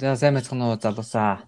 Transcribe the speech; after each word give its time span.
За 0.00 0.16
сайн 0.16 0.32
байцгаана 0.32 0.72
уу 0.72 0.80
залуусаа. 0.80 1.44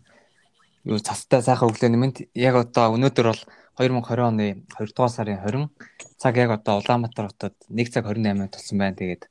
Юу 0.84 1.00
цастай 1.00 1.40
сайхан 1.40 1.72
өглөө 1.72 1.88
нэмэнд 1.88 2.16
яг 2.36 2.54
одоо 2.60 2.92
өнөөдөр 2.92 3.26
бол 3.32 3.42
2020 3.80 4.28
оны 4.28 4.46
2 4.76 4.92
дугаар 4.92 5.08
сарын 5.08 5.40
20 5.40 5.72
цаг 6.20 6.36
яг 6.36 6.50
одоо 6.60 6.84
Улаанбаатар 6.84 7.32
хотод 7.32 7.56
1 7.72 7.88
цаг 7.88 8.04
28 8.04 8.52
тулсан 8.52 8.76
байна. 8.76 8.98
Тэгээд 9.00 9.24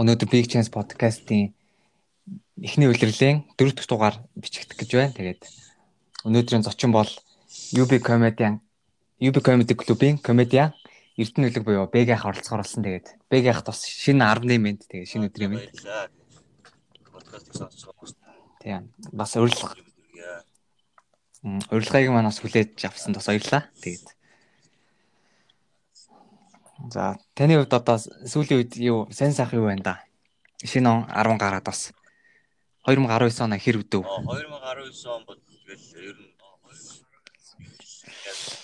өнөөдөр 0.00 0.28
Big 0.32 0.48
Chance 0.48 0.72
podcast-ийн 0.72 1.52
эхний 2.64 2.88
үйлрэлийн 2.88 3.44
4 3.52 3.76
дахь 3.76 3.84
дугаар 3.84 4.16
бичигдэх 4.32 4.80
гэж 4.80 4.90
байна. 4.96 5.12
Тэгээд 5.12 5.40
өнөөдрийн 6.24 6.64
зочин 6.64 6.96
бол 6.96 7.10
UB 7.76 8.00
Comedian 8.00 8.64
UB 9.20 9.44
Comedy 9.44 9.76
Club-ийн 9.76 10.16
комедиан 10.24 10.72
Эрдэнэ 11.20 11.52
үлэг 11.52 11.64
буюу 11.68 11.84
Бэгийн 11.92 12.24
оролцохоор 12.24 12.64
болсон. 12.64 12.80
Тэгээд 12.80 13.28
Бэгийн 13.28 13.60
бас 13.60 13.84
шинэ 13.84 14.24
10-ны 14.24 14.56
мэд 14.56 14.88
тэгээд 14.88 15.10
шинэ 15.12 15.28
өдрийн 15.28 15.52
мэд 15.52 15.68
подкастыг 17.36 17.54
сонсож 17.54 17.84
байгаа 17.84 18.00
юм 18.00 18.08
шүү. 18.08 18.16
Тийм. 18.60 18.82
Бас 19.12 19.36
урилга. 19.36 19.74
Урилгыг 21.70 22.10
маань 22.10 22.30
бас 22.30 22.40
хүлээж 22.40 22.84
авсан 22.88 23.12
бас 23.12 23.26
баярлаа. 23.28 23.68
Тэгээд. 23.82 24.06
За, 26.92 27.16
таны 27.34 27.56
хувьд 27.56 27.72
одоо 27.72 27.98
сүүлийн 28.00 28.60
үед 28.60 28.76
юу 28.76 29.08
сайн 29.12 29.32
сайхан 29.32 29.60
юу 29.60 29.68
байна 29.68 29.82
да? 29.82 29.94
Шинэ 30.64 30.88
он 30.88 31.04
10 31.08 31.38
гараад 31.40 31.64
бас 31.64 31.92
2019 32.84 33.44
он 33.44 33.58
хэр 33.58 33.80
өдөв? 33.84 34.02
2019 34.04 35.06
он 35.12 35.24
бол 35.24 35.36
тэгэл 35.36 35.84
ер 36.00 36.16
нь 36.20 36.32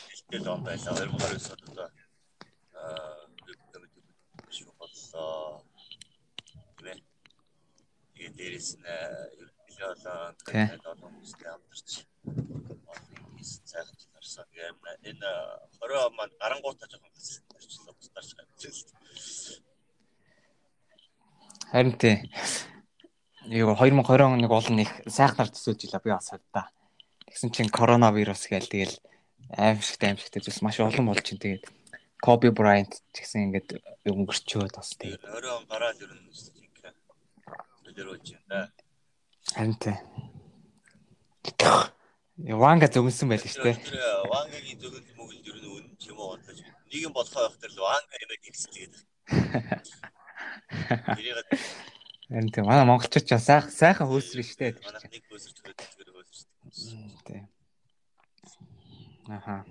хэлтэл 0.08 0.48
он 0.48 0.60
байлаа 0.64 0.92
2019 0.92 1.52
он 1.52 1.72
одоо 1.72 1.88
аа 2.76 3.22
шүү 4.52 4.72
боллоо 4.76 5.64
Тэгээд 8.32 8.38
дээрэс 8.38 8.68
нь 8.80 8.86
ерөнхийдөө 9.40 9.88
болоо 9.92 10.92
олон 10.92 11.10
хүмүүстэй 11.12 11.48
хамтарч 11.52 11.90
цайхаж 13.70 14.00
нарсан. 14.14 14.46
Тэгээд 14.52 14.76
энэ 15.10 15.28
20 15.80 16.16
маань 16.16 16.34
гарангуутаа 16.40 16.88
жоохон 16.88 17.12
гарчлаа 17.12 17.94
бусдаарч 17.98 18.30
гарч 18.36 18.52
Харин 21.72 21.96
тий. 21.98 22.16
Юу 23.48 23.74
2020 23.74 24.22
он 24.22 24.38
нэг 24.38 24.52
олон 24.52 24.78
их 24.84 24.92
сайхнаар 25.08 25.50
төсөөлж 25.50 25.88
илаа 25.88 26.02
би 26.04 26.10
бас 26.12 26.30
хавда. 26.30 26.70
Тэгсэн 27.26 27.50
чинь 27.50 27.72
коронавирус 27.72 28.46
гээл 28.46 28.68
тэгэл 28.68 28.96
аимшигтай 29.56 30.12
аимшигтай 30.12 30.40
зүйлс 30.42 30.62
маш 30.62 30.78
олон 30.80 31.08
болж 31.10 31.24
чинь 31.24 31.42
тэгээд 31.42 31.64
Коби 32.22 32.54
Брайант 32.54 33.02
гэсэн 33.10 33.50
ингээд 33.50 33.82
өнгөрчөөд 34.06 34.72
бас 34.78 34.94
тэгээд 34.94 35.26
20 35.26 35.58
он 35.58 35.64
гараад 35.66 35.98
ер 35.98 36.12
нь 36.14 36.61
төлөөрөөж 37.92 38.48
байна. 38.48 38.72
Харин 39.52 39.76
тий. 39.76 39.92
Ванга 42.56 42.88
зөвгөнсөн 42.88 43.28
байл 43.28 43.44
шүү 43.44 43.68
дээ. 43.68 43.76
Вангагийн 44.32 44.80
зөвгөн 44.80 45.04
мөгөл 45.20 45.44
ер 45.44 45.60
нь 45.60 45.68
үнэн 45.68 45.92
ч 46.00 46.08
юм 46.08 46.16
уу 46.18 46.32
бодож 46.34 46.58
нэг 46.58 47.00
юм 47.04 47.12
болохоо 47.12 47.48
байх 47.48 47.56
тэр 47.60 47.72
ванга 47.76 48.16
юм 48.16 48.32
гэсэн 48.40 48.72
тэгээд. 48.72 48.96
Харин 52.32 52.48
тий 52.48 52.64
манай 52.64 52.88
монголчууд 52.88 53.28
ч 53.28 53.36
сайхан 53.36 53.68
сайхан 53.70 54.08
хөөсрөн 54.08 54.48
шүү 54.48 54.58
дээ. 54.58 54.80
Манайх 54.80 55.12
нэг 55.12 55.28
хөөсөрч 55.28 55.60
хөөсөрч 55.60 56.08
хөөсөрч. 56.08 56.48
Тий. 57.28 57.44
Аха. 59.28 59.68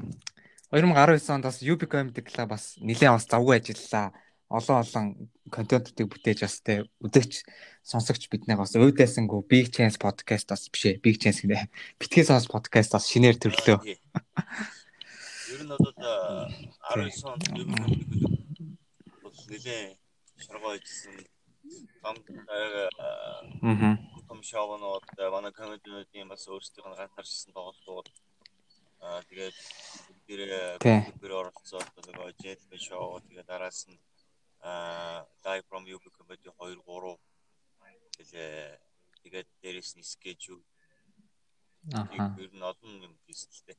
2019 0.71 1.33
онд 1.33 1.43
бас 1.43 1.59
UB 1.59 1.83
Comedy 1.89 2.23
Club 2.23 2.47
бас 2.53 2.77
нэлээд 2.79 3.11
бас 3.11 3.27
завгүй 3.27 3.59
ажиллалаа 3.59 4.15
олон 4.51 4.77
олон 4.83 5.05
контентуудыг 5.47 6.07
бүтээж 6.11 6.39
бас 6.43 6.55
тэ 6.59 6.83
өдөгч 6.99 7.47
сонсогч 7.87 8.27
биднийг 8.27 8.59
бас 8.59 8.75
уйдайсангүй 8.75 9.41
Big 9.47 9.71
Chance 9.71 9.95
podcast 9.95 10.51
бас 10.51 10.67
биш 10.67 10.83
ээ. 10.91 10.99
Big 10.99 11.15
Chance 11.23 11.47
гэнэ. 11.47 11.71
Битгий 11.99 12.27
сонс 12.27 12.51
podcast 12.51 12.91
бас 12.91 13.07
шинээр 13.07 13.39
төрлөө. 13.39 13.79
Ер 13.87 15.61
нь 15.63 15.71
бол 15.71 15.87
19 15.87 17.31
онд 17.31 17.43
бол 19.23 19.37
нэлээ 19.47 19.95
шаргоо 20.43 20.75
ижсэн 20.75 21.15
том 22.03 22.15
аа 22.51 23.47
том 24.27 24.39
шоунууд 24.43 25.05
манай 25.31 25.53
комедиудын 25.55 26.27
бас 26.27 26.43
өөрсдийнх 26.51 26.91
нь 26.91 26.99
ганцаарчсан 26.99 27.55
тоглолтууд. 27.55 28.07
Аа 29.01 29.21
тэгээд 29.29 29.57
тэр 30.27 30.39
тэр 31.21 31.31
оролцоод 31.39 31.87
нөгөө 31.95 32.35
Jet 32.41 32.61
Show 32.77 33.19
тэгээд 33.27 33.49
араас 33.49 33.87
нь 33.89 33.97
аа 34.61 35.25
live 35.45 35.65
from 35.69 35.83
you 35.89 35.97
comedy 36.17 36.49
2 36.49 36.77
3 36.85 37.17
тэгээ 38.17 38.77
тэгээд 39.23 39.47
дээрэс 39.61 39.91
нь 39.97 40.05
schedule 40.05 40.63
Аха. 41.93 42.35
ер 42.37 42.51
нь 42.53 42.61
олон 42.61 43.01
юм 43.01 43.13
дээ. 43.25 43.77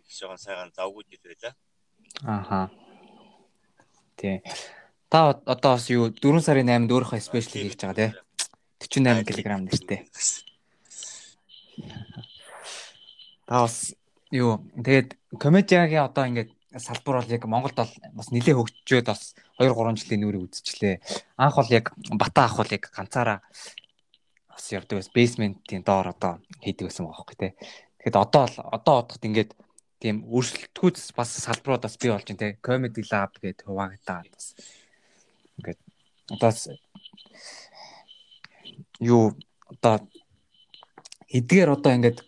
Их 0.00 0.12
жоохон 0.16 0.38
сайхан 0.38 0.72
завгүй 0.72 1.04
жил 1.10 1.20
байлаа. 1.24 1.54
Аха. 2.24 2.70
Тий. 4.16 4.40
Та 5.08 5.28
одоо 5.44 5.76
бас 5.76 5.90
юу 5.90 6.08
4 6.08 6.40
сарын 6.40 6.68
8-нд 6.72 6.90
өөрийнхөө 6.90 7.20
спешиал 7.20 7.68
хийж 7.68 7.76
байгаа 7.76 7.98
тий. 8.00 8.10
48 8.80 9.28
кг 9.28 9.48
нэртэй. 9.60 10.00
Та 13.44 13.54
бас 13.60 13.92
юу 14.32 14.64
тэгээд 14.80 15.08
комедиагийн 15.36 16.08
одоо 16.08 16.24
ингээд 16.24 16.50
салбар 16.78 17.22
бол 17.22 17.30
яг 17.30 17.44
Монголд 17.46 17.76
бол 17.76 17.92
бас 18.12 18.28
нэлээд 18.34 18.58
хөгжөөд 18.58 19.06
бас 19.06 19.34
2 19.60 19.70
3 19.70 20.00
жилийн 20.00 20.20
нүрийг 20.22 20.46
үзчихлээ. 20.50 21.00
Анх 21.38 21.56
бол 21.56 21.70
яг 21.70 21.94
бата 22.18 22.44
ах 22.44 22.56
бол 22.58 22.70
яг 22.70 22.90
ганцаараа 22.90 23.38
бас 24.50 24.64
явдаг 24.72 24.98
байсан. 24.98 25.14
Бейсментийн 25.14 25.82
доор 25.86 26.10
одоо 26.10 26.42
хийдэг 26.62 26.90
байсан 26.90 27.06
хөөе 27.06 27.36
те. 27.38 27.48
Тэгэхэд 28.02 28.16
одоо 28.16 28.44
л 28.46 28.56
одоо 28.74 28.94
одоход 29.02 29.22
ингээд 29.22 29.50
тийм 30.02 30.26
өрсөлдөхүйц 30.26 31.14
бас 31.14 31.30
салбарууд 31.46 31.86
бас 31.86 31.96
бий 31.98 32.10
болж 32.10 32.26
байна 32.26 32.42
те. 32.42 32.58
Comedy 32.58 33.02
Lab 33.06 33.32
гэдэг 33.38 33.66
хуваагдаад 33.66 34.28
бас 34.34 34.46
ингээд 35.58 35.80
одоо 36.34 36.50
юу 39.00 39.34
одоо 39.70 39.94
эдгээр 41.30 41.70
одоо 41.76 41.92
ингээд 41.94 42.18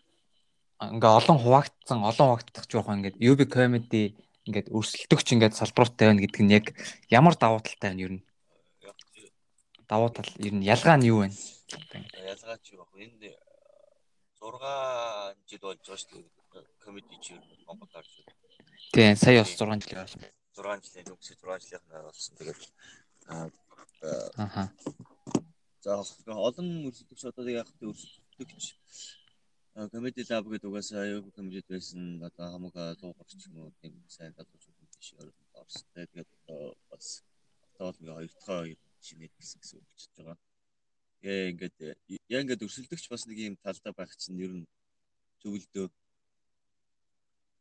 ингээ 0.80 1.12
олон 1.20 1.38
хуваагдсан 1.40 1.98
олон 2.04 2.26
хуваагдах 2.28 2.66
жоохон 2.68 2.98
ингээд 3.00 3.20
UB 3.20 3.40
comedy 3.48 4.14
ингээд 4.46 4.70
өрсөлдөгч 4.70 5.28
ингээд 5.34 5.58
салбаруутай 5.58 6.06
байна 6.08 6.22
гэдэг 6.22 6.42
нь 6.42 6.54
яг 6.54 6.66
ямар 7.10 7.34
давуу 7.34 7.60
талтай 7.60 7.90
байна 7.90 8.04
ер 8.06 8.12
нь? 8.16 8.22
Давуу 9.90 10.10
тал 10.10 10.30
ер 10.38 10.54
нь 10.54 10.66
ялгаа 10.66 10.96
нь 10.98 11.08
юу 11.10 11.26
вэ? 11.26 11.30
Ялгаа 12.32 12.56
ч 12.62 12.78
юу 12.78 12.86
вэ? 12.94 13.10
Энд 13.10 13.22
6 14.38 15.50
жил 15.50 15.62
болж 15.66 15.80
байгаа 15.82 15.98
шүү 15.98 16.10
дээ. 16.14 16.64
Комеди 16.78 17.16
чи 17.20 17.34
Монгол 17.66 17.90
байна. 17.90 18.06
Тийм, 18.94 19.16
сая 19.18 19.42
бас 19.42 19.50
6 19.50 19.82
жил 19.82 19.98
болсон. 19.98 20.22
6 20.54 20.86
жилийн 20.86 21.10
өнгөрсөн 21.10 21.36
6 21.42 21.66
жилийнх 21.66 21.86
нь 21.90 22.06
болсон. 22.06 22.32
Тэгээд 22.38 22.62
аа. 23.26 24.70
За 25.82 26.02
олон 26.48 26.68
өрсөлдөгч 26.86 27.22
одоо 27.30 27.46
яг 27.50 27.68
өрсөлдөгч 27.82 28.64
комеди 29.76 30.25
лаб 30.31 30.44
гэдэг 30.48 30.69
угаасаа 30.70 31.04
аюу 31.04 31.31
комедид 31.37 31.66
байсан 31.69 32.22
одоо 32.25 32.47
хамаг 32.53 32.75
дуугарч 33.00 33.31
юм 33.47 33.56
уу 33.60 33.72
тийм 33.81 33.92
сайн 34.09 34.32
залуучууд 34.32 34.76
биш 34.97 35.12
орстой 35.60 36.06
тэгээд 36.09 36.31
бас 36.91 37.06
одоо 37.76 37.92
бол 37.92 38.00
ингээ 38.00 38.31
хоёр 38.47 38.76
дахь 38.81 39.04
шинэ 39.04 39.28
гэсэн 39.37 39.60
гэсэн 39.60 39.76
үг 39.78 39.87
болчихж 39.92 40.16
байгаа. 40.16 40.38
Тэгээ 41.20 41.50
ингээд 41.53 41.76
яа 42.32 42.41
ингээд 42.41 42.64
өрсөлдөгч 42.64 43.04
бас 43.12 43.22
нэг 43.28 43.38
юм 43.38 43.56
талдаа 43.60 43.92
байх 43.92 44.12
чинь 44.16 44.41
ер 44.41 44.53
нь 44.56 44.66
зөвлөдөө. 45.44 45.87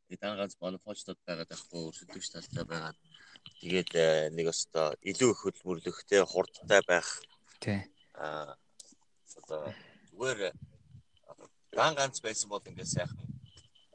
Тэгээд 0.07 0.21
дан 0.23 0.39
ганц 0.39 0.55
монополчдод 0.55 1.19
байгаад 1.27 1.51
байхгүй 1.51 1.81
өрсөлдөгч 1.89 2.27
талдаа 2.31 2.65
байгаад 2.71 2.97
тэгээд 3.59 3.91
нэг 4.31 4.47
өстө 4.55 4.95
илүү 5.03 5.29
их 5.35 5.39
хөдөлмөрлөхтэй 5.43 6.21
хурдтай 6.23 6.81
байх. 6.87 7.09
Тий. 7.59 7.83
Аа 8.15 8.55
одоо 9.35 9.67
зүгээр 10.15 10.55
ган 11.77 11.93
ганц 11.99 12.17
байсан 12.23 12.49
бол 12.49 12.63
ингээд 12.63 12.93
сайхан 12.95 13.19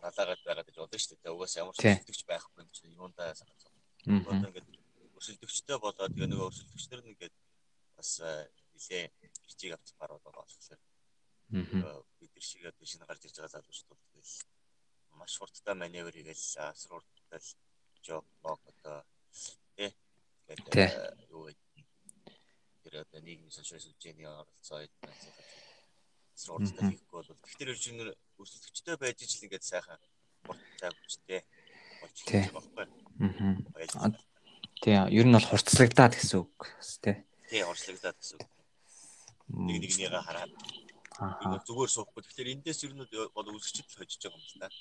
налаагаад 0.03 0.43
байгаад 0.45 0.67
гэж 0.69 0.77
бодсон 0.81 1.01
шүү 1.01 1.19
дээ. 1.21 1.35
Угаас 1.37 1.55
ямар 1.57 1.75
ч 1.77 1.81
өсөлтөгч 1.85 2.23
байхгүй 2.29 2.61
юм 2.65 2.71
чи 2.77 2.83
юундаа 2.93 3.35
санаж 3.35 3.61
байна. 3.65 3.81
Одоо 4.33 4.49
ингээд 4.53 4.69
өсөлтөгчтэй 5.19 5.79
болоод 5.81 6.13
тэгээ 6.13 6.31
нөгөө 6.31 6.51
өсөлтөгчнөр 6.53 7.01
нь 7.05 7.13
ингээд 7.13 7.35
бас 7.97 8.11
нилээ 8.21 9.05
хичээг 9.49 9.73
авч 9.77 9.89
гараад 10.01 10.25
байгаа 10.25 10.45
болохоор 10.45 10.81
бид 12.21 12.31
нар 12.35 12.45
шиг 12.47 12.65
одоо 12.65 12.87
шинэ 12.87 13.05
гарч 13.09 13.23
ирж 13.27 13.37
байгаа 13.37 13.55
залуучууд 13.55 14.01
тэгэл 14.13 14.35
маш 15.19 15.33
хурдтай 15.37 15.75
маневр 15.75 16.15
хийгээл 16.15 16.45
асруудтай 16.71 17.41
жоб 18.07 18.25
бок 18.43 18.61
одоо 18.73 19.05
тий. 19.77 19.91
Тэгээд 20.47 21.29
юу 21.29 21.51
вэ? 21.51 21.55
Тэр 22.83 22.95
одоо 23.05 23.21
нийгмийн 23.21 23.53
сошиал 23.53 23.83
сүлжээний 23.83 24.27
оролцоо 24.31 24.81
сургалтад 26.41 26.91
хийхгүй 26.91 27.17
бол 27.21 27.31
тэгэхээр 27.45 27.75
инженер 27.77 28.09
өрсөлдөгчтэй 28.41 28.97
байж 28.97 29.19
ижил 29.21 29.45
ингээд 29.47 29.65
сайхан 29.69 30.01
хурдтай 30.49 30.91
хүчтэй 30.91 31.41
болж 32.01 32.17
байгаа 32.25 32.53
байхгүй. 32.57 32.87
Аа. 34.01 34.11
Тий, 34.81 34.97
ер 34.97 35.27
нь 35.29 35.37
бол 35.37 35.49
хурцлагдаад 35.51 36.17
гэсэн 36.17 36.41
үг 36.41 36.57
тий. 37.05 37.17
Тий, 37.53 37.63
хурцлагдаад 37.65 38.17
гэсэн 38.17 38.37
үг. 38.41 38.49
Нэг 39.51 39.77
нэгнийгээ 39.85 40.25
хараад 40.25 40.53
Аа. 41.21 41.61
Зүгээр 41.69 41.91
суухгүй. 41.93 42.25
Тэгэхээр 42.25 42.53
эндээс 42.57 42.81
ер 42.89 42.97
нь 42.97 43.05
бол 43.05 43.53
үзэгчд 43.53 43.85
л 43.85 43.99
хожиж 44.01 44.25
байгаа 44.25 44.41
юм 44.41 44.57
та. 44.57 44.73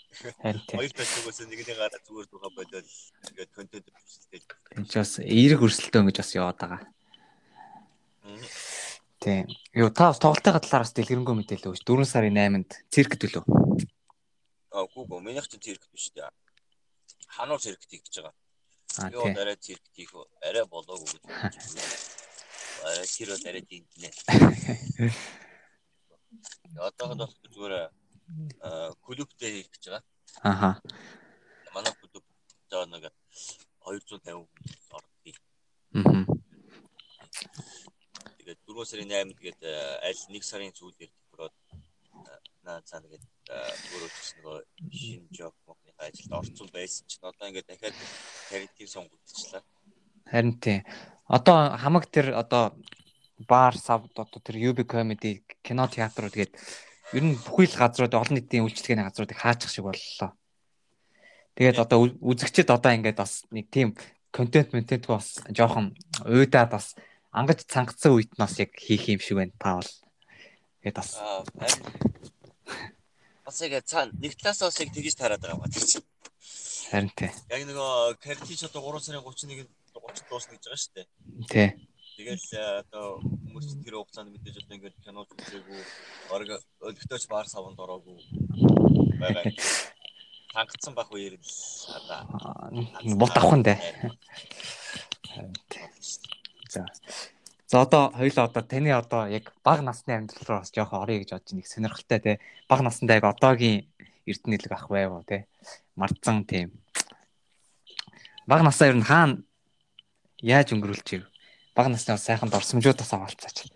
Хоёр 0.71 0.91
тал 0.95 1.11
зүгээс 1.11 1.43
нэгний 1.51 1.75
гараа 1.75 1.99
зүгээр 1.99 2.27
тухай 2.31 2.51
болоод 2.55 2.87
ингээд 3.27 3.51
контент 3.51 3.91
бичлээ. 3.91 4.47
Энд 4.79 4.87
ч 4.87 4.93
бас 4.95 5.19
эерэг 5.19 5.59
өрсөлдөөн 5.59 6.07
гэж 6.07 6.17
бас 6.23 6.31
яваад 6.39 6.59
байгаа. 6.63 6.81
Тийм. 9.19 9.47
Юу 9.75 9.89
та 9.91 10.09
бас 10.09 10.19
тоглолтын 10.23 10.55
талаар 10.55 10.83
бас 10.87 10.95
дэлгэрэнгүй 10.95 11.35
мэдээлэл 11.35 11.75
өгч 11.75 11.83
4 11.83 12.07
сарын 12.07 12.39
8-нд 12.39 12.71
цирк 12.87 13.19
төлөө. 13.19 13.43
Аа 14.71 14.87
гүү 14.87 15.03
гүү 15.11 15.19
минийх 15.19 15.47
чинь 15.51 15.59
цирк 15.59 15.83
биш 15.91 16.07
дээ. 16.15 16.31
Хануур 17.35 17.59
цирк 17.59 17.83
хийж 17.83 18.07
байгаа. 18.15 18.31
Аа 19.03 19.11
тийм. 19.11 19.35
Юу 19.35 19.43
арай 19.43 19.59
цирк 19.59 19.83
хийх 19.91 20.15
арай 20.39 20.63
болоогүй 20.71 21.19
гэж. 21.19 21.19
Арай 22.87 23.07
тэр 23.11 23.35
арай 23.35 23.63
дийнэ. 23.67 24.09
Одоохонд 26.87 27.19
бол 27.19 27.35
зүгээр 27.51 27.91
клубтэй 29.03 29.51
хийх 29.51 29.69
гэж 29.75 29.83
байгаа. 29.91 30.03
Аха. 30.47 30.69
Манай 31.75 31.91
клуб 31.99 32.23
жаа 32.71 32.87
нэг 32.87 33.11
250 33.83 34.47
ордгийг. 34.95 35.37
Аа. 35.91 36.23
Тэгээд 38.49 38.65
4 38.65 38.85
сарын 38.89 39.11
8-нд 39.13 39.37
тэгээд 39.37 39.61
аль 40.09 40.23
нэг 40.33 40.41
сарын 40.41 40.73
сүүлээр 40.73 41.11
төрөөд 41.29 41.55
наа 42.65 42.81
цаа 42.81 42.97
тэгээд 42.97 43.25
өөрөө 43.93 44.09
ч 44.09 44.27
нөгөө 44.41 44.57
шинэ 44.89 45.29
жоб 45.37 45.53
мохны 45.69 45.93
ажилд 46.01 46.33
орцсон 46.33 46.69
байсан 46.73 47.05
чинь 47.05 47.29
одоо 47.29 47.45
ингээд 47.45 47.69
дахиад 47.69 47.93
карьерийг 48.49 48.89
сонгогдчихлаа. 48.89 49.61
Харин 50.25 50.57
тийм. 50.57 50.81
Одоо 51.29 51.77
хамаг 51.77 52.09
тэр 52.09 52.33
одоо 52.33 52.73
бар 53.37 53.77
сав 53.77 54.09
одоо 54.17 54.41
тэр 54.41 54.57
UB 54.57 54.81
comedy 54.89 55.45
кино 55.61 55.85
театрууд 55.85 56.33
тэгээд 56.33 56.57
ер 57.13 57.21
нь 57.21 57.37
бүхий 57.37 57.69
л 57.69 57.77
газрууд 57.77 58.17
олон 58.17 58.33
нийтийн 58.33 58.65
үйлчлэгээний 58.65 59.05
газруудыг 59.05 59.37
хаачих 59.37 59.69
шиг 59.69 59.85
боллоо. 59.85 60.33
Тэгээд 61.53 61.77
одоо 61.85 62.09
үзэгчд 62.17 62.73
одоо 62.73 62.97
ингээд 62.97 63.21
бас 63.21 63.45
нэг 63.53 63.69
тийм 63.69 63.93
контент 64.33 64.73
контент 64.73 65.05
бас 65.05 65.37
жоохон 65.53 65.93
уйдаад 66.25 66.73
бас 66.73 66.97
ангаж 67.31 67.65
цангацсан 67.65 68.13
үед 68.17 68.31
нь 68.33 68.41
бас 68.41 68.57
яг 68.59 68.71
хийх 68.73 69.05
юм 69.09 69.21
шиг 69.21 69.37
байна 69.37 69.53
бол. 69.61 69.89
Тэгээд 70.81 70.97
бас 70.97 71.09
бас 73.45 73.57
яг 73.61 73.73
цаана 73.85 74.13
нэг 74.17 74.33
талаас 74.37 74.61
бас 74.61 74.79
яг 74.81 74.89
тэгж 74.93 75.15
тараад 75.15 75.41
байгаа 75.41 75.57
юм 75.57 75.63
байна. 75.63 75.77
Харин 76.89 77.11
тий. 77.13 77.31
Яг 77.53 77.61
нөгөө 77.69 78.17
Картич 78.17 78.65
одоо 78.65 78.81
3 78.81 79.05
сарын 79.05 79.21
31-нд 79.21 79.69
30 79.93 80.25
дуусна 80.29 80.57
гэж 80.57 80.63
байгаа 80.65 80.81
шүү 80.81 80.93
дээ. 80.97 81.07
Тий. 81.53 81.69
Тэгэл 82.19 82.47
э, 82.51 82.83
одоо 82.83 83.21
хүмүүс 83.21 83.79
тэр 83.79 83.95
хугацаанд 83.95 84.33
мэдээж 84.33 84.59
одоо 84.59 84.75
ингээд 84.75 84.97
кино 85.05 85.23
үзээгүй 85.23 85.81
орог 86.33 86.49
өлегтөөч 86.83 87.23
баар 87.31 87.47
савнд 87.47 87.79
ороогүй 87.79 88.19
байгаа. 89.21 89.45
Хангацсан 90.51 90.97
байх 90.97 91.13
үеэр 91.13 91.37
л 91.37 91.45
одоо 91.95 92.19
бол 93.15 93.31
давхан 93.31 93.63
дээ. 93.63 93.79
За. 96.69 96.85
За 97.67 97.81
одоо 97.81 98.11
хоёул 98.13 98.39
одоо 98.39 98.63
таны 98.63 98.93
одоо 98.93 99.27
яг 99.27 99.53
бага 99.63 99.81
насны 99.81 100.13
амьдрал 100.13 100.45
руу 100.47 100.59
бас 100.59 100.71
жоохон 100.71 101.03
орё 101.03 101.19
гэж 101.19 101.29
бодож 101.33 101.53
нэг 101.53 101.67
сонирхолтой 101.67 102.19
те. 102.19 102.39
Бага 102.69 102.83
насндаа 102.83 103.19
яг 103.19 103.25
одоогийн 103.25 103.89
эрдэнэлэг 104.25 104.71
ах 104.71 104.87
байв 104.89 105.25
те. 105.25 105.45
Мардсан 105.95 106.45
тийм. 106.45 106.71
Бага 108.47 108.63
насаа 108.63 108.89
ер 108.89 108.97
нь 108.97 109.03
хаана 109.03 109.43
яаж 110.41 110.71
өнгөрүүлчихв? 110.73 111.27
бага 111.79 111.89
насны 111.89 112.17
сайхан 112.17 112.49
дурсамжуудаас 112.51 113.13
авалцаач. 113.13 113.71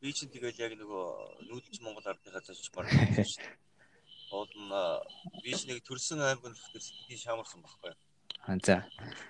Би 0.00 0.12
чинь 0.14 0.30
тэгэл 0.30 0.62
яг 0.62 0.72
нөгөө 0.78 1.04
нүүдэлч 1.50 1.82
Монгол 1.82 2.06
ардынхаа 2.06 2.40
дээ. 2.40 3.26
Уул 4.30 4.52
нь 4.54 4.70
би 5.42 5.50
ч 5.50 5.66
нэг 5.66 5.82
төрсөн 5.82 6.22
аймаг 6.22 6.46
нь 6.46 6.54
сэтгэл 6.54 7.18
шамарсан 7.18 7.60
байхгүй. 7.60 7.90
Аа 7.90 8.09
за. 8.46 8.84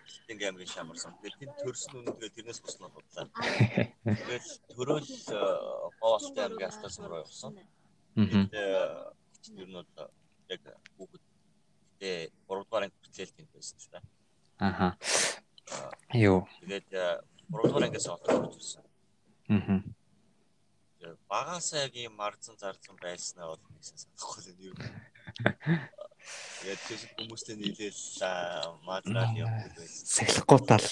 Сэтгэл 0.07 0.47
аймгийн 0.47 0.71
шамарсан. 0.71 1.15
Тэнд 1.23 1.55
төрсөн 1.62 1.95
үнэ 2.01 2.12
тэгээд 2.15 2.35
тэрнээс 2.37 2.61
босноо 2.62 2.91
бодлаа. 2.95 3.27
Тэгээд 4.07 4.47
төрөөл 4.71 5.11
гоолт 6.01 6.37
аймгийн 6.39 6.71
алтасан 6.71 7.05
руу 7.11 7.23
явсан. 7.25 7.59
Тэгээд 8.15 9.59
ер 9.59 9.69
нь 9.69 9.81
одоо 9.83 10.07
яг 10.49 10.62
хүүхэд 10.97 11.25
тэгээ 11.99 12.31
3 12.47 12.65
дугаар 12.65 12.85
анги 12.87 12.97
хүртэл 13.03 13.35
тэнд 13.35 13.51
байсан 13.55 13.79
шүү 13.83 13.93
дээ. 13.93 14.05
Аха. 14.62 14.89
Юу. 16.15 16.47
Тэгээд 16.62 16.87
3 16.95 17.67
дугаар 17.67 17.85
ангиас 17.87 18.09
орж 18.09 18.55
ирсэн. 18.55 18.85
Аа. 19.51 19.83
Багасаа 21.29 21.87
яг 21.87 21.95
юм 21.97 22.15
марцсан 22.15 22.57
зарцсан 22.61 22.97
байснаа 23.03 23.51
бол 23.51 23.62
нэгсэн 23.75 23.97
санахгүй 23.99 24.41
л 24.55 24.71
юм. 24.71 24.79
Тэгээд 26.61 26.81
тийш 26.85 27.03
хүмүүстэй 27.17 27.56
нийлээл 27.56 28.03
мадрал 28.85 29.32
явдаг 29.32 29.73
байсан. 29.81 30.05
Сахилахгүй 30.05 30.61
тал 30.69 30.88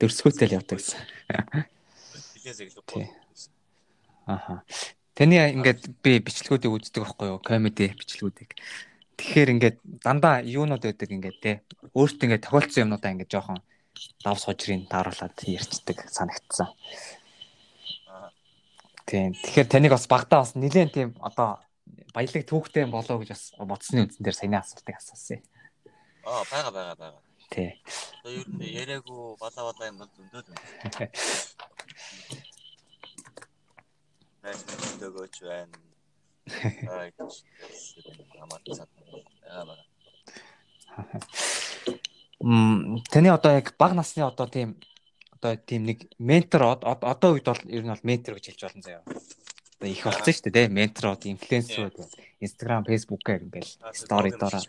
дөрсгөөтэй 0.00 0.46
л 0.48 0.56
явдаг 0.56 0.76
гэсэн. 0.80 1.00
Тилээ 2.32 2.54
сахилахгүй. 2.56 3.04
Аха. 4.24 4.64
Таны 5.12 5.36
ингээд 5.36 6.00
би 6.00 6.20
бичлэгүүдийг 6.20 6.72
үздэг 6.72 7.04
байхгүй 7.04 7.28
юу? 7.28 7.40
Комеди 7.44 7.92
бичлэгүүдийг. 7.92 8.56
Тэгэхээр 9.16 9.52
ингээд 9.56 9.76
дандаа 10.04 10.44
юунууд 10.44 10.84
байдаг 10.84 11.08
ингээд 11.08 11.38
те. 11.40 11.52
Өөртөө 11.96 12.24
ингээд 12.28 12.44
тохиолдсон 12.44 12.84
юмнуудаа 12.84 13.12
ингээд 13.16 13.32
жоохон 13.32 13.60
лав 14.24 14.38
сужрын 14.40 14.84
тааруулаад 14.88 15.36
ярьцдаг 15.44 16.04
санагдсан. 16.12 16.68
Тийм. 19.08 19.32
Тэгэхээр 19.32 19.68
таныг 19.70 19.92
бас 19.96 20.04
багтаа 20.04 20.44
бас 20.44 20.52
нэлээд 20.52 20.92
тийм 20.92 21.10
одоо 21.22 21.64
баялаг 22.16 22.48
түүхтэй 22.48 22.88
болоо 22.88 23.20
гэж 23.20 23.30
бас 23.36 23.52
бодсны 23.60 24.06
үндсэн 24.06 24.24
дээр 24.24 24.36
саяны 24.36 24.56
асуултыг 24.56 24.96
асуусан. 24.96 25.44
Аа 26.24 26.42
бага 26.48 26.70
бага 26.72 26.94
бага. 26.96 27.18
Тий. 27.52 27.76
Ер 28.24 28.48
нь 28.48 28.64
яриагу 28.64 29.36
бала 29.36 29.68
бала 29.68 29.84
юм 29.90 30.00
бол 30.00 30.08
зөндөөд 30.16 30.46
байна. 30.48 31.12
Найс 34.42 34.64
дөгөөч 35.02 35.36
байна. 35.44 35.76
Аа 39.52 39.64
бага. 39.68 39.84
Мм 42.40 43.04
таны 43.12 43.28
одоо 43.28 43.52
яг 43.60 43.76
бага 43.76 43.94
насны 44.00 44.24
одоо 44.24 44.48
тийм 44.48 44.80
одоо 45.36 45.56
тийм 45.56 45.84
нэг 45.84 46.08
ментор 46.18 46.62
одоо 46.64 47.36
үед 47.36 47.44
бол 47.44 47.60
ер 47.68 47.84
нь 47.84 47.92
бол 47.92 48.08
ментор 48.08 48.40
гэж 48.40 48.56
хэлж 48.56 48.62
болно 48.64 48.82
заяа. 48.82 49.04
Одоо 49.76 49.88
их 49.92 50.04
болсон 50.04 50.32
шүү 50.32 50.52
дээ, 50.52 50.72
менторууд, 50.72 51.22
инфлюенсерүүд, 51.28 51.96
Instagram, 52.40 52.88
Facebook-аар 52.88 53.44
ингээл 53.44 53.72
стори 53.92 54.32
дороо. 54.32 54.64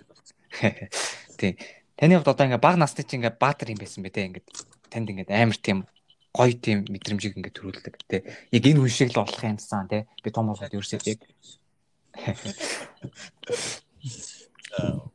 Тийм. 1.40 1.56
Таны 1.96 2.20
хувьд 2.20 2.28
одоо 2.28 2.46
ингээ 2.46 2.60
бага 2.60 2.78
насны 2.78 3.08
чинь 3.08 3.24
ингээ 3.24 3.40
баатар 3.40 3.72
юм 3.72 3.80
байсан 3.80 4.04
бэ 4.04 4.12
те 4.12 4.28
ингээд 4.28 4.48
танд 4.92 5.08
ингээд 5.10 5.32
амар 5.32 5.58
тийм 5.58 5.88
гоё 6.36 6.54
тийм 6.54 6.86
мэдрэмжийг 6.92 7.40
ингээд 7.40 7.58
төрүүлдэг 7.58 7.96
те. 8.06 8.22
Яг 8.52 8.64
энэ 8.68 8.84
хүн 8.84 8.92
шиг 8.92 9.10
л 9.16 9.24
болох 9.24 9.42
юмсан 9.42 9.88
те. 9.88 10.06
Би 10.22 10.30
том 10.30 10.52
болоод 10.52 10.76
ерөөсөө 10.76 11.02
яг 11.08 11.24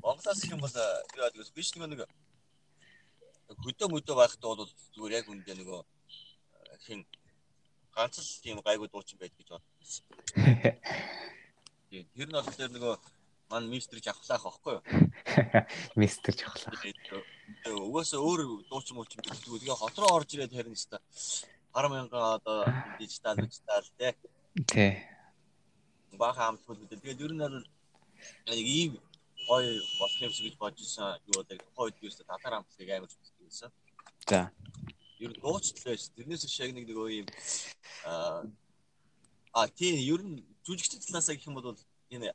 Монголоос 0.03 0.43
юм 0.51 0.59
бол 0.59 0.75
юу 0.75 1.23
яадаг 1.23 1.39
вэ? 1.39 1.55
Би 1.55 1.63
ч 1.63 1.77
нэг 1.79 2.03
хөдөө 3.63 3.89
мөдөө 3.93 4.17
байхдаа 4.17 4.57
бол 4.57 4.71
зүгээр 4.97 5.17
яг 5.21 5.27
үндэ 5.29 5.55
нөгөө 5.55 5.81
э, 5.83 5.87
хин 6.83 7.05
ганц 7.95 8.19
л 8.19 8.43
тийм 8.43 8.61
гайгүй 8.65 8.89
дуучин 8.89 9.19
байд 9.21 9.35
гэж 9.37 9.49
бодсон. 9.53 10.05
Тийм. 11.93 12.09
Тэр 12.17 12.29
нь 12.29 12.33
бол 12.33 12.49
тэр 12.57 12.73
нөгөө 12.73 12.95
ман 13.53 13.69
мистер 13.69 14.01
жавхлаах 14.01 14.47
аахгүй 14.49 14.81
юу? 14.81 14.85
Мистер 16.01 16.33
жавхлаах. 16.33 16.81
Угаасаа 17.69 18.21
өөр 18.25 18.65
дуучин 18.73 18.97
муучин 18.97 19.21
гэдэг. 19.21 19.45
Тэгээ 19.45 19.77
хот 19.77 20.01
руу 20.01 20.17
орж 20.17 20.33
ирээд 20.33 20.57
харин 20.57 20.73
өста 20.73 21.05
10 21.77 21.93
мянган 21.93 22.41
одоо 22.41 22.65
дижитал 22.99 23.37
дижитал 23.37 23.85
тий. 24.01 24.13
Тий. 24.65 24.93
Баха 26.17 26.49
амтгүй. 26.49 26.81
Тэгээд 26.89 27.21
ер 27.21 27.33
нь 27.37 27.45
бол 27.45 27.61
нэг 28.49 28.67
ийм 28.67 28.97
гоё 29.49 29.81
болох 30.01 30.21
юм 30.21 30.33
шиг 30.33 30.49
гэж 30.49 30.57
бодож 30.57 30.81
исэн. 30.81 31.21
Юу 31.29 31.45
одоо 31.45 31.57
тухайн 31.61 31.93
үед 31.93 32.01
ерөөсө 32.01 32.25
татар 32.25 32.57
амтлыг 32.57 32.89
амар 32.89 33.13
үзсэн. 33.45 33.69
За. 34.29 34.49
Ер 35.23 35.31
нь 35.31 35.39
дуучтлаа 35.39 35.95
ш. 35.95 36.11
Тэрнээс 36.19 36.51
шиг 36.51 36.75
нэг 36.75 36.91
нөгөө 36.91 37.09
юм 37.23 37.29
аа 38.03 38.43
а 39.55 39.69
тийм 39.69 39.95
ер 40.03 40.21
нь 40.27 40.43
жүжигчд 40.67 41.07
талаасаа 41.07 41.39
гэх 41.39 41.47
юм 41.47 41.55
бол 41.55 41.79
энэ 42.11 42.35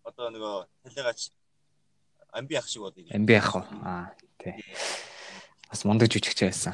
одоо 0.00 0.32
нөгөө 0.32 0.56
талигач 0.88 1.28
амби 2.32 2.56
ах 2.56 2.68
шиг 2.68 2.82
болыг. 2.88 3.12
Амби 3.12 3.36
ах 3.36 3.52
уу? 3.52 3.64
Аа 3.84 4.16
тий. 4.40 4.56
Бас 5.68 5.84
мундаг 5.84 6.08
жүжигч 6.08 6.40
байсан. 6.40 6.72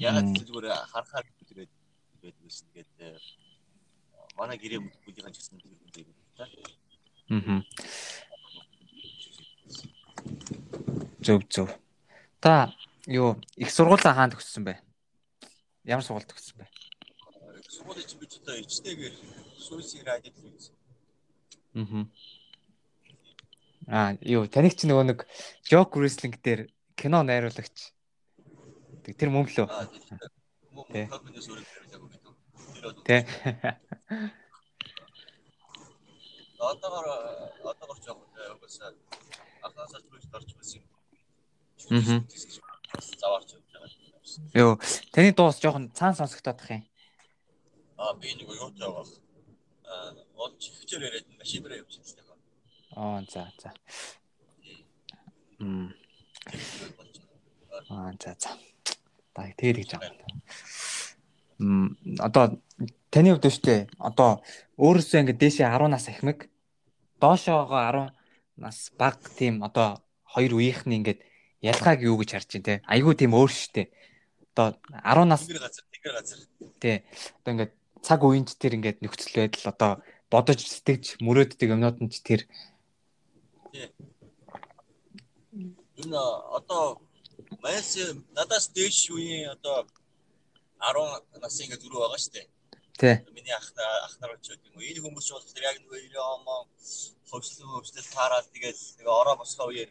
Яг 0.00 0.24
зүгээр 0.32 0.72
харахаар 0.88 1.28
тэгээд 1.44 1.70
байдаг 2.22 2.42
гэсэн. 2.48 2.66
Тэгээд 2.72 3.20
манай 4.40 4.56
гэрээ 4.56 4.80
бүлийнхэн 4.80 5.36
ч 5.36 5.38
гэсэн 5.44 5.60
тэгээд 5.60 6.08
Аа. 7.32 7.62
Зөв 11.22 11.42
зөв. 11.52 11.68
Та 12.42 12.74
юу 13.06 13.38
их 13.54 13.70
сургуулаа 13.70 14.14
хаанд 14.18 14.34
төгссөн 14.34 14.66
бэ? 14.66 14.74
Ямар 15.86 16.02
сургууль 16.02 16.26
төгссөн 16.26 16.58
бэ? 16.58 16.66
одоо 18.52 18.58
ичтэйгээр 18.58 19.14
сүүсийг 19.64 20.02
радио 20.04 20.32
телевиз. 20.34 20.72
Аа. 21.78 22.04
Аа, 23.86 24.18
юу, 24.20 24.44
таныг 24.50 24.74
чи 24.76 24.90
нөгөө 24.90 25.06
нэг 25.08 25.24
Joke 25.70 25.96
Wrestling 25.96 26.36
дээр 26.42 26.68
кино 26.98 27.22
найруулагч. 27.22 27.94
Тэр 29.06 29.30
мөн 29.30 29.48
лөө. 29.48 29.66
Тэ. 30.92 31.08
Тэ. 33.06 33.16
Одоогор 36.58 37.06
одоогор 37.62 37.98
яг 38.06 38.18
угаасаа 38.54 38.90
анхаасаа 39.62 40.00
төлөж 40.02 40.26
орж 40.34 40.50
байсан 40.58 40.82
юм. 40.82 41.01
Аа. 41.90 42.22
Заваарч 43.18 43.48
явж 43.56 43.66
байгаа. 43.72 43.90
Йоо, 44.54 44.78
таны 45.12 45.32
дуус 45.32 45.58
жоохон 45.62 45.90
цаан 45.96 46.14
сонсогдоод 46.14 46.58
тах 46.58 46.70
юм. 46.70 46.82
Аа, 47.96 48.14
би 48.14 48.34
нэг 48.34 48.48
юу 48.48 48.70
жаавах. 48.76 49.08
Аа, 49.84 50.14
он 50.36 50.52
чихчээр 50.58 51.02
яриад 51.08 51.26
машинаараа 51.38 51.78
явж 51.82 51.94
байгаа. 51.98 52.36
Аа 52.96 53.24
за 53.32 53.52
за. 53.62 53.70
Мм. 55.58 55.94
Аа 57.88 58.12
за 58.20 58.36
за. 58.38 58.50
Та 59.34 59.48
тэгээд 59.56 59.76
гэж 59.80 59.90
байгаа. 59.96 60.12
Мм 61.58 61.96
одоо 62.20 62.60
таны 63.10 63.32
хувьд 63.32 63.48
өштэй 63.48 63.80
одоо 63.98 64.42
өөрөөсөө 64.76 65.20
ингэ 65.22 65.38
дээшээ 65.40 65.68
10 65.68 65.88
нас 65.88 66.08
ахмиг 66.08 66.48
доошоогоо 67.20 67.80
10 67.80 68.12
нас 68.56 68.92
баг 68.98 69.16
тийм 69.38 69.62
одоо 69.62 70.02
хоёр 70.26 70.52
үеийнхний 70.58 70.98
ингээд 71.00 71.20
ялгааг 71.62 72.02
юу 72.02 72.18
гэж 72.18 72.30
харж 72.34 72.48
байна 72.58 72.66
те. 72.66 72.74
Айгүй 72.90 73.14
тийм 73.14 73.32
өөр 73.38 73.50
штэ. 73.50 73.88
Одоо 74.52 74.76
10 74.90 75.30
нас 75.30 75.46
тэнгэр 75.46 75.62
газар 75.62 75.84
тэнгэр 75.88 76.14
газар. 76.18 76.40
Тий. 76.82 76.96
Одоо 77.40 77.50
ингээд 77.54 77.72
цаг 78.02 78.20
үеинч 78.26 78.50
тэр 78.58 78.76
ингээд 78.76 78.98
нөхцөл 79.00 79.46
байдал 79.46 79.70
одоо 79.70 79.92
бодож 80.26 80.60
сэтгэж 80.60 81.22
мөрөөддөг 81.22 81.70
юмнууд 81.70 81.98
нь 82.02 82.10
ч 82.10 82.18
тэр 82.26 82.40
Энэ 86.02 86.18
одоо 86.58 86.98
Майс 87.62 87.94
надаас 88.34 88.66
дээш 88.74 89.12
үеийн 89.14 89.54
одоо 89.54 89.86
10 90.82 91.38
насын 91.38 91.64
ингээ 91.70 91.78
зүрх 91.78 91.96
байгаа 92.02 92.18
шүү 92.18 92.34
дээ. 92.34 92.46
Тий. 93.00 93.16
Миний 93.36 93.54
ах 93.54 93.68
ах 94.06 94.14
нар 94.20 94.34
ч 94.42 94.58
юм. 94.58 94.76
Энэ 94.82 95.00
хүмүүс 95.00 95.26
ч 95.26 95.30
болохоор 95.32 95.62
яг 95.62 95.76
нөгөө 95.78 96.00
90 96.10 96.18
он 96.34 96.42
хөвслөө 97.30 97.68
хөвслөл 97.70 98.08
таараад 98.16 98.46
тэгээд 98.52 98.78
нөгөө 98.98 99.14
ороо 99.20 99.36
босхоо 99.40 99.68
үеэр 99.70 99.90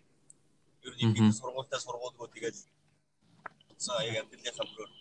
ер 0.88 0.94
нь 1.08 1.18
их 1.20 1.36
сургуультай 1.40 1.80
сургуулгуу 1.82 2.28
тэгээд 2.36 2.58
цаа 3.84 4.00
яг 4.10 4.16
амьдралынхаа 4.22 4.66
мөрөөр 4.70 4.92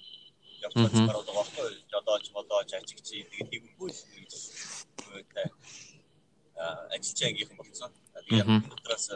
явж 0.65 0.75
байгаа 0.77 1.07
байгаа 1.09 1.37
байхгүй 1.39 1.69
жодооч 1.93 2.25
модооч 2.37 2.71
ажигч 2.79 3.09
тэгээд 3.11 3.51
тиймэрхүү 3.53 3.89
л 3.89 4.01
гэж 4.15 4.33
ажиллаж 6.95 7.21
ангийнхан 7.29 7.57
болсон. 7.57 7.91
Тэгээд 8.29 8.49
өнөөдрөөс 8.55 9.07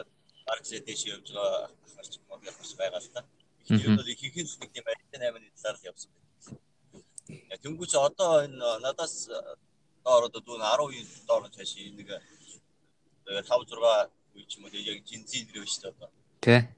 аргасаа 0.51 0.81
дэш 0.87 1.01
явж 1.13 1.27
байгаа 1.33 1.69
ахарч 1.85 2.13
мод 2.29 2.41
явж 2.49 2.71
байгаа 2.79 3.01
л 3.01 3.13
та. 3.13 3.21
Тэгэхээр 3.65 3.97
бол 3.97 4.13
ихэнх 4.13 4.37
нь 4.41 4.59
нэг 4.61 4.69
тийм 4.73 4.85
арилтын 4.89 5.21
8-ны 5.21 5.49
талаар 5.53 5.77
явсан 5.91 6.11
байна. 6.13 7.57
Тэнгүүч 7.63 7.93
одоо 8.07 8.31
энэ 8.45 8.69
надаас 8.85 9.15
доор 10.05 10.23
одоо 10.29 10.41
дүүн 10.41 10.61
10 10.61 11.25
доор 11.29 11.43
цааш 11.55 11.71
нэг 11.97 12.09
5 13.25 13.49
6 13.49 14.09
үе 14.35 14.43
ч 14.49 14.51
юм 14.57 14.65
уу 14.65 14.73
яг 14.73 14.99
жинзийн 15.09 15.45
нэр 15.49 15.65
биш 15.65 15.77
одоо. 15.89 16.09
Тэ. 16.45 16.69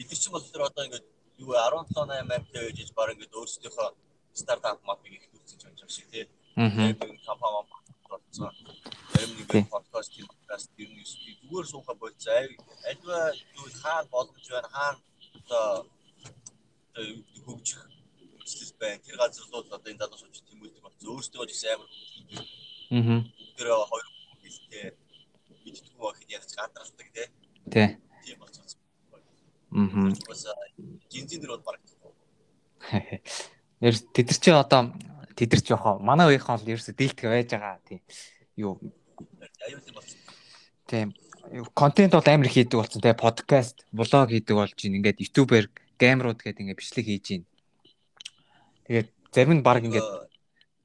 Эдгээр 0.00 0.20
чинь 0.20 0.32
бол 0.32 0.40
тэр 0.40 0.64
одоо 0.64 0.84
ингээд 0.88 1.06
юу 1.44 1.52
17 1.52 1.92
8 1.92 2.16
амтай 2.24 2.64
байж 2.64 2.90
баг 2.96 3.12
ингээд 3.12 3.36
өөрсдийнхөө 3.36 3.88
стартап 4.32 4.80
мапыг 4.88 5.12
их 5.12 5.28
үүсгэж 5.36 5.60
байгаа 5.68 5.84
юм 5.84 5.90
шиг 5.92 6.08
тий. 6.08 6.24
Аа. 6.56 6.70
компани 7.28 7.68
болсон. 8.08 8.50
Зарим 9.12 9.36
нэг 9.36 9.68
подкаст 9.68 10.10
тийм 10.14 10.26
подкаст 10.32 10.70
ер 10.78 10.88
нь 10.88 11.04
зүгээр 11.44 11.66
сууха 11.68 11.94
болцоо. 11.94 12.40
Альва 12.90 13.18
юу 13.58 13.68
хаана 13.82 14.08
боломж 14.10 14.46
байна 14.50 14.68
хаана 14.74 14.98
одоо 15.38 15.86
хөгжих 17.44 17.80
хүчлэл 18.38 18.74
байна. 18.80 19.02
Тэр 19.04 19.16
газар 19.20 19.44
л 19.44 19.54
одоо 19.60 19.90
энэ 19.90 20.00
залуу 20.02 20.18
сууч 20.18 20.36
тэмүүлдэг 20.48 20.82
болсон. 20.82 21.10
Өөрсдөө 21.12 21.46
ч 21.46 21.50
гэсэн 21.52 21.70
амар. 21.74 21.90
Аа. 22.96 23.20
Тэр 23.56 23.68
хоёр 23.90 24.06
хэлтэй 24.42 24.84
мэддэг 25.64 25.94
байх 26.00 26.18
нь 26.22 26.32
яг 26.36 26.44
гадралдаг 26.56 27.08
тий. 27.14 27.28
Тий. 27.74 27.88
Тийм 28.24 28.38
болцсон. 28.38 28.64
Аа. 29.74 30.12
Бас 30.28 30.42
жинзин 31.10 31.40
дээр 31.40 31.52
бол 31.54 31.66
баг. 31.66 31.80
Нэр 33.80 33.94
тэд 34.14 34.26
нар 34.30 34.38
чи 34.38 34.50
одоо 34.54 34.82
тэд 35.34 35.50
нар 35.52 35.62
яхаа 35.74 35.98
манай 35.98 36.26
үеийнхэн 36.30 36.54
бол 36.56 36.72
ерөөсө 36.72 36.94
дийлтгэж 36.94 37.26
байж 37.26 37.50
байгаа 37.50 37.82
тийм 37.82 38.00
юу 38.56 38.78
аюултай 39.66 39.92
болсон. 39.92 40.18
Тийм 40.86 41.08
контент 41.74 42.12
бол 42.12 42.26
амар 42.26 42.46
их 42.46 42.52
хийдэг 42.52 42.78
болсон 42.80 43.02
тийм 43.02 43.16
подкаст, 43.16 43.84
блог 43.92 44.28
хийдэг 44.30 44.56
болж 44.56 44.74
байна. 44.74 44.96
Ингээд 44.96 45.20
ютубер, 45.20 45.70
геймрууд 45.98 46.40
гэдэг 46.40 46.60
ингээд 46.62 46.80
бичлэг 46.80 47.06
хийж 47.06 47.26
байна. 47.28 47.46
Тэгээд 48.86 49.08
зарим 49.32 49.54
нь 49.58 49.62
баг 49.62 49.84
ингээд 49.84 50.08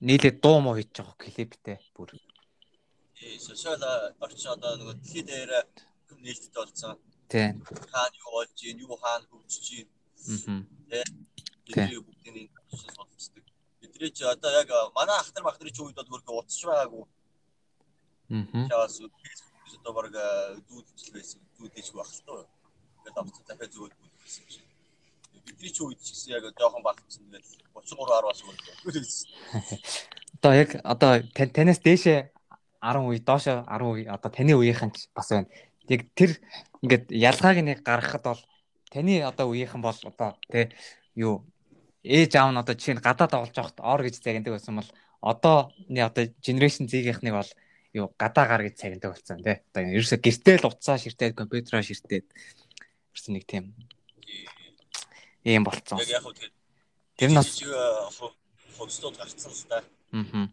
нийлээд 0.03 0.41
дуу 0.43 0.59
муу 0.59 0.75
хийж 0.75 0.91
байгаа 0.91 1.15
клиптэй 1.17 1.77
бүр. 1.95 2.11
Сошиал 3.39 3.81
орчин 4.19 4.51
одоо 4.51 4.75
нөгөө 4.77 4.95
дэлхийд 4.99 5.27
дээр 5.27 5.51
нийлдэд 6.19 6.53
болсон. 6.53 6.97
Тийм. 7.31 7.63
Хаана 7.63 8.15
юу 8.19 8.31
болж 8.35 8.51
байна, 8.59 8.79
юу 8.83 8.97
хаана 8.99 9.25
хөгжиж 9.31 9.87
байна. 10.27 10.65
Аа. 10.91 11.03
Тийм. 11.69 12.03
Бүгдийн 12.03 12.49
энэ 12.71 12.93
судалцдаг. 12.95 13.45
Бидний 13.81 14.11
чи 14.11 14.23
одоо 14.23 14.51
яг 14.51 14.69
манай 14.95 15.17
ах 15.17 15.29
нар 15.33 15.43
бах 15.43 15.57
нарын 15.59 15.73
ч 15.73 15.79
үед 15.81 15.95
бол 15.95 16.09
хөргө 16.09 16.39
утас 16.39 16.61
байгаагүй. 16.65 17.03
Аа. 18.29 18.67
Чаас 18.69 18.95
фэйсбүүкээс 19.01 19.41
одоо 19.79 19.93
баг 19.93 20.13
дүүдч 20.69 21.09
байсан. 21.13 21.39
Дүүдэж 21.57 21.87
байх 21.97 22.11
л 22.13 22.21
тоо. 22.25 22.39
Ингээд 22.99 23.17
авцсан 23.17 23.43
дахиад 23.47 23.73
зүгээр 23.73 23.93
дүүдсэн 23.97 24.41
юм 24.43 24.49
шиг. 24.53 24.67
Бидний 25.45 25.71
ч 25.73 25.77
үед 25.81 25.99
ч 26.01 26.07
гэсэн 26.13 26.33
яг 26.37 26.43
жоохон 26.59 26.83
багцсан 26.85 27.25
тэгээд 27.25 27.45
33 27.73 28.05
10 28.05 28.29
бас 28.29 28.39
өөр. 28.45 28.57
Одоо 30.37 30.53
яг 30.53 30.69
одоо 30.83 31.11
танаас 31.33 31.79
дээшээ 31.81 32.19
10 32.81 33.09
үе 33.09 33.19
доошо 33.19 33.65
10 33.65 33.81
үе 33.89 34.03
одоо 34.07 34.29
таны 34.31 34.53
үеийнхэн 34.55 34.91
ч 34.93 35.09
бас 35.15 35.29
байна. 35.33 35.49
Яг 35.89 36.01
тэр 36.13 36.37
ингээд 36.85 37.11
ялгааг 37.11 37.57
нэг 37.65 37.79
гаргахад 37.83 38.23
бол 38.23 38.41
таны 38.93 39.19
одоо 39.25 39.51
үеийнхэн 39.51 39.81
бол 39.81 39.99
одоо 40.05 40.37
тий 40.51 40.69
юу 41.15 41.43
ээж 42.03 42.31
аав 42.35 42.51
нь 42.53 42.61
одоо 42.61 42.75
жишээ 42.75 42.95
нь 42.97 43.05
гадаад 43.05 43.33
олж 43.35 43.55
явахт 43.55 43.79
ор 43.79 44.01
гэж 44.03 44.15
загнадаг 44.19 44.53
байсан 44.55 44.79
бол 44.79 44.91
одооны 45.21 45.99
одоо 45.99 46.23
генерашн 46.39 46.87
згийнхныг 46.87 47.35
бол 47.35 47.51
юу 47.93 48.07
гадаа 48.17 48.45
гар 48.47 48.63
гэж 48.63 48.75
цагнадаг 48.79 49.11
болсон 49.11 49.43
тий. 49.43 49.57
Одоо 49.73 49.81
ерөөсө 49.97 50.17
гэртээ 50.21 50.57
л 50.61 50.69
уцаа 50.69 50.97
ширтээд 50.97 51.35
компьютероо 51.35 51.83
ширтээд 51.83 52.25
ерөөсө 53.11 53.31
нэг 53.33 53.43
тийм 53.49 53.75
ийм 55.43 55.63
болцсон. 55.65 55.99
Яг 55.99 56.21
яг 56.21 56.23
хөө 56.23 56.53
тэр 57.19 57.31
нас 57.35 57.59
хөвстөд 58.77 59.17
гарцсан 59.19 59.51
л 59.51 59.65
та. 59.67 59.83
Аа. 60.15 60.47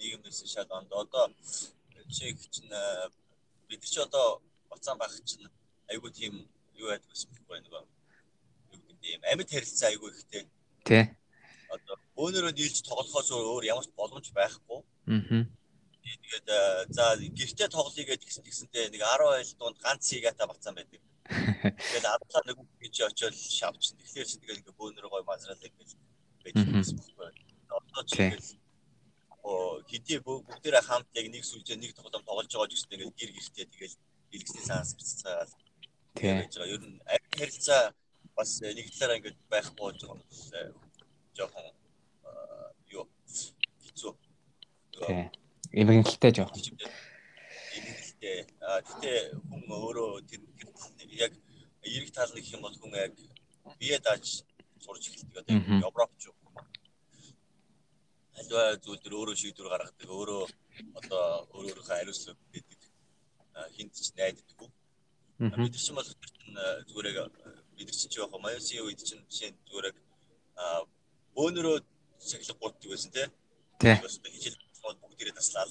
нийгэмээс 0.00 0.40
шал 0.48 0.70
онд 0.72 0.90
одоо 0.92 1.30
чиг 2.10 2.36
чинь 2.50 2.72
бид 3.68 3.82
чи 3.84 4.00
одоо 4.00 4.42
бацаан 4.70 4.98
байх 4.98 5.12
чинь 5.24 5.46
айгүй 5.92 6.10
тийм 6.10 6.34
юу 6.74 6.88
байдаг 6.90 7.10
гэсэн 7.12 7.30
байна 7.48 7.66
нөгөө 7.68 7.99
ийм 9.02 9.20
амьд 9.30 9.48
харилцаа 9.50 9.88
айгүй 9.90 10.10
ихтэй. 10.12 10.44
Тий. 10.84 11.04
Одоо 11.74 11.96
өөрөөр 12.16 12.54
нийлж 12.54 12.82
тоглохоос 12.84 13.30
өөр 13.30 13.64
ямар 13.72 13.86
ч 13.86 13.90
боломж 13.96 14.26
байхгүй. 14.34 14.80
Аа. 14.80 15.46
Тэгээд 16.00 16.48
за 16.90 17.04
гэртээ 17.20 17.68
тоглоё 17.70 18.04
гэж 18.08 18.20
гисэн 18.24 18.44
гисэнтэй 18.44 18.90
нэг 18.90 19.02
10 19.04 19.30
ойл 19.30 19.52
дунд 19.60 19.78
ганц 19.84 20.02
сигата 20.08 20.46
бацсан 20.46 20.74
байдаг. 20.74 21.00
Тэгээд 21.28 22.06
адлаа 22.14 22.42
нэг 22.46 22.58
гэж 22.82 22.94
очиод 23.06 23.36
шавчин. 23.36 23.96
Тэгэхээр 24.00 24.26
чи 24.26 24.36
тэгээд 24.40 24.60
ингээ 24.64 24.78
бөөнөр 24.80 25.06
гой 25.06 25.22
мазрал 25.22 25.60
гэж 25.60 25.94
байдаг 26.42 26.66
юм 26.66 26.82
байна. 27.18 27.38
Одоо 27.70 28.02
чи 28.08 28.58
оо 29.42 29.80
хэдий 29.88 30.18
бүгдээрээ 30.20 30.84
хамт 30.84 31.08
яг 31.16 31.26
нэг 31.32 31.44
сүлжээ 31.44 31.76
нэг 31.80 31.92
тоглоом 31.96 32.24
тоглож 32.26 32.52
байгаа 32.52 32.70
гэсэн 32.70 32.90
тэгээд 32.92 33.16
гэр 33.16 33.30
гэртээ 33.36 33.66
тэгээд 33.72 33.94
илгэсний 34.36 34.64
саас 34.68 34.92
биццаагаад 34.98 35.50
тэгээд 36.14 36.52
ер 36.74 36.82
нь 36.84 37.00
харилцаа 37.38 37.82
бас 38.36 38.60
нэг 38.60 38.86
талаараа 38.90 39.18
ингээд 39.18 39.38
байхгүй 39.50 39.90
жоохон 40.00 40.20
жоохон 41.36 41.66
юу 42.90 43.04
хэцүү. 43.84 44.12
Тий. 45.06 45.24
Эмгэнэлтэй 45.80 46.32
жоохон. 46.34 46.60
Эмгэнэлтэй. 47.76 48.38
А 48.60 48.80
тэгтээ 48.82 49.18
хүн 49.48 49.62
өөрөө 49.70 50.10
тэр 50.28 50.40
яг 51.14 51.32
эрэг 51.82 52.10
тал 52.12 52.32
нэг 52.34 52.44
юм 52.50 52.62
бол 52.62 52.76
хүн 52.76 52.94
яг 52.94 53.14
бие 53.78 53.98
дааж 53.98 54.44
сурж 54.80 55.02
эхэлдэг. 55.08 55.40
Одоо 55.40 55.88
Европч 55.88 56.26
юу. 56.28 56.34
Альва 58.40 58.76
зүйл 58.82 59.00
төр 59.04 59.14
өөрөө 59.20 59.36
шийдвэр 59.36 59.68
гаргадаг. 59.70 60.08
Өөрөө 60.10 60.42
одоо 60.98 61.24
өөр 61.54 61.76
өөрийнхөө 61.76 61.96
ариуслал 62.00 62.38
гэдэг 62.52 62.80
хинт 63.76 63.94
ч 63.94 64.12
найддаг. 64.16 64.70
Бид 65.38 65.76
чинь 65.76 65.96
бол 65.96 66.08
зүгээр 66.88 67.06
яг 67.14 67.32
бид 67.86 67.96
чинь 68.00 68.14
жоох 68.14 68.34
маясын 68.40 68.84
үед 68.84 69.00
чинь 69.08 69.24
жишээ 69.30 69.50
зүгээр 69.68 69.86
аа 70.62 70.80
бөөнөрөө 71.36 71.76
цэглэг 72.28 72.58
гууддаг 72.60 72.90
байсан 72.90 73.10
тий. 73.14 73.26
хижил 74.36 74.56
бүгдээрээ 74.82 75.36
таслаад 75.38 75.70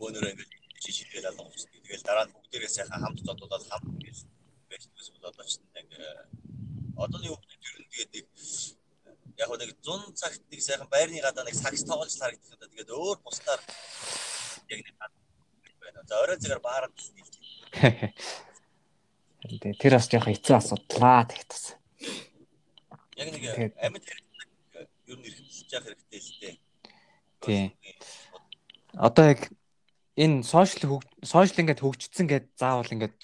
өнөөрөө 0.00 0.32
ингээд 0.32 0.52
шиширгээл 0.84 1.28
алга 1.28 1.44
болчихсон. 1.44 1.82
Тэгэл 1.84 2.08
дараа 2.08 2.24
нь 2.26 2.34
бүгдээрээ 2.36 2.72
сайхан 2.72 3.02
хамт 3.02 3.20
зодуулаад 3.26 3.64
хамт 3.68 3.86
ингээд 3.92 4.18
байсан 4.70 5.12
болоод 5.16 5.36
очсон. 5.40 5.64
Ингээ 5.76 6.04
одооний 7.04 7.30
хүмүүс 7.32 7.54
ер 7.68 7.76
нь 7.80 7.90
тэгээд 7.92 8.10
нэг 8.16 8.26
яг 9.36 9.50
нэг 9.60 9.70
100 9.84 10.16
цагт 10.20 10.42
нэг 10.50 10.60
сайхан 10.64 10.88
байрны 10.88 11.20
гадаа 11.20 11.44
нэг 11.44 11.56
сакс 11.56 11.84
тоглож 11.84 12.12
харагдах 12.16 12.56
да. 12.60 12.66
Тэгээд 12.72 12.90
өөр 12.96 13.18
бусдаар 13.24 13.60
яг 14.72 14.80
нэг 14.80 14.94
байна. 15.00 16.00
За 16.08 16.14
орой 16.22 16.38
зэрэг 16.40 16.62
баард 16.64 16.96
Тэгээ 19.46 19.80
тэр 19.80 19.94
бас 19.96 20.06
жоохон 20.10 20.34
хэцүү 20.34 20.54
асуудлаа 20.58 21.24
тэгт 21.30 21.50
бас. 21.50 21.64
Яг 23.16 23.28
нэг 23.32 23.74
амьд 23.78 24.04
ер 25.06 25.18
нь 25.18 25.26
эрхэмлэж 25.26 25.70
явах 25.70 25.86
хэрэгтэй 25.94 26.20
л 26.20 26.38
дээ. 26.42 26.54
Тий. 27.40 27.64
Одоо 28.98 29.24
яг 29.32 29.40
энэ 30.18 30.42
сошиал 30.42 31.00
сошиал 31.22 31.62
ингээд 31.62 31.82
хөгжсөн 31.82 32.26
гэд 32.26 32.46
заавал 32.58 32.90
ингээд 32.90 33.14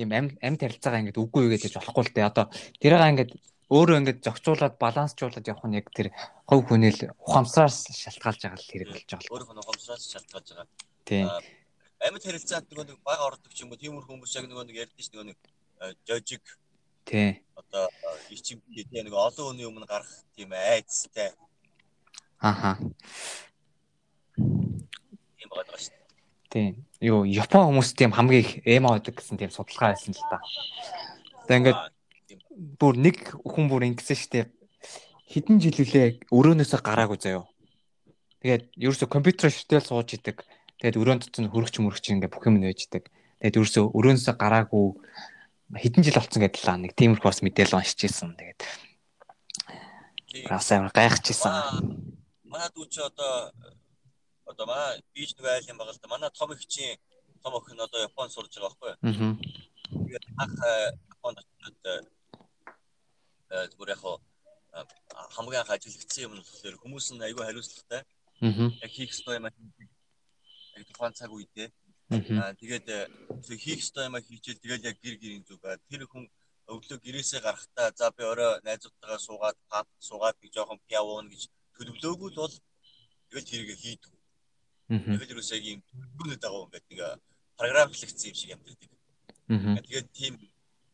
ийм 0.00 0.10
амьд 0.16 0.60
харилцаагаа 0.60 1.00
ингээд 1.04 1.20
үгүй 1.20 1.52
гэж 1.52 1.76
болохгүй 1.76 2.04
л 2.08 2.14
дээ. 2.14 2.30
Одоо 2.30 2.44
тэрийг 2.80 3.04
ингээд 3.12 3.32
өөрөө 3.66 3.98
ингээд 4.00 4.22
зохицуулаад 4.22 4.74
балансжуулаад 4.78 5.50
явах 5.50 5.66
нь 5.66 5.78
яг 5.80 5.90
тэр 5.90 6.14
хов 6.46 6.60
хүнэл 6.70 7.10
ухамсараас 7.18 7.90
шалтгаалж 7.90 8.40
байгаа 8.46 8.60
л 8.62 8.70
хэрэг 8.70 8.88
болж 8.94 9.08
байгаа. 9.10 9.32
Өөрөө 9.34 9.58
ухамсараас 9.66 10.06
шалтгаалж 10.06 10.48
байгаа. 10.54 10.68
Тийм. 11.02 11.26
Амьд 11.98 12.22
харилцаанд 12.22 12.66
нөгөө 12.70 12.86
нэг 12.86 12.98
баг 13.02 13.20
ордог 13.26 13.50
ч 13.50 13.66
юм 13.66 13.74
уу 13.74 13.80
тиймэрхүү 13.80 14.06
хүмүүс 14.06 14.32
яг 14.38 14.46
нөгөө 14.46 14.66
нэг 14.70 14.76
ярьдэн 14.86 15.02
ш 15.02 15.08
нөгөө 15.10 15.26
нэг 15.34 15.38
жожиг 16.06 16.42
тий. 17.04 17.42
Одоо 17.56 17.88
ичим 18.30 18.62
тий 18.70 19.02
нөгөө 19.02 19.20
олон 19.28 19.54
хүний 19.54 19.66
өмнө 19.68 19.86
гарах 19.86 20.08
тийм 20.36 20.52
айцтай. 20.52 21.32
Аха. 22.40 22.78
Тийм 24.36 25.48
байгаа 25.50 25.78
ш. 25.78 25.92
Тийм. 26.50 26.84
Юу 27.00 27.24
Япон 27.24 27.68
хүмүүс 27.68 27.94
тийм 27.96 28.12
хамгийн 28.12 28.44
их 28.44 28.52
эмо 28.64 28.96
байдаг 28.96 29.16
гэсэн 29.16 29.38
тийм 29.38 29.50
судалгаа 29.50 29.92
байсан 29.92 30.14
л 30.14 30.24
да. 30.30 30.40
Одоо 31.44 31.56
ингээд 31.56 31.80
бүр 32.80 32.94
нэг 32.96 33.16
хүн 33.44 33.68
бүр 33.68 33.84
ингэсэн 33.88 34.16
штэ 34.16 34.40
хэдэн 35.26 35.58
жил 35.58 35.82
үлээ 35.82 36.30
өрөөнөөсөө 36.30 36.80
гараагүй 36.80 37.18
заяо. 37.18 37.44
Тэгээд 38.40 38.62
ерөөсө 38.78 39.06
компьютер 39.10 39.50
ширтэл 39.50 39.82
сууж 39.82 40.14
идэг. 40.14 40.46
Тэгээд 40.78 40.96
өрөөнд 41.02 41.22
дотор 41.26 41.50
хөрөгч 41.50 41.82
мөрөгч 41.82 42.04
ингээ 42.14 42.30
бүх 42.30 42.46
юм 42.46 42.62
нээждэг. 42.62 43.10
Тэгээд 43.42 43.58
ерөөсө 43.58 43.90
өрөөнөөсөө 43.90 44.34
гараагүй 44.38 44.86
хэдэн 45.74 46.04
жил 46.06 46.14
болсон 46.14 46.42
гэдэл 46.46 46.66
лаа 46.66 46.78
нэг 46.78 46.94
тиймэрхүү 46.94 47.26
бас 47.26 47.42
мэдээлэл 47.42 47.78
уншиж 47.82 48.00
ирсэн. 48.06 48.38
Тэгээд 48.38 48.60
бас 50.46 50.70
амар 50.70 50.94
гайхажсэн. 50.94 51.50
Манай 52.46 52.70
дүү 52.70 52.86
чи 52.86 53.02
одоо 53.02 53.50
одоо 54.46 54.66
маа 54.70 54.94
бич 55.10 55.34
нэг 55.34 55.46
айл 55.50 55.66
юм 55.66 55.78
байгаа 55.82 55.94
л 55.94 55.98
да. 55.98 56.08
Манай 56.14 56.30
том 56.30 56.54
ихчийн 56.54 56.94
том 57.42 57.58
охин 57.58 57.80
одоо 57.82 58.06
Японд 58.06 58.30
сурж 58.30 58.54
байгаа 58.54 58.70
байхгүй 58.70 58.90
юу? 58.94 59.34
Аа. 59.34 60.06
Тэгээд 60.06 60.24
анх 60.38 60.58
Японд 61.10 61.42
очиод 61.42 61.82
зүгээр 63.74 63.90
яг 63.90 64.02
хамгийн 65.34 65.60
анх 65.66 65.74
ажиллагдсан 65.74 66.24
юм 66.30 66.38
нь 66.38 66.46
болохоор 66.46 66.76
хүмүүс 66.78 67.06
нь 67.10 67.26
айгүй 67.26 67.42
хариуцлагатай. 67.42 68.02
Аа. 68.46 68.70
Яг 68.86 68.90
хийх 68.94 69.10
ёстой 69.10 69.42
юм 69.42 69.50
яг 69.50 69.54
тухайн 70.94 71.14
цаг 71.18 71.34
үедээ. 71.34 71.74
Аа 71.74 71.85
тэгээд 72.06 72.86
хийх 73.62 73.82
ёстой 73.82 74.06
юм 74.06 74.16
хийчихэл 74.22 74.62
тэгэл 74.62 74.86
яг 74.90 74.96
гэр 75.02 75.16
гэрийн 75.18 75.44
зүг. 75.44 75.62
Тэр 75.90 76.06
хүн 76.06 76.24
өглөө 76.70 76.98
гэрээсээ 77.02 77.40
гарахдаа 77.42 77.90
за 77.98 78.10
би 78.10 78.22
орой 78.22 78.60
найзуудтайгаа 78.66 79.18
суугаад 79.18 79.56
паб 79.70 79.86
суугаад 79.98 80.36
би 80.40 80.50
жоохон 80.54 80.78
пиавон 80.86 81.26
гэж 81.30 81.42
төлөвлөөгүй 81.78 82.30
бол 82.34 82.54
тэгэл 83.30 83.48
тэрийг 83.50 83.78
хийдэг. 83.78 84.12
Тэгэл 84.88 85.34
юусаа 85.34 85.58
ийм 85.58 85.82
гүнэд 86.18 86.42
байгаа 86.42 86.62
юм 86.62 86.70
байдаг. 86.70 86.90
Ингээ 86.90 87.12
програмчлагдсан 87.58 88.28
юм 88.30 88.36
шиг 88.38 88.50
амьддаг. 88.54 88.90
Тэгээд 89.86 90.08
тийм 90.14 90.34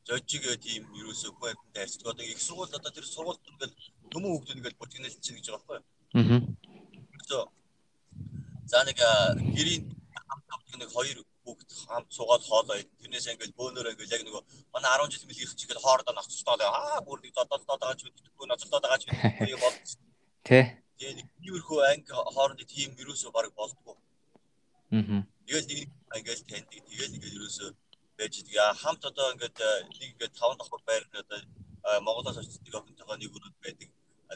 жожиг 0.09 0.45
тийм 0.65 0.83
ерөөсөө 0.97 1.31
хүн 1.37 1.49
амьтанд 1.53 1.77
харьцдаг. 1.77 2.09
Одоо 2.13 2.25
их 2.25 2.41
сургууль 2.41 2.77
одоо 2.77 2.93
тэр 2.93 3.05
сургуульд 3.05 3.49
ингээл 3.53 3.75
төмөн 4.13 4.33
хүүхдүүд 4.33 4.59
ингээл 4.59 4.81
ботгинэл 4.81 5.21
чинь 5.21 5.37
гэж 5.37 5.47
байгаа 5.53 5.61
байхгүй? 5.61 5.81
Аа. 7.33 7.45
За 8.65 8.85
нэг 8.85 8.99
гэрийн 9.57 9.83
нэг 10.81 10.91
хоёр 10.97 11.19
хүүхд 11.45 11.69
хамт 11.89 12.09
суугаад 12.17 12.43
хоолоо 12.49 12.77
тэрнээс 13.01 13.27
ингээл 13.33 13.59
бөөнөр 13.59 13.93
ингээл 13.93 14.15
яг 14.17 14.23
нөгөө 14.25 14.43
манай 14.75 14.91
10 15.03 15.13
жил 15.13 15.29
мэлгийх 15.29 15.53
чигээр 15.59 15.83
хоордоо 15.85 16.15
ноцтолтой 16.15 16.69
аа 16.69 17.01
бүр 17.07 17.19
нэг 17.21 17.33
додолтоод 17.35 17.81
байгаа 17.83 17.99
ч 17.99 18.03
үтгэхгүй 18.07 18.47
ноцтолоод 18.49 18.85
байгаа 18.85 19.01
ч 19.01 19.05
үтгэхгүй 19.11 19.51
юм 19.55 19.63
бол 19.65 19.77
Тэ. 20.43 20.83
Тэгээ 20.99 21.15
нэг 21.19 21.29
иймэрхүү 21.47 21.79
анги 21.87 22.11
хоорондын 22.11 22.67
тим 22.67 22.91
ерөөсөө 22.99 23.31
баг 23.31 23.55
болдгоо. 23.55 23.95
Аа. 24.91 25.23
Тэгэл 25.47 25.67
нэг 25.71 25.81
ингээл 26.19 26.43
таньдаг 26.51 26.83
тэгэл 26.91 27.15
ингээл 27.17 27.39
ерөөсөө 27.39 27.69
байж 28.19 28.33
идэг. 28.43 28.59
Хамт 28.83 29.03
одоо 29.07 29.27
ингээд 29.35 29.59
нэг 29.87 30.03
ингээд 30.19 30.35
таван 30.35 30.59
давхар 30.59 30.83
байр 30.87 31.05
одоо 31.15 31.39
Монголоос 32.07 32.39
очдог 32.43 32.75
охинтойгоо 32.75 33.17
нэг 33.19 33.31
өрөөнд 33.31 33.59
байдаг. 33.63 33.89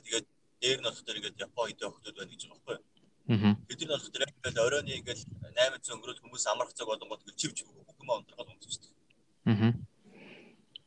Тэгээд 0.07 0.27
дээр 0.63 0.79
нь 0.81 0.87
болохоор 0.87 1.19
ингээд 1.19 1.43
Япон 1.43 1.67
хэдэн 1.67 1.89
охтууд 1.91 2.17
байна 2.17 2.31
гэж 2.31 2.43
байгаа 2.47 2.63
байхгүй 2.67 2.75
юу? 2.79 2.96
Аа. 3.27 3.59
Тэдний 3.67 3.89
болохоор 3.91 4.31
ингээд 4.31 4.59
оройны 4.63 4.93
ингээд 5.03 5.21
800 5.59 5.95
өнгөрөөд 5.95 6.21
хүмүүс 6.23 6.45
амрах 6.47 6.71
цаг 6.75 6.87
болонгод 6.87 7.23
ингээд 7.27 7.41
чивч 7.43 7.59
бүх 7.67 7.99
юм 7.99 8.11
унтраад 8.15 8.51
өмсөж 8.55 8.87
байна. 9.43 9.67
Аа. 9.67 9.73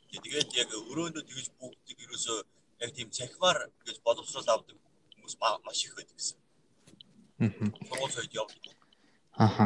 Тэгээд 0.09 0.49
яг 0.55 0.69
өрөөндөө 0.71 1.23
тэгж 1.27 1.47
бүгдийг 1.59 1.99
ерөөсөө 1.99 2.37
яг 2.79 2.89
тийм 2.95 3.09
цахимаар 3.11 3.67
гэж 3.83 3.97
боловсрол 4.07 4.47
авдаг 4.47 4.77
хүмүүс 5.19 5.35
маш 5.39 5.79
их 5.83 5.93
байдаг 5.99 6.15
гэсэн. 6.15 6.37
Аа. 7.43 7.51
Сургууль 7.91 8.15
сойд 8.15 8.31
явдаг. 8.31 8.63
Аха. 9.35 9.65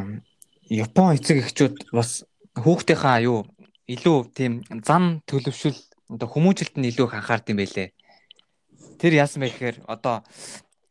Япон 0.69 1.13
эцэг 1.17 1.45
эхчүүд 1.45 1.93
бас 1.93 2.25
хүүхдийнхаа 2.57 3.21
юу 3.21 3.45
илүү 3.86 4.17
тийм 4.33 4.65
зам 4.81 5.21
төлөвшөл 5.29 5.77
одоо 6.09 6.27
хүмүүжилт 6.29 6.75
нь 6.77 6.89
илүү 6.89 7.05
их 7.09 7.17
анхаард 7.17 7.49
юм 7.53 7.62
байлээ. 7.62 7.89
Тэр 8.97 9.13
яасан 9.13 9.43
бэ 9.43 9.49
гэхээр 9.49 9.77
одоо 9.86 10.23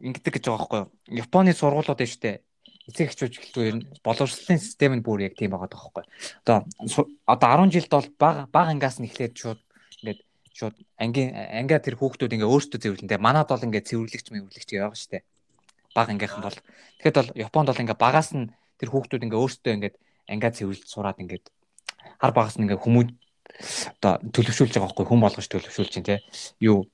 ингэдэг 0.03 0.35
гэж 0.37 0.45
байгаа 0.51 0.59
байхгүй 0.59 0.81
юу? 0.83 0.91
Японы 1.23 1.55
сургуулиуд 1.55 2.03
нь 2.03 2.11
штэ 2.11 2.43
эцэг 2.91 3.15
эхчүүд 3.15 3.38
гэлтгүй 3.38 3.65
ер 3.71 3.77
нь 3.79 3.87
боловсролын 4.03 4.59
систем 4.59 4.99
нь 4.99 5.07
бүр 5.07 5.31
яг 5.31 5.38
тийм 5.38 5.55
байгаа 5.55 5.71
юу? 5.71 6.03
Одоо 6.43 6.67
одоо 7.31 7.49
10 7.62 7.71
жилд 7.71 7.91
бол 7.95 8.09
баг 8.19 8.37
баг 8.51 8.67
ангаас 8.75 8.99
нь 8.99 9.07
эхлээд 9.07 9.38
шууд 9.38 9.61
ингээд 10.03 10.21
шууд 10.59 10.77
ангийн 10.99 11.31
ангиа 11.33 11.79
тэр 11.79 11.95
хүүхдүүд 11.95 12.35
ингээ 12.35 12.51
өөрсдөө 12.51 12.81
цэвэрлэнтэй. 12.83 13.23
Манад 13.23 13.49
бол 13.49 13.62
ингээ 13.62 13.87
цэвэрлэгч 13.87 14.27
мэвэрлэгч 14.35 14.71
яваа 14.75 14.99
штэ. 14.99 15.23
Баг 15.95 16.11
ангийнхан 16.11 16.43
бол 16.43 16.59
тэгэхэд 16.99 17.17
бол 17.17 17.31
Японд 17.38 17.69
бол 17.71 17.83
ингээ 17.87 17.99
багаас 18.03 18.35
нь 18.35 18.51
тэр 18.83 18.91
хүүхдүүд 18.91 19.25
ингээ 19.31 19.38
өөрсдөө 19.38 19.73
ингээ 19.79 19.93
ангиа 20.27 20.51
цэвэрлж 20.51 20.85
сураад 20.91 21.23
ингээд 21.23 21.47
хар 22.19 22.33
багаас 22.35 22.59
нь 22.59 22.67
ингээд 22.67 22.83
хүмүүс 22.83 23.09
одоо 24.03 24.19
төлөвшүүлж 24.35 24.75
байгаа 24.75 24.88
байхгүй 24.91 25.07
хүн 25.07 25.23
болгож 25.23 25.47
төлөвшүүлж 25.47 25.91
чинь 25.93 26.09
те 26.09 26.25
юу 26.59 26.88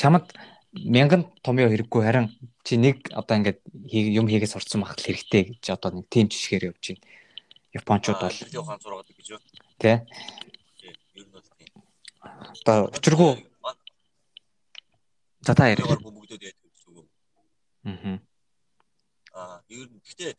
чамд 0.00 0.32
мянган 0.74 1.30
томьёо 1.46 1.70
хэрэггүй 1.70 2.02
харин 2.02 2.26
чи 2.66 2.74
нэг 2.76 3.14
одоо 3.14 3.38
ингээд 3.38 3.58
юм 3.90 4.26
хийгээ 4.26 4.50
сурцсан 4.50 4.82
байх 4.82 4.98
хэрэгтэй 4.98 5.54
гэж 5.54 5.64
одоо 5.70 6.02
нэг 6.02 6.06
тийм 6.10 6.26
жишгээр 6.28 6.74
явж 6.74 6.84
байна. 6.90 7.06
Япончууд 7.74 8.20
бол 8.20 8.62
ухаан 8.62 8.80
зургаад 8.82 9.08
гэж 9.10 9.26
юу? 9.34 9.40
Тэ. 9.78 10.02
Ер 11.14 11.24
нь 11.26 11.32
бол 11.32 11.46
тийм. 11.58 11.72
Одоо 12.66 12.90
учиргүй 12.90 13.54
За 15.44 15.54
та 15.54 15.68
ярь. 15.68 15.82
Бүгдөө 15.84 16.40
яадаг 16.40 16.70
гэсэн 16.72 16.96
үг. 16.96 17.08
Аа. 17.84 18.16
Аа, 19.34 19.60
ер 19.68 19.88
нь 19.92 20.00
гэхдээ 20.00 20.32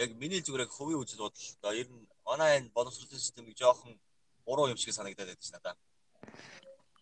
яг 0.00 0.10
миний 0.16 0.40
зүгээр 0.40 0.64
яг 0.64 0.72
хувийн 0.72 1.04
үзэл 1.04 1.20
бодол 1.20 1.48
одоо 1.60 1.72
ер 1.76 1.88
нь 1.92 2.08
энэ 2.24 2.72
боловсролын 2.72 3.20
системийг 3.20 3.56
жоохон 3.58 4.00
буруу 4.48 4.72
юм 4.72 4.80
шиг 4.80 4.96
санагдаад 4.96 5.28
байдаг 5.28 5.44
шнэ 5.44 5.60
надаа. 5.60 5.76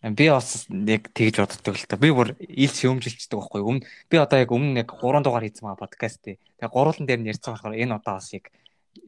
Би 0.04 0.28
бас 0.28 0.66
яг 0.68 1.08
тэгж 1.16 1.40
боддог 1.40 1.80
л 1.80 1.86
та. 1.88 1.96
Би 1.96 2.12
бүр 2.12 2.34
ил 2.36 2.68
шөөмжилчдэг 2.68 3.40
байхгүй 3.40 3.64
өмнө 3.64 3.88
би 4.12 4.20
одоо 4.20 4.36
яг 4.36 4.52
өмнө 4.52 4.84
яг 4.84 4.92
3 4.92 5.24
дугаар 5.24 5.48
хийсэн 5.48 5.64
байгаа 5.64 5.80
подкаст 5.80 6.20
тий. 6.20 6.36
Тэгээ 6.60 6.76
гуруулан 6.76 7.08
дээр 7.08 7.24
нь 7.24 7.30
ярьсан 7.32 7.56
болохоор 7.56 7.72
энэ 7.72 7.96
удаа 7.96 8.20
бас 8.20 8.28
яг 8.36 8.52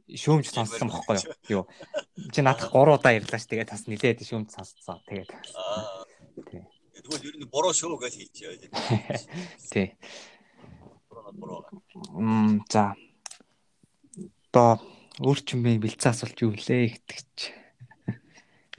шөөмж 0.09 0.49
сонссон 0.49 0.89
байхгүй 0.89 1.21
юу? 1.53 1.69
Чи 2.33 2.41
надад 2.41 2.73
3 2.73 2.97
удаа 2.97 3.13
ярьлаа 3.13 3.37
ш. 3.37 3.45
Тэгээд 3.45 3.77
бас 3.77 3.85
нилээд 3.85 4.25
шөөмж 4.25 4.49
сонсцоо. 4.57 4.97
Тэгээд. 5.05 5.31
Тий. 6.49 6.65
Тэгвэл 6.97 7.29
ер 7.29 7.37
нь 7.45 7.53
буруу 7.53 7.77
шүү 7.77 8.01
гэж 8.01 8.15
хэлчихээ. 8.17 8.73
Тий. 9.77 10.01
Мм 12.17 12.65
за 12.73 12.97
одоо 14.49 14.81
өөрчмөө 15.21 15.77
бэлцэн 15.77 16.17
асуулт 16.17 16.41
юу 16.41 16.57
лээ 16.57 16.97
гэтгч. 16.97 17.53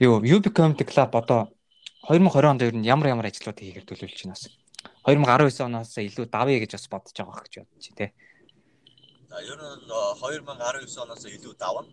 Юу 0.02 0.18
Ubicomedy 0.18 0.82
Club 0.82 1.14
одоо 1.14 1.54
2020 2.08 2.48
онд 2.48 2.62
ер 2.64 2.72
нь 2.72 2.88
ямар 2.88 3.12
ямар 3.12 3.28
ажлууд 3.28 3.60
хийхээр 3.60 3.84
төлөвлөж 3.84 4.20
байна 4.24 4.32
бас 4.32 4.48
2019 5.04 5.68
оноос 5.68 5.92
илүү 6.00 6.26
давъя 6.32 6.58
гэж 6.64 6.72
бас 6.72 6.86
бодож 6.88 7.12
байгаа 7.12 7.44
гэж 7.44 7.54
бодож 7.60 7.84
байна 7.84 7.98
те. 8.00 8.06
Ер 9.44 9.58
нь 9.60 9.68
э, 9.68 10.16
2019 10.16 11.04
оноос 11.04 11.22
илүү 11.28 11.54
давна. 11.60 11.84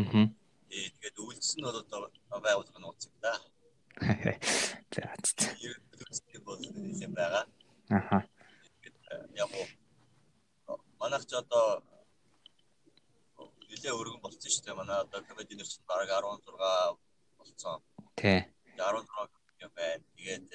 Аа. 0.00 0.24
Э, 0.72 0.88
тэгээд 0.96 1.16
үйлс 1.20 1.50
нь 1.60 1.64
бол 1.68 1.76
одоо 1.76 2.08
байгуулга 2.40 2.78
нь 2.80 2.88
үүсэх 2.88 3.12
та. 3.20 3.36
За. 4.96 5.12
Үйлсийн 6.00 6.40
бол 6.40 6.56
нэлээд 6.56 7.12
байгаа. 7.12 7.44
Аха. 7.92 8.24
Э, 9.12 9.28
яг 9.36 9.52
гоо 9.52 9.68
манайх 11.00 11.24
ч 11.28 11.36
одоо 11.36 11.84
нэлээд 13.68 13.92
өргөн 13.92 14.24
болсон 14.24 14.48
шүү 14.48 14.64
дээ. 14.64 14.80
Манай 14.80 15.04
одоо 15.04 15.20
комединер 15.28 15.68
чинь 15.68 15.84
бараг 15.84 16.08
16 16.08 16.48
болсон. 17.36 17.84
Тий. 18.16 18.40
16 18.80 19.39
юм 19.64 19.72
байна. 19.76 20.04
Тэгээд 20.16 20.46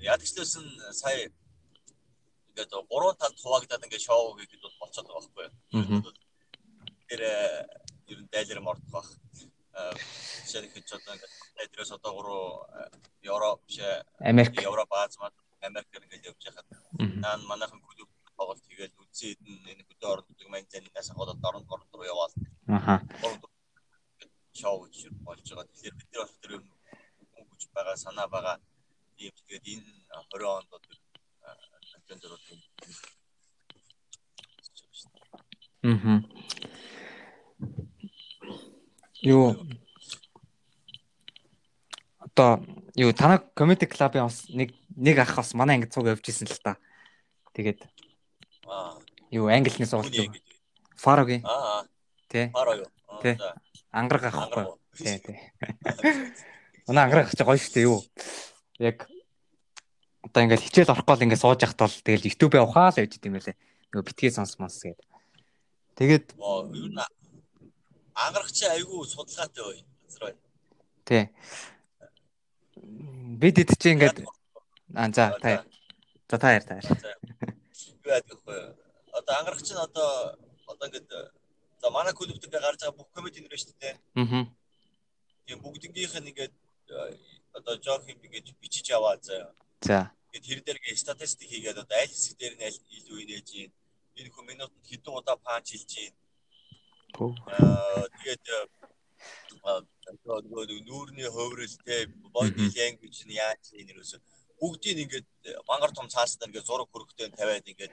ядагчлсан 0.00 0.66
сая 0.92 1.30
ингээд 2.52 2.70
3 2.70 3.20
тал 3.20 3.34
хуваагдаад 3.42 3.84
ингээд 3.86 4.06
шоу 4.08 4.36
хийхэд 4.36 4.62
бол 4.64 4.80
болцоод 4.80 5.06
байгаа 5.06 5.22
байхгүй 5.24 5.46
юу. 5.72 6.12
Тэр 7.08 7.20
ер 8.12 8.18
нь 8.20 8.30
дайлэр 8.32 8.60
мордох 8.60 8.92
байх. 8.92 9.08
Жишээ 10.44 10.68
нь 10.68 10.86
ч 10.86 10.90
одоо 10.92 11.14
ингээд 11.16 11.34
дээрээс 11.72 11.92
одоо 11.96 12.12
гурав 12.16 12.42
Европ 13.22 13.60
биш 13.66 13.78
Америк 14.20 14.54
Европ 14.60 14.90
Аз 14.92 15.16
Америкээр 15.68 16.04
ингээд 16.04 16.28
явж 16.30 16.42
байхад 16.44 16.66
наа 17.22 17.36
манайхан 17.50 17.80
клуб 17.80 18.10
тоглолт 18.36 18.64
хийгээд 18.66 18.98
үдсээд 18.98 19.40
энэ 19.70 19.86
хөдөө 19.88 20.10
орнуудыг 20.14 20.48
маньцанаас 20.50 21.08
хадаад 21.14 21.46
орон 21.48 21.64
орон 21.72 21.88
руу 21.94 22.04
яваал. 22.12 22.34
Аха. 22.76 22.94
Шоу 24.60 24.76
гэж 24.84 25.08
болж 25.26 25.46
байгаа. 25.48 25.70
Тэгэхээр 25.70 25.96
бид 25.98 26.10
нар 26.12 26.30
тэр 26.42 26.52
юм 26.58 26.64
гэж 27.50 27.62
байгаа 27.76 27.96
санаа 28.12 28.28
байгаа. 28.28 28.56
Тийм 29.16 29.32
тэгээд 29.32 29.64
энэ 29.72 29.88
20 30.28 30.44
онд 30.44 30.68
контент 30.68 32.24
руу 32.28 32.38
Мм. 35.82 36.22
Юу 39.22 39.56
одоо 42.20 42.62
юу 42.94 43.12
танай 43.12 43.40
комеди 43.54 43.86
клубын 43.86 44.28
бас 44.28 44.46
нэг 44.48 44.76
нэг 44.94 45.18
ах 45.18 45.36
бас 45.36 45.54
манай 45.54 45.76
ангид 45.76 45.92
цуг 45.92 46.06
явж 46.06 46.28
исэн 46.28 46.46
л 46.46 46.60
та. 46.62 46.76
Тэгээд 47.56 47.80
аа 48.68 49.00
юу 49.30 49.48
англиний 49.48 49.88
сургалт 49.88 50.36
Фарогийн. 50.96 51.42
Аа. 51.44 51.82
Тэ. 52.28 52.50
Фаро 52.52 52.76
юу. 52.76 52.88
Тэ. 53.22 53.38
Ангараг 53.90 54.30
ахгүй. 54.30 54.66
Тэ 54.94 55.18
тэ. 55.18 55.34
Манай 56.92 57.08
ангараг 57.08 57.32
ах 57.32 57.32
чи 57.32 57.44
гоё 57.44 57.56
штэ 57.56 57.88
юу. 57.88 58.04
Яг 58.76 59.08
одоо 60.20 60.44
ингээл 60.44 60.60
хичээл 60.60 60.92
орох 60.92 61.08
гол 61.08 61.24
ингээд 61.24 61.40
сууж 61.40 61.64
яхад 61.64 61.80
бол 61.80 61.96
тэгэл 62.04 62.28
YouTube 62.28 62.60
явахаа 62.60 62.92
л 62.92 63.00
явж 63.00 63.16
идэм 63.16 63.32
байлээ. 63.32 63.56
Нөгөө 63.96 64.04
битгий 64.12 64.28
сонсмоос 64.28 64.76
гээд. 64.84 65.00
Тэгээд 65.96 66.36
ер 66.36 66.88
нь 66.92 67.00
ангарах 68.12 68.52
чи 68.52 68.68
айгүй 68.68 69.08
судалгаатай 69.08 69.64
бай. 69.64 69.78
Газар 70.04 70.20
бай. 70.20 70.34
Тий. 71.08 71.24
Бид 73.40 73.56
хэд 73.56 73.72
чи 73.72 73.88
ингээд 73.96 74.28
аа 74.92 75.08
за 75.16 75.32
та. 75.40 75.64
За 76.28 76.36
та 76.36 76.52
яар 76.52 76.64
та 76.68 76.76
яар. 76.76 76.92
Юу 78.04 78.12
яадаг 78.12 78.36
вэ? 78.44 78.76
Одоо 79.16 79.32
ангарах 79.40 79.64
чинь 79.64 79.80
одоо 79.80 80.36
одоо 80.68 80.86
ингээд 80.92 81.08
за 81.80 81.88
манай 81.88 82.12
клубт 82.12 82.44
ингээд 82.44 82.60
гарч 82.60 82.84
байгаа 82.84 83.00
бүх 83.00 83.08
комеди 83.16 83.40
нэр 83.40 83.56
шүү 83.56 83.80
дээ. 83.80 83.96
Аа. 84.20 84.44
Тийм 85.48 85.58
бүгднгийнх 85.64 86.20
нь 86.20 86.28
ингээд 86.36 86.52
одоо 87.52 87.74
жок 87.84 88.08
юм 88.08 88.18
ингээд 88.26 88.48
бичиж 88.60 88.90
аваа 88.90 89.16
заа. 89.20 89.52
За. 89.80 90.10
Тэгээд 90.32 90.46
тэр 90.46 90.60
дээр 90.64 90.78
ингээд 90.80 91.04
статистик 91.04 91.48
хийгээд 91.48 91.82
одоо 91.82 91.96
аль 91.98 92.12
хэсэг 92.12 92.36
дээр 92.38 92.54
нь 92.56 92.66
аль 92.68 92.80
илүү 92.98 93.18
инээж 93.24 93.48
юм. 93.64 93.72
Энэ 94.18 94.30
хүн 94.32 94.46
минутанд 94.48 94.86
хэдэн 94.88 95.14
удаа 95.18 95.36
панч 95.36 95.66
хийж 95.72 95.90
юм. 96.06 96.14
Аа 97.56 98.06
тэгээд 98.16 98.44
нүүрний 100.88 101.28
хөврөлтэй 101.30 102.02
body 102.34 102.66
language 102.78 103.20
нь 103.26 103.36
яаж 103.36 103.62
юм 103.76 103.86
нэрөөсө 103.86 104.16
бүгдийг 104.60 104.98
ингээд 105.04 105.28
мангар 105.68 105.92
том 105.94 106.08
цаастаар 106.14 106.48
ингээд 106.50 106.68
зураг 106.68 106.88
хөрөгтэй 106.90 107.28
тавиад 107.38 107.66
ингээд 107.72 107.92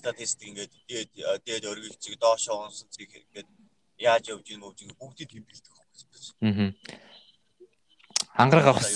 статистик 0.00 0.48
ингээд 0.50 0.72
дээд 0.90 1.10
дээд 1.46 1.64
өргөлцөг 1.70 2.14
доошоо 2.22 2.56
унсан 2.66 2.88
цэг 2.94 3.10
ингээд 3.10 3.48
яаж 3.98 4.24
явж 4.32 4.46
ийм 4.50 4.62
өвж 4.68 4.78
бүгдийг 5.00 5.30
тэмдэглэдэг 5.30 5.74
Аа. 6.40 6.74
Ангараг 8.38 8.66
авах 8.70 8.86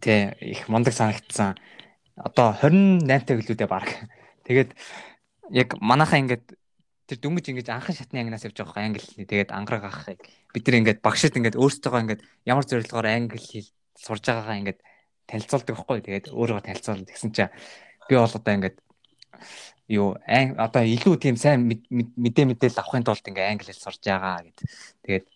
тий 0.00 0.30
их 0.40 0.68
мундаг 0.70 0.94
санагдсан. 0.94 1.58
Одоо 2.14 2.54
28 2.62 3.42
гэлүүдээ 3.42 3.68
баг. 3.68 3.90
Тэгээд 4.46 4.70
яг 5.50 5.68
манайхаа 5.82 6.22
ингээд 6.22 6.54
тэр 7.10 7.18
дөнгөж 7.20 7.44
ингэж 7.50 7.68
анхан 7.68 7.92
шатны 7.92 8.22
ангинаас 8.22 8.46
явж 8.46 8.56
байгаа 8.56 8.86
англи 8.86 9.04
хэлний 9.04 9.28
тэгээд 9.28 9.52
ангараг 9.52 9.84
авахыг 9.90 10.24
бид 10.54 10.64
нар 10.64 10.78
ингээд 10.80 11.04
багшид 11.04 11.36
ингээд 11.36 11.60
өөрсдөө 11.60 12.00
ингээд 12.00 12.22
ямар 12.48 12.64
зорилгоор 12.64 13.06
англи 13.12 13.36
хэл 13.36 13.68
сурж 13.92 14.24
байгаагаа 14.24 14.56
ингээд 14.62 14.80
танилцуулдаг 15.28 15.74
байхгүй 15.76 16.00
тэгээд 16.00 16.26
өөрөө 16.32 16.60
танилцуулна 16.64 17.04
гэсэн 17.04 17.32
чинь 17.36 17.52
би 18.08 18.16
бол 18.16 18.24
одоо 18.24 18.52
ингээд 18.56 18.76
юу 19.88 20.16
одоо 20.16 20.82
илүү 20.82 21.14
тийм 21.20 21.36
сайн 21.36 21.68
мэдээ 21.68 22.44
мэдээлэл 22.48 22.80
авахын 22.80 23.04
тулд 23.04 23.28
ингээ 23.28 23.52
англи 23.52 23.68
хэл 23.68 23.84
сурж 23.84 24.00
байгаа 24.00 24.40
гэд. 24.48 24.58
Тэгээд 25.04 25.26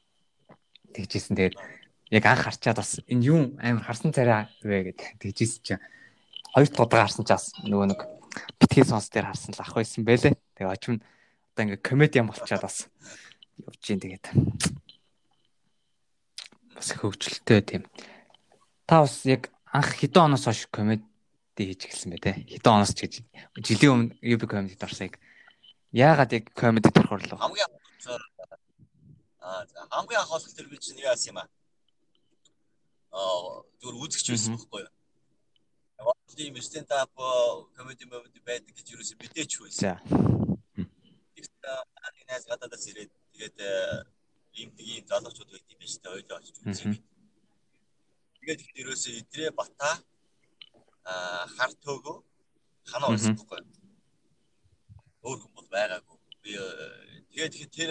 тэгжсэн. 0.97 1.37
Тэгээд 1.37 1.55
яг 2.11 2.25
анх 2.25 2.43
харчаад 2.45 2.81
бас 2.81 3.01
энэ 3.05 3.25
юу 3.25 3.39
амар 3.61 3.85
харсан 3.85 4.13
царай 4.13 4.49
вэ 4.65 4.93
гэд 4.93 5.01
тэгжсэн 5.21 5.63
чинь 5.65 5.83
хоёр 6.55 6.69
удаа 6.73 7.05
харсан 7.05 7.25
ч 7.25 7.31
бас 7.37 7.53
нөгөө 7.65 7.87
нэг 7.93 8.01
битгий 8.61 8.85
сонс 8.85 9.09
дээр 9.13 9.29
харсан 9.29 9.53
л 9.53 9.61
ах 9.61 9.75
байсан 9.77 10.05
байлээ. 10.05 10.35
Тэгээ 10.57 10.73
очим 10.73 10.95
одоо 11.53 11.63
ингээ 11.65 11.85
комедиан 11.85 12.27
болчаад 12.29 12.65
бас 12.65 12.89
явж 13.61 13.83
гин 13.85 14.01
тэгээд 14.01 14.25
бас 16.75 16.89
хөвгчлөлтэй 16.97 17.61
тийм. 17.61 17.83
Та 18.87 19.05
бас 19.05 19.27
яг 19.29 19.53
анх 19.69 19.93
хэдэн 20.01 20.33
оноос 20.33 20.49
хойш 20.49 20.65
комеди 20.73 21.05
хийж 21.59 21.93
эхэлсэн 21.93 22.13
бэ 22.15 22.23
те? 22.23 22.33
Хэдэн 22.49 22.73
оноос 22.73 22.95
ч 22.97 23.05
гэж 23.05 23.15
жилийн 23.61 23.93
өмнө 23.93 24.15
UB 24.23 24.43
comedy-д 24.49 24.87
орсыг 24.87 25.21
яагаад 25.93 26.33
яг 26.33 26.45
comedy 26.57 26.89
дөрөх 26.89 27.13
орлоо? 27.13 27.39
Хамгийн 27.43 27.69
аа 29.43 29.65
хамгийн 29.91 30.21
анх 30.23 30.33
олох 30.33 30.53
тэр 30.55 30.69
би 30.71 30.79
чинь 30.79 31.03
яасан 31.03 31.35
юм 31.35 31.39
аа. 31.43 31.49
Аа 33.13 33.65
зүгээр 33.81 33.97
үзэгч 34.05 34.27
байсан 34.31 34.55
байхгүй 34.57 34.83
юу? 34.85 34.93
Тийм 36.39 36.55
стенд 36.63 36.91
ап 36.93 37.15
comedy 37.75 38.05
comedy 38.07 38.41
байдаг 38.45 38.75
гэж 38.77 38.87
юу 38.95 39.03
ч 39.03 39.17
мэдээч 39.17 39.53
байсан. 39.59 39.81
За. 39.81 39.93
Тэгсэн 41.35 41.57
анинаас 42.07 42.45
гадаадас 42.47 42.85
ирээд 42.91 43.13
тэгээд 43.33 43.59
ийм 44.61 44.71
тийм 44.77 45.03
залуучууд 45.09 45.51
байт 45.51 45.67
юм 45.73 45.79
байна 45.81 45.91
шүү 45.91 46.03
дээ. 46.05 46.17
Ойлоо 46.19 46.37
очиж 46.39 46.57
үзье. 46.63 47.03
Тэгээд 48.39 48.61
их 48.63 48.71
ерөөсөө 48.81 49.13
идрээ 49.23 49.51
бата 49.57 49.91
а 51.09 51.47
хар 51.57 51.73
төөгөө 51.83 52.17
ханаа 52.93 53.11
байсан 53.15 53.35
байхгүй 53.35 53.59
юу? 53.59 53.73
Өөр 55.27 55.39
бол 55.57 55.69
байгаагүй. 55.73 56.17
Би 56.43 56.51
тэгээд 57.33 57.73
тэр 57.73 57.91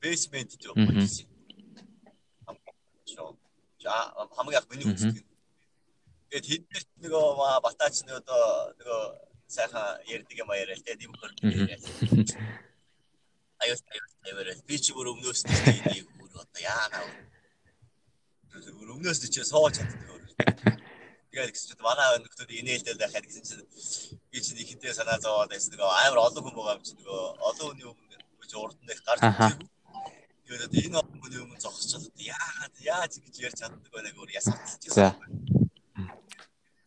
basement 0.00 0.50
дээр 0.56 0.72
байсан. 0.78 1.31
Хамгийн 3.82 4.58
анх 4.60 4.70
миний 4.70 4.88
үздэг. 4.88 5.26
Тэгээд 6.30 6.46
хэднэрт 6.50 6.88
нөгөө 7.02 7.24
батаач 7.66 7.96
нөгөө 8.06 8.22
нөгөө 8.78 9.02
сайхан 9.52 10.00
ярьдаг 10.08 10.36
юм 10.38 10.50
яриа 10.56 10.76
л 10.76 10.84
тэгээд 10.86 11.04
юм 11.06 11.14
хөр. 11.18 11.32
Аюус 13.62 13.80
аюус 13.84 14.12
тавиараа 14.24 14.56
би 14.66 14.76
чи 14.80 14.90
бүр 14.96 15.12
өмнөөс 15.12 15.42
нь 15.44 15.52
нэг 15.92 16.08
бүр 16.16 16.30
одоо 16.40 16.60
яана. 16.62 16.98
Өмнөөс 18.96 19.18
нь 19.22 19.32
чи 19.34 19.44
сууж 19.44 19.76
чаддаг. 19.76 20.22
Тэгээд 21.32 21.52
гэсэн 21.52 21.68
чинь 21.72 21.84
манай 21.84 22.16
нөхдүүд 22.20 22.50
инээлдэл 22.60 23.00
байхад 23.00 23.24
гэсэн 23.24 23.44
чинь 23.44 23.64
би 24.32 24.38
чи 24.40 24.52
нэг 24.56 24.66
хитээ 24.68 24.92
санаа 24.96 25.20
зовоод 25.20 25.52
байсан 25.52 25.72
нөгөө 25.72 25.90
амар 26.00 26.20
олон 26.28 26.42
хүн 26.44 26.56
байгаа 26.56 26.76
юм 26.76 26.84
чи 26.84 26.92
нөгөө 26.96 27.22
олон 27.48 27.66
хүний 27.72 27.86
өмнө 27.88 28.56
урд 28.56 28.76
нь 28.84 28.92
гарч 29.06 29.20
ирсэн. 29.24 29.68
Тэгээд 30.52 30.84
энэ 30.84 31.00
хүний 31.00 31.40
өмнө 31.40 31.56
зогсчиход 31.64 32.12
яагаад 32.20 32.74
яаж 32.84 33.12
гэж 33.24 33.34
ярьж 33.40 33.56
чаддаг 33.56 33.88
байгааг 33.88 34.20
өөр 34.20 34.36
ясаацчихсан. 34.36 35.16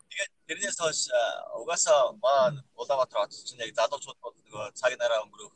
Тэгээд 0.05 0.31
тэрнээс 0.45 0.77
хойш 0.77 1.09
угаасаа 1.57 2.13
маа 2.21 2.53
Улаанбаатар 2.77 3.25
хотод 3.25 3.41
чинь 3.41 3.65
яг 3.65 3.73
залуучууд 3.73 4.21
бол 4.21 4.37
нөгөө 4.37 4.69
цаг 4.77 4.93
нараа 5.01 5.25
өнгөрөх 5.25 5.49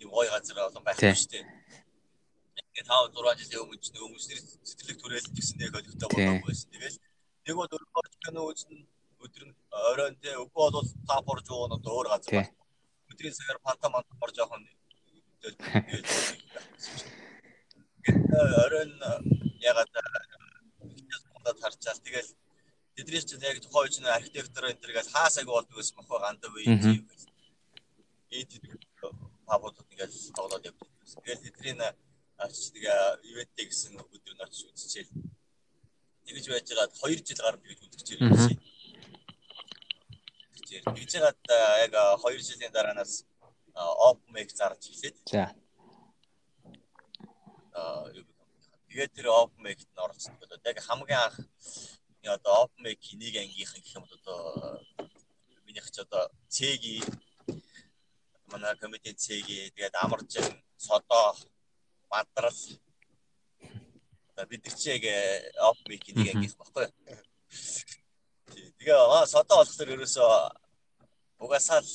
тийм 0.00 0.08
гоё 0.08 0.32
газар 0.32 0.64
олон 0.64 0.80
байх 0.80 0.96
шүү 0.96 1.28
дээ. 1.28 1.44
Тэгээд 2.72 2.88
5 2.88 3.20
6 3.20 3.36
жилийн 3.44 3.62
өмнө 3.68 3.84
ч 3.84 3.86
нөгөө 3.92 4.08
хүмүүсийн 4.08 4.40
сэтгэлэг 4.64 4.98
түрээлж 5.04 5.28
гисэн 5.36 5.56
нэг 5.60 5.76
олигтой 5.76 6.08
болоогүй 6.08 6.48
байсан. 6.48 6.72
Тэгээд 6.72 6.96
нэг 7.44 7.54
бол 7.60 7.68
өөр 7.68 8.08
кино 8.24 8.40
үзэн 8.48 8.80
өдөр 9.20 9.44
нь 9.44 9.54
оройн 9.92 10.16
тэ 10.24 10.40
өглөө 10.40 10.72
бол 10.72 10.88
тап 11.04 11.28
орж 11.28 11.46
ууна 11.52 11.76
өөр 11.76 12.08
газар 12.16 12.32
байна. 12.32 12.56
Өдрийн 13.12 13.36
цагаар 13.36 13.60
панта 13.60 13.92
манта 13.92 14.16
орж 14.24 14.40
явах 14.40 14.56
нь 14.56 14.72
оройн 18.64 18.92
ягаад 19.60 19.90
хятад 21.42 21.58
харчаал 21.60 22.00
тэгэл 22.06 22.30
тэдний 22.96 23.22
чинь 23.22 23.42
яг 23.42 23.58
тухайн 23.60 23.88
үеийн 23.88 24.16
архитектор 24.18 24.64
энэ 24.70 24.82
төргээс 24.82 25.12
хаасаг 25.14 25.46
болдог 25.46 25.76
гэсэн 25.78 25.96
мохоо 25.96 26.18
гандав 26.18 26.52
юм 26.58 26.78
тийм. 26.80 27.02
Эд 28.30 28.50
паводод 29.46 29.86
ингээл 29.92 30.36
тоглоод 30.38 30.66
явдаг. 30.66 30.88
Тэгэл 31.24 31.44
тэдний 31.46 31.92
очиж 32.38 32.66
тэгээ 32.74 32.98
ивэнтэ 33.30 33.62
гэсэн 33.70 33.92
өдөр 33.98 34.34
нь 34.34 34.44
очиж 34.44 34.62
үзчихээл. 34.70 35.12
Тэгэж 36.26 36.44
байж 36.50 36.66
байгаа 36.70 36.88
2 36.90 37.26
жил 37.26 37.40
гарна 37.42 37.66
гэж 37.66 37.80
үзэж 37.86 38.08
ирсэн. 38.18 38.58
Тэгж 40.96 41.12
яагаад 41.18 41.40
яг 41.86 41.92
2 42.22 42.38
жилийн 42.48 42.72
дараанаас 42.72 43.26
open 43.74 44.30
mic 44.34 44.50
зарж 44.50 44.90
эхлээд. 44.90 45.16
За. 45.26 45.54
Тэгээд 47.72 49.12
тэр 49.16 49.32
open 49.32 49.64
mic-д 49.64 49.88
нь 49.88 50.02
оролцсон. 50.04 50.36
Одоо 50.36 50.60
яг 50.68 50.78
хамгийн 50.84 51.20
анх 51.24 51.36
одоо 52.28 52.68
open 52.68 52.84
mic 52.84 53.00
нэг 53.16 53.34
ангийнхан 53.40 53.80
гэх 53.80 53.96
юм 53.96 54.04
бол 54.04 54.16
одоо 54.20 54.40
минийх 55.64 55.88
ч 55.90 56.04
одоо 56.04 56.28
цэги 56.52 57.00
манай 58.52 58.76
комедийн 58.76 59.16
цэги 59.16 59.72
тэгээд 59.74 59.96
амаржин 59.96 60.44
содоо 60.76 61.32
бадрал 62.10 62.60
одоо 64.36 64.44
бид 64.46 64.60
нар 64.64 64.76
чи 64.76 64.88
яг 64.92 65.04
open 65.56 65.86
mic 65.88 66.04
нэг 66.12 66.28
ангийнх 66.36 66.56
баггүй. 66.60 66.86
Тэгээ 68.76 68.98
аа 69.00 69.26
содоо 69.26 69.64
болохоор 69.64 69.94
ерөөсөө 69.96 70.32
угаасаа 71.40 71.80
л 71.80 71.90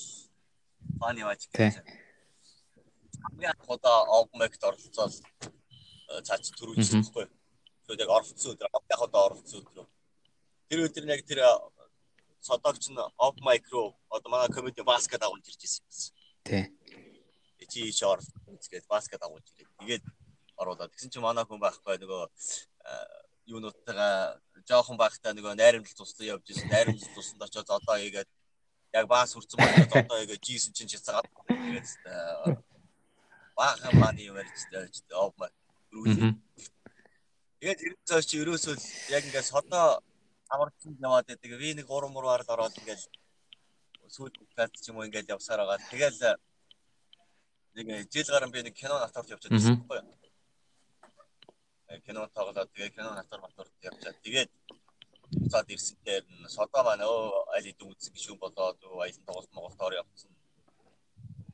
фаны 1.00 1.22
маач 1.24 1.46
гэсэн. 1.46 1.86
Хамгийн 3.24 3.54
анх 3.54 3.70
удаа 3.70 4.10
open 4.18 4.42
mic-д 4.42 4.66
оролцоод 4.66 5.14
цаач 6.08 6.52
төрүүлсэн 6.56 7.04
баггүй. 7.04 7.28
Тэгээд 7.88 8.04
яг 8.04 8.12
оролцсон 8.18 8.54
өдөр 8.56 8.68
яг 8.68 9.02
удаа 9.04 9.24
оролцсон 9.28 9.60
өдөр 9.64 9.88
тэр 10.70 10.80
өдөр 10.88 11.06
яг 11.12 11.24
тэр 11.28 11.40
содогч 12.42 12.88
нь 12.90 13.00
mic 13.48 13.66
руу 13.72 13.96
одоо 14.10 14.30
манай 14.32 14.50
комеди 14.52 14.82
баскет 14.82 15.24
агуулж 15.24 15.48
ирж 15.48 15.62
ирсэн 15.64 15.84
юм. 15.84 16.14
Тий. 16.48 16.64
Чи 17.68 17.92
шоор 17.92 18.20
үзгээд 18.48 18.88
баскет 18.88 19.22
агуулж 19.24 19.48
ирээд 19.52 19.72
тэгээд 19.80 20.04
оруулаад 20.56 20.92
тэгсэн 20.92 21.12
чинь 21.12 21.26
манай 21.28 21.44
хүн 21.44 21.60
байхгүй 21.60 22.00
нөгөө 22.00 22.24
юунуудтайгаа 23.48 24.40
жоохон 24.68 24.98
байхдаа 25.00 25.32
нөгөө 25.36 25.56
найрамдал 25.56 25.96
туслан 25.96 26.28
явж 26.28 26.46
ирсэн. 26.52 26.72
Найрамдал 26.72 27.16
тусланд 27.16 27.44
очоод 27.48 27.70
одоо 27.70 27.96
хийгээд 28.00 28.30
яг 28.96 29.06
баас 29.08 29.32
хүрцэн 29.36 29.60
болоод 29.60 29.92
одоо 29.92 30.18
хийгээд 30.20 30.46
жийсэн 30.48 30.74
чинь 30.74 30.92
чицаагаад 30.92 31.28
тэгээд 31.48 31.88
баахан 33.56 33.94
маны 34.00 34.22
юм 34.24 34.38
ярьжтэй 34.40 35.16
оп 35.16 35.36
рүү. 35.94 36.36
Тэгээд 37.60 37.80
ер 37.86 37.94
нь 37.96 38.08
цааш 38.10 38.26
чи 38.30 38.42
ерөөсөө 38.44 38.76
яг 39.16 39.24
ингээд 39.26 39.52
содоо 39.52 40.02
амарсан 40.54 40.94
яваад 41.02 41.28
байдаг. 41.28 41.52
Ви 41.62 41.74
нэг 41.74 41.88
3 41.90 42.14
мураар 42.14 42.42
л 42.44 42.54
ороод 42.54 42.78
ингээд 42.82 43.02
сүйд 44.16 44.34
подкаст 44.40 44.78
ч 44.84 44.90
юм 44.90 44.98
уу 45.00 45.08
ингээд 45.08 45.34
явсаар 45.36 45.62
байгаа. 45.66 45.82
Тэгэл 45.92 46.38
нэг 47.76 47.88
жил 48.14 48.30
гарan 48.32 48.52
би 48.54 48.64
нэг 48.64 48.76
кино 48.78 48.96
натарт 49.00 49.30
явчихад 49.34 49.54
байсан 49.54 49.76
байхгүй 49.82 50.00
юу? 50.02 50.18
кино 52.06 52.28
тоглоод 52.36 52.70
тэгээ 52.74 52.96
кино 52.96 53.16
натар 53.16 53.40
матар 53.40 53.68
явчаад 53.82 54.18
тэгээд 54.24 54.50
буцаад 55.32 55.70
ирсэн 55.72 55.98
дээр 56.04 56.24
содоо 56.48 56.84
маань 56.84 57.04
өө 57.04 57.56
аль 57.56 57.68
хэдэн 57.68 57.88
үзсэн 57.92 58.14
гişүүн 58.16 58.40
болоод 58.44 58.80
аясан 59.04 59.24
тоглолт 59.28 59.52
Монголд 59.56 59.82
ор 59.82 59.94
явсан. 60.04 60.32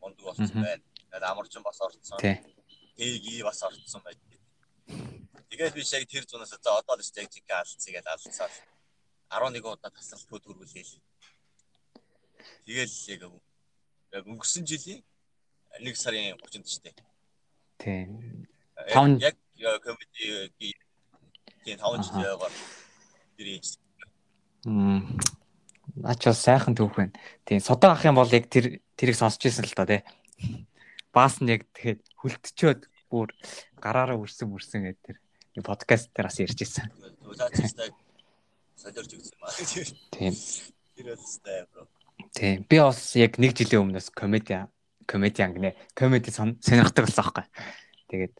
Мондөг 0.01 0.25
болсон 0.25 0.49
байна. 0.65 0.83
Тэгээд 1.09 1.29
амарчин 1.29 1.63
бас 1.63 1.81
орцсон. 1.81 2.17
Тэги 2.97 3.41
бас 3.43 3.63
орцсон 3.63 4.01
байд. 4.05 4.19
Тэгээд 5.49 5.73
би 5.73 5.81
яг 5.81 6.05
тэр 6.09 6.25
зунаас 6.25 6.49
за 6.49 6.57
одоо 6.57 6.95
л 6.97 7.01
яг 7.01 7.29
жиг 7.31 7.49
алдцгаа 7.49 8.13
алдцаа. 8.13 8.49
11 9.29 9.65
удаа 9.65 9.91
тасралтгүй 9.91 10.39
төрүүлээл. 10.41 10.93
Тэгэл 12.65 12.95
яг 14.13 14.25
өнгөрсөн 14.25 14.65
жилийн 14.65 15.01
1 15.79 15.95
сарын 15.97 16.37
30-нд 16.37 16.67
ч 16.69 16.77
тийм. 16.81 16.95
Тийм. 17.81 18.09
5 18.93 19.21
яг 19.21 19.37
комеди 19.81 20.53
тийм 20.59 21.77
5 21.81 22.05
жил 22.05 22.21
яваад 22.21 22.53
ирээж. 23.37 23.77
Мм. 24.65 25.17
Наач 25.95 26.25
бол 26.25 26.37
сайхан 26.37 26.75
түүх 26.77 26.95
байна. 26.95 27.13
Тийм 27.45 27.59
содоо 27.59 27.91
ах 27.91 28.05
юм 28.05 28.15
бол 28.15 28.29
яг 28.29 28.49
тэр 28.49 28.81
тэрийг 28.97 29.17
сонсч 29.17 29.45
ирсэн 29.45 29.65
л 29.65 29.77
та 29.77 29.85
тий. 29.85 30.01
Баас 31.13 31.39
нь 31.39 31.53
яг 31.53 31.69
тэгэхэд 31.77 32.01
хүлтчөөд 32.19 32.81
бүр 33.07 33.29
гараараа 33.77 34.17
үрсэн 34.17 34.49
үрсэн 34.49 34.89
гэдэг 34.89 35.15
тэр 35.53 35.63
подкаст 35.63 36.09
дээр 36.11 36.27
бас 36.27 36.41
ярьж 36.41 36.59
ирсэн. 36.65 36.89
Солиорч 38.75 39.11
үзсэн 39.13 39.37
маа. 39.37 39.53
Тийм. 40.11 40.33
Тэр 40.97 41.07
өстэй 41.13 41.63
бро. 41.69 41.85
Тийм. 42.33 42.65
Би 42.65 42.77
бас 42.81 43.13
яг 43.15 43.37
нэг 43.37 43.53
жилийн 43.53 43.85
өмнөөс 43.85 44.09
комеди 44.09 44.65
комедиан 45.05 45.53
гинэ. 45.53 45.77
Комеди 45.93 46.33
сонирхдаг 46.33 47.05
болсон 47.05 47.21
аахгүй. 47.21 47.45
Тэгээд 48.09 48.33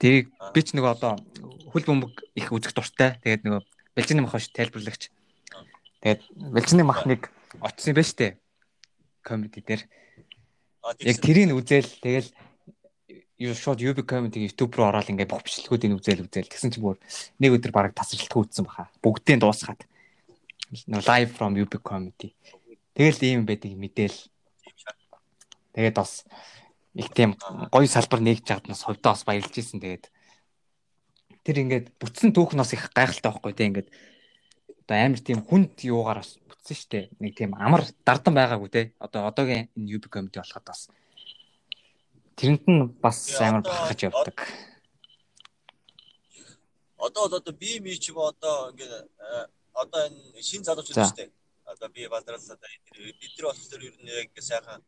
Тэрийг 0.00 0.32
би 0.56 0.60
ч 0.64 0.72
нөгөө 0.72 0.96
одоо 0.96 1.20
хөл 1.68 1.84
бөмбөг 1.84 2.24
их 2.32 2.48
үзэх 2.48 2.72
дуртай. 2.72 3.20
Тэгээд 3.20 3.44
нөгөө 3.44 3.60
бэлжний 3.92 4.24
мах 4.24 4.32
ш 4.40 4.48
тайлбарлагч. 4.48 5.12
Тэгээд 6.00 6.20
бэлжний 6.56 6.86
махныг 6.88 7.28
очсон 7.60 7.92
юм 7.92 7.96
ба 8.00 8.04
штэ. 8.08 8.40
Комеди 9.20 9.60
дээр. 9.60 9.84
Яг 10.80 11.16
тэрийг 11.20 11.52
үзэл 11.52 11.90
тэгэл 12.00 12.28
юу 13.40 13.54
шууд 13.56 13.80
UB 13.80 14.04
comedy 14.04 14.44
YouTube 14.44 14.76
руу 14.76 14.88
ороод 14.88 15.08
ингээд 15.12 15.32
бүх 15.32 15.44
бичлэгүүдийг 15.44 15.96
үзэл 15.96 16.24
үзэл 16.24 16.48
тэгсэн 16.48 16.72
чинь 16.72 16.84
бүр 16.84 16.96
нэг 17.40 17.56
өдөр 17.56 17.72
бараг 17.72 17.92
тасралтгүй 17.96 18.48
үзсэн 18.48 18.64
баха. 18.64 18.92
Бүгдийг 19.04 19.40
дуусгаад. 19.40 19.84
Live 20.88 21.32
from 21.36 21.56
UB 21.56 21.80
comedy. 21.80 22.36
Тэгэл 22.96 23.24
ийм 23.24 23.42
байдаг 23.48 23.72
мэдээл. 23.76 24.18
Тэгээд 25.72 25.96
бас 25.96 26.24
их 26.94 27.08
тийм 27.14 27.36
гоё 27.72 27.86
салбар 27.86 28.20
нэгж 28.20 28.44
чад 28.44 28.68
нас 28.68 28.82
хувьдаа 28.84 29.14
бас 29.14 29.24
баярлж 29.24 29.54
ийсэн 29.54 29.80
тэгээд 29.80 30.10
тэр 31.46 31.56
ингээд 31.62 31.86
бүтсэн 31.96 32.34
түүх 32.34 32.58
нас 32.58 32.74
их 32.74 32.90
гайхалтай 32.90 33.30
байхгүй 33.30 33.52
тийм 33.54 33.68
ингээд 33.72 33.88
одоо 34.90 35.06
амар 35.06 35.22
тийм 35.22 35.46
хүнд 35.46 35.86
юугаар 35.86 36.18
бас 36.18 36.34
бүтсэн 36.50 36.74
штэ. 36.74 37.00
Нэг 37.22 37.38
тийм 37.38 37.54
амар 37.54 37.86
дардан 38.02 38.34
байгаагүй 38.34 38.70
те. 38.74 38.82
Одоо 38.98 39.30
одоогийн 39.30 39.70
энэ 39.78 39.86
UB 39.94 40.10
comedy 40.10 40.42
болоход 40.42 40.66
бас. 40.66 40.90
Тэрэнд 42.34 42.66
нь 42.66 42.90
бас 42.98 43.18
амар 43.38 43.62
бахаж 43.62 44.02
явдаг. 44.02 44.34
Одоо 46.98 47.30
одоо 47.30 47.54
би 47.54 47.78
ми 47.78 47.94
ч 47.94 48.10
юм 48.10 48.18
одоо 48.18 48.74
ингээд 48.74 49.06
одоо 49.78 50.00
энэ 50.10 50.42
шин 50.42 50.66
залуучууд 50.66 51.06
штэ 51.06 51.30
одоо 51.70 51.88
би 51.94 52.10
бадралсаа 52.10 52.58
бид 52.58 53.32
нар 53.38 53.46
болохоор 53.46 53.82
ер 53.86 53.94
нь 53.94 54.10
яг 54.10 54.34
сайхан 54.42 54.82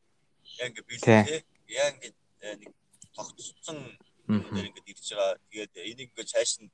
яг 0.58 0.74
ингээд 0.74 0.88
бэлээ 0.90 1.46
яг 1.78 1.94
ингээд 1.94 2.16
э, 2.42 2.56
нэг 2.58 2.70
тогтцсон 3.14 3.78
дээр 4.26 4.66
ингээд 4.66 4.90
ирж 4.90 5.06
байгаа. 5.14 5.38
Тэгээд 5.46 5.72
энийг 5.78 6.10
ингээд 6.10 6.32
цааш 6.34 6.52
нь 6.58 6.70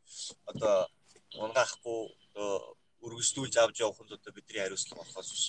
одоо 0.49 0.89
унгаахгүй 1.37 2.01
өргөжлүүлж 3.05 3.55
авч 3.59 3.77
явах 3.81 4.01
нь 4.03 4.15
одоо 4.15 4.33
бидний 4.33 4.61
хариуцлага 4.61 5.03
болохоос 5.03 5.31
биш. 5.33 5.45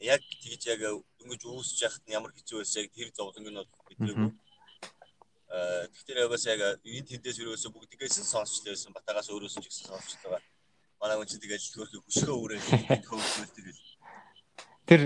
Яг 0.00 0.20
тэгж 0.42 0.62
яг 0.72 0.80
дөнгөж 1.18 1.42
үүсэж 1.44 1.78
яхад 1.86 2.04
нь 2.06 2.16
ямар 2.16 2.32
хэцүү 2.32 2.62
байсан 2.62 2.82
яг 2.84 2.90
тэр 2.94 3.08
зовлонг 3.14 3.48
нь 3.50 3.60
бидний 3.88 4.32
э 5.50 5.88
тэгэхээр 5.90 6.24
ягаас 6.30 6.44
яг 6.46 6.60
энэ 6.86 7.08
тэндээс 7.10 7.42
өрөөсө 7.42 7.74
бүгдгээс 7.74 8.22
нь 8.22 8.32
сонсч 8.32 8.62
лээсэн 8.62 8.94
батагаас 8.94 9.28
өөрөөс 9.34 9.58
ч 9.58 9.66
гэсэн 9.66 9.90
сонсч 9.90 10.14
байгаа. 10.22 10.42
Манай 11.02 11.16
хүн 11.18 11.26
чинь 11.26 11.42
тэгэл 11.42 11.58
хөрхи 11.74 11.98
хөшгөө 12.06 12.38
үрээ 12.38 12.60
хөвгөл 13.02 13.54
тэгэл. 13.58 13.82
Тэр 14.86 15.02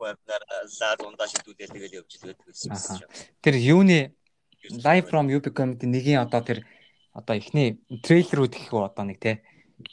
вебнаар 0.00 0.42
лаад 0.80 1.00
ундаа 1.04 1.28
шидүүлэл 1.28 1.74
тэгэл 1.76 1.98
явж 2.00 2.10
идэг 2.16 2.40
байсан 2.40 3.04
юм. 3.04 3.10
Тэр 3.44 3.54
юуны 3.60 4.16
live 4.80 5.06
from 5.10 5.28
UB 5.28 5.52
comedy 5.52 5.86
нэгийн 5.86 6.24
одоо 6.24 6.40
тэр 6.40 6.64
одоо 7.12 7.36
эхний 7.36 7.76
трейлерүүд 8.00 8.54
гэх 8.54 8.72
үү 8.72 8.88
одоо 8.88 9.04
нэг 9.04 9.18
те 9.20 9.44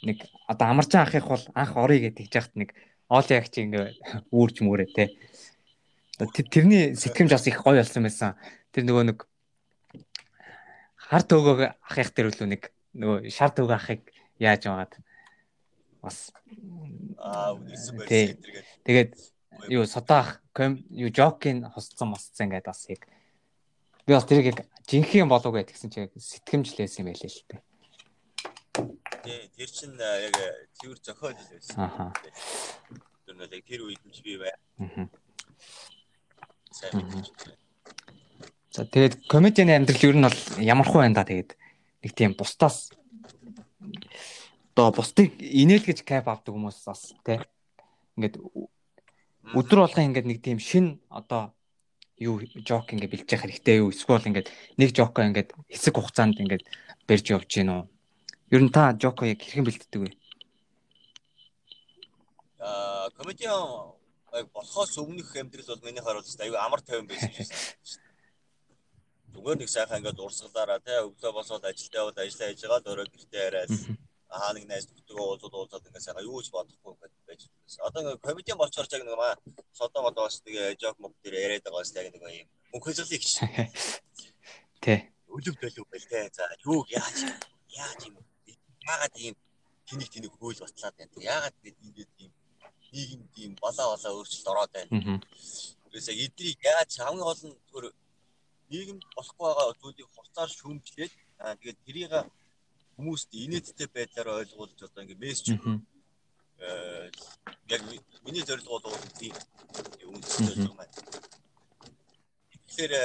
нэг 0.02 0.26
одоо 0.46 0.66
амарчаан 0.70 1.06
ахих 1.06 1.26
бол 1.26 1.44
анх 1.54 1.76
орё 1.76 1.96
гэж 2.00 2.14
тэгж 2.18 2.32
яхад 2.34 2.54
нэг 2.58 2.70
оол 3.08 3.26
яг 3.30 3.46
чи 3.50 3.62
ингээ 3.62 3.94
үүрч 4.34 4.56
мөрөө 4.62 4.88
те 4.94 5.14
тэрний 6.18 6.96
сэтгэмж 6.96 7.30
бас 7.30 7.46
их 7.46 7.62
гоё 7.62 7.82
болсон 7.82 8.02
байсан. 8.08 8.34
Тэр 8.72 8.84
нөгөө 8.88 9.04
нэг 9.12 9.18
хар 10.96 11.22
төөгөө 11.22 11.76
ахих 11.86 12.10
тэр 12.16 12.32
үлээ 12.32 12.48
нэг 12.50 12.62
нөгөө 12.96 13.30
шар 13.30 13.52
төөгөө 13.52 13.76
ахыг 13.76 14.02
яаж 14.40 14.66
яваад 14.66 14.92
бас 16.00 16.32
аа 17.20 17.54
тэгээд 18.86 19.12
юу 19.68 19.84
содоах 19.84 20.40
юу 20.90 21.10
жокийн 21.12 21.68
хосцсон 21.68 22.16
мосцсон 22.16 22.48
гэдэг 22.48 22.66
бас 22.66 22.88
яг 22.88 23.04
би 24.06 24.14
бас 24.16 24.24
тэрийг 24.24 24.56
яг 24.56 24.58
жинхэнэ 24.88 25.28
болов 25.28 25.52
гэж 25.52 25.68
тэгсэн 25.70 25.90
чи 25.92 26.08
сэтгэмжлээс 26.16 26.98
юм 27.00 27.12
байлээ 27.12 27.28
л 27.28 27.44
дээ. 27.50 27.60
Тий, 29.26 29.50
тэр 29.58 29.70
чин 29.74 29.98
яг 29.98 30.38
цэвэр 30.78 30.98
зохиол 31.02 31.34
л 31.34 31.50
байсан. 31.50 31.74
Аха. 31.82 32.14
Тэр 33.26 33.34
нэг 33.42 33.66
тэр 33.66 33.82
үед 33.82 33.98
нь 34.06 34.14
би 34.22 34.38
бай. 34.38 34.54
Аха. 34.78 35.10
Сайн 36.70 37.10
мэдчихсэн. 37.10 37.58
За 38.70 38.86
тэгээд 38.86 39.26
комедианы 39.26 39.74
амьдрал 39.74 40.06
ер 40.06 40.14
нь 40.14 40.26
бол 40.30 40.40
ямархуу 40.62 41.02
байна 41.02 41.18
да 41.18 41.26
тэгээд 41.26 41.58
нэг 42.06 42.12
тийм 42.14 42.38
бусдаас 42.38 42.94
одоо 44.78 44.94
бусдыг 44.94 45.34
инээлгэж 45.42 46.06
кайф 46.06 46.30
авдаг 46.30 46.54
хүмүүс 46.54 46.86
бас 46.86 47.10
тий. 47.26 47.42
Ингээд 48.14 48.38
өдөр 49.58 49.90
болгон 49.90 50.14
ингээд 50.14 50.30
нэг 50.30 50.38
тийм 50.38 50.62
шин 50.62 51.02
одоо 51.10 51.50
юу 52.14 52.46
жок 52.62 52.94
ингээд 52.94 53.10
бэлж 53.10 53.26
явах 53.26 53.42
хэрэгтэй 53.42 53.82
юу 53.82 53.90
эсвэл 53.90 54.22
ингээд 54.22 54.54
нэг 54.78 54.94
жокоо 54.94 55.26
ингээд 55.26 55.50
хэсэг 55.66 55.98
хугацаанд 55.98 56.38
ингээд 56.38 56.62
барьж 57.10 57.26
явж 57.34 57.50
гин 57.50 57.74
үү 57.74 57.82
ер 58.54 58.62
нь 58.62 58.74
та 58.76 58.94
жоко 59.02 59.26
яг 59.26 59.40
хэрхэн 59.42 59.66
бэлддэг 59.66 60.00
вэ 60.02 60.10
аа 62.62 63.10
комедиан 63.18 63.94
болохоос 64.56 64.92
өмнөх 65.02 65.36
амьдрал 65.36 65.70
бол 65.72 65.86
миний 65.86 66.04
хараад 66.04 66.26
аюу 66.44 66.56
амар 66.58 66.80
тайван 66.82 67.06
байсан 67.06 67.32
юм 67.34 67.48
зүгээр 69.36 69.58
нэг 69.60 69.70
сайхан 69.70 69.98
ингээд 70.00 70.24
урсгалаараа 70.24 70.80
тий 70.80 70.98
өглөө 71.08 71.32
босоод 71.36 71.64
ажилдаа 71.64 72.00
яваад 72.02 72.18
ажиллаа 72.18 72.48
хийж 72.50 72.62
байгаа 72.62 72.80
дөрөв 72.86 73.08
гэртээ 73.12 73.46
яриад 73.48 73.72
аа 74.30 74.50
нэг 74.54 74.64
найз 74.66 74.84
нөхдөдөө 74.88 75.26
уулзаад 75.26 75.54
уулзаад 75.54 75.86
ингээд 75.86 76.06
сайхан 76.06 76.26
юу 76.26 76.42
ч 76.42 76.48
бодохгүй 76.50 76.92
ингээд 76.94 77.14
байж 77.28 77.40
байсан. 77.46 77.80
Одоо 77.86 78.00
ингээд 78.02 78.24
комедиан 78.26 78.58
болчоор 78.58 78.88
яг 78.90 79.02
нэг 79.04 79.16
маа 79.16 79.34
содо 79.78 79.98
модоос 80.02 80.40
тэгээ 80.42 80.80
жок 80.82 80.96
мог 80.98 81.12
дээр 81.22 81.36
яриад 81.46 81.64
байгаас 81.68 81.94
яг 81.94 82.08
нэг 82.10 82.22
юм 82.22 82.48
мөнхөжлийг 82.72 83.22
ш. 83.22 83.44
Тий. 84.84 84.98
Өлөг 85.28 85.56
төлөв 85.60 85.86
бэл 85.92 86.06
тий. 86.10 86.24
За 86.32 86.44
юу 86.64 86.86
яаж 86.88 87.16
яаж 87.70 88.00
юм 88.08 88.16
яагаад 88.88 89.14
ийм 89.24 89.36
тэнийг 89.88 90.10
тэнийг 90.12 90.32
хөөл 90.36 90.62
батлаад 90.62 90.94
байна. 90.98 91.12
Яагаад 91.32 91.54
ингэж 91.62 91.76
ингэж 91.86 92.10
ийм 92.22 92.32
нийгэмд 92.92 93.34
ийм 93.42 93.52
балаа 93.62 93.86
балаа 93.92 94.12
өөрчлөлт 94.16 94.50
ороод 94.52 94.72
байна. 94.74 95.20
Тэрээс 95.84 96.08
яг 96.12 96.18
эднийг 96.26 96.58
яаж 96.72 96.90
хамгийн 96.98 97.26
гол 97.28 97.42
нь 97.46 97.56
зөвхөн 97.70 97.94
нийгэм 98.70 98.98
болохгүй 99.16 99.46
байгаа 99.46 99.78
зүйлийг 99.80 100.08
хурцаар 100.14 100.50
шүүмжлээд 100.58 101.12
аа 101.42 101.54
тэгээд 101.58 101.78
тэрийг 101.86 102.12
хүмүүст 102.96 103.30
инээдтэй 103.42 103.88
байдлаар 103.94 104.28
ойлгуулж 104.40 104.78
одоо 104.82 105.02
ингээ 105.02 105.22
мессеж 105.22 105.46
э 106.58 107.10
яг 107.74 107.82
миний 108.24 108.44
зорилго 108.48 108.80
бол 108.80 108.96
тийм 109.20 109.34
үнэтэй 110.10 110.56
зүйл 110.56 110.76
маань. 110.78 110.94
Тэгэхээр 112.66 112.92
э, 113.02 113.04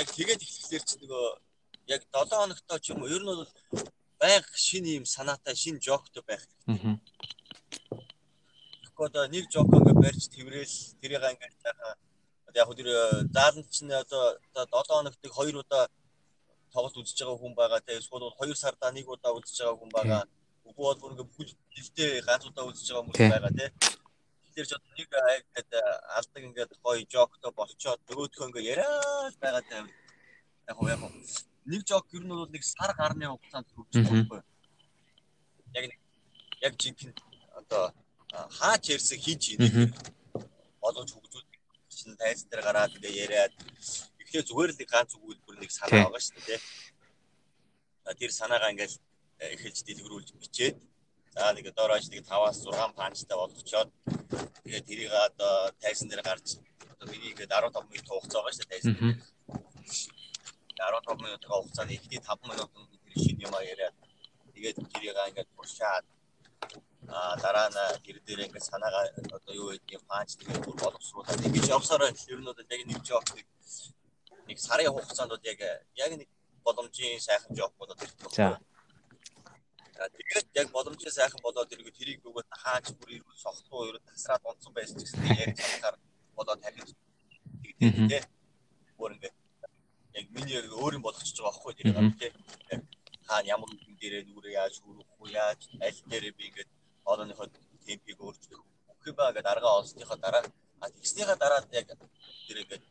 яг 0.00 0.08
тэгээд 0.16 0.40
эхлэхлээр 0.44 0.84
ч 0.88 0.90
нөгөө 1.02 1.26
яг 1.94 2.02
7 2.14 2.30
хоногтой 2.40 2.78
ч 2.80 2.86
юм 2.92 3.02
уу 3.02 3.12
ер 3.16 3.22
нь 3.22 3.30
бол 3.30 3.44
байг 4.22 4.44
шин 4.66 4.84
юм 4.98 5.04
санаатай 5.14 5.54
шин 5.62 5.76
жоктой 5.86 6.22
байх. 6.28 6.44
Аа 6.70 6.98
одоо 9.00 9.26
нэг 9.28 9.48
жок 9.48 9.68
ингээ 9.72 9.96
барьж 9.96 10.28
тэрэл 10.28 10.76
тэрийг 11.00 11.24
ингээ 11.24 11.50
яг 12.54 12.66
хөө 12.66 12.76
тэр 12.76 12.88
э, 12.92 13.24
зааланд 13.32 13.68
чинь 13.72 13.92
одоо 13.92 14.36
7 14.52 14.68
хоногт 14.68 15.20
нэг 15.24 15.32
2 15.32 15.56
удаа 15.56 15.88
тоглолт 16.72 16.96
үзэж 17.00 17.18
байгаа 17.24 17.40
хүн 17.40 17.54
байгаа 17.56 17.80
те. 17.80 17.96
Эсвэл 17.96 18.20
бол 18.20 18.36
2 18.44 18.54
сарда 18.54 18.92
нэг 18.92 19.08
удаа 19.08 19.32
үзэж 19.32 19.56
байгаа 19.64 19.80
хүн 19.80 19.92
байгаа. 19.96 20.22
Үгүй 20.68 20.84
бол 20.84 21.00
бүр 21.00 21.12
ингээ 21.14 21.28
бүхэл 21.30 21.54
жилдээ 21.76 22.10
ганц 22.28 22.44
удаа 22.44 22.64
үзэж 22.68 22.88
байгаа 22.92 23.04
хүмүүс 23.08 23.32
байгаа 23.32 23.52
те. 23.56 23.66
Тэр 24.54 24.66
ч 24.68 24.72
одоо 24.76 24.90
нэг 24.98 25.10
айгад 25.32 25.70
алдаг 26.18 26.42
ингээд 26.44 26.72
гоё 26.84 27.00
жоктой 27.08 27.52
болчоод 27.56 28.00
нөгөөдхөө 28.04 28.48
ингээ 28.50 28.68
яриад 28.72 29.34
байгаа 29.40 29.64
те. 29.64 29.78
Яг 30.68 30.76
хөө 30.76 30.88
яг 30.92 31.00
нэг 31.66 31.82
жок 31.88 32.06
ер 32.12 32.24
нь 32.24 32.32
бол 32.32 32.48
нэг 32.50 32.64
сар 32.64 32.92
гарны 32.96 33.26
хугацаанд 33.26 33.68
хүрч 33.74 33.92
байгаа 34.00 34.42
яг 35.74 35.84
нэг 35.90 36.00
яг 36.66 36.74
жинхэнэ 36.80 37.14
одоо 37.60 37.84
хаач 38.58 38.84
ярьсан 38.96 39.18
хийж 39.24 39.42
ийм 39.52 39.92
олж 40.80 41.10
хөгжүүлэх 41.12 41.50
чинь 41.88 42.16
тайз 42.16 42.44
дээр 42.48 42.62
гараад 42.66 42.94
ингээ 42.96 43.20
яриад 43.24 43.52
эхлээ 44.22 44.46
зүгээр 44.48 44.70
л 44.72 44.90
ганц 44.92 45.10
өгүүлбэр 45.18 45.56
нэг 45.60 45.70
санаа 45.74 46.06
байгаа 46.06 46.22
шүү 46.22 46.42
дээ. 46.46 46.60
Тэр 48.20 48.32
санаагаа 48.40 48.72
ингээл 48.72 48.96
эхэлж 49.54 49.78
дэлгэрүүлж 49.84 50.28
бичээд 50.40 50.76
за 51.34 51.52
нэг 51.54 51.66
доороож 51.74 52.04
нэг 52.10 52.22
5-аас 52.26 52.58
6 52.64 52.98
панчтай 52.98 53.36
болгочоод 53.38 53.90
тэгээд 54.64 54.88
тэрийг 54.88 55.12
одоо 55.12 55.54
тайзан 55.82 56.08
дээр 56.08 56.22
гарч 56.22 56.46
одоо 56.92 57.06
миний 57.10 57.30
ингээд 57.32 57.50
15 57.50 57.90
минут 57.90 58.08
хугацаа 58.08 58.40
байгаа 58.40 58.54
шүү 58.54 58.62
дээ 58.62 58.72
тайзан 58.74 58.94
дээр. 58.98 59.18
15 60.80 61.24
минут 61.24 61.42
хугацаанд 61.44 61.90
эхний 61.96 62.20
5 62.20 62.50
минут 62.50 62.70
тэр 63.04 63.14
шинэ 63.22 63.44
юм 63.46 63.54
яриад 63.72 63.94
тэгээд 64.54 64.76
тэрийг 64.92 65.16
ингээд 65.28 65.48
туршаад 65.56 66.04
а 67.08 67.36
дараа 67.42 67.68
нь 67.68 67.80
тэр 68.04 68.16
дээр 68.26 68.40
ингээд 68.46 68.68
санаагаа 68.70 69.04
одоо 69.36 69.54
юу 69.60 69.68
гэдгийг 69.72 70.02
панч 70.10 70.30
тэгээд 70.40 70.64
бүр 70.64 70.76
боловсруулаад 70.84 71.44
ингэж 71.46 71.66
явсараа 71.76 72.10
ер 72.32 72.40
нь 72.40 72.50
одоо 72.52 72.64
яг 72.74 72.82
нэг 72.88 72.98
жоок 73.08 73.26
нэг 73.36 74.58
сарын 74.58 74.92
хугацаанд 74.94 75.30
бол 75.32 75.48
яг 75.52 75.60
яг 76.04 76.12
нэг 76.20 76.28
боломжийн 76.64 77.20
сайхан 77.20 77.56
жоок 77.58 77.74
болоод 77.78 78.02
ирдэг. 78.02 78.30
За. 78.34 78.58
Тэгээд 80.16 80.46
яг 80.60 80.68
боломжийн 80.76 81.14
сайхан 81.18 81.40
болоод 81.46 81.72
ирэх 81.72 81.92
тэрийг 81.98 82.20
нөгөө 82.24 82.44
хаач 82.62 82.86
бүр 82.98 83.10
ирүүл 83.16 83.42
сохтуу 83.44 83.88
ерөө 83.88 84.02
тасраад 84.10 84.42
унтсан 84.48 84.72
байсан 84.78 84.96
гэсэн 85.00 85.20
яг 85.42 85.50
цаахаар 85.60 85.96
болоод 86.36 86.60
харин 86.64 86.88
тэгээд 87.62 88.26
бүр 88.98 89.10
ингээд 89.16 89.36
яг 90.18 90.26
миний 90.34 90.58
өөр 90.82 90.92
юм 90.98 91.04
болгочихж 91.04 91.38
байгаа 91.38 91.52
байхгүй 91.52 91.74
тэр 91.74 91.86
юм 92.00 92.12
тий. 92.20 92.30
хаана 93.28 93.48
ямар 93.54 93.70
юм 93.86 93.94
дээрээ 94.00 94.22
нүрээ 94.26 94.54
яаж 94.60 94.74
хүрэх 94.82 95.08
үү 95.20 95.28
яаж 95.42 95.60
аль 95.86 96.00
дээрээ 96.10 96.32
би 96.38 96.44
ингээд 96.48 96.70
хоолойныхоо 97.04 97.46
темпийг 97.86 98.18
өөрчлөх 98.20 98.62
бүх 98.86 99.04
юм 99.10 99.16
байгаа 99.20 99.50
арга 99.52 99.68
олсныхоо 99.78 100.18
дараа 100.24 100.42
а 100.80 100.90
тэгснийхаа 100.96 101.36
дараа 101.42 101.60
яг 101.80 101.88
тэр 102.46 102.58
ингээд 102.62 102.84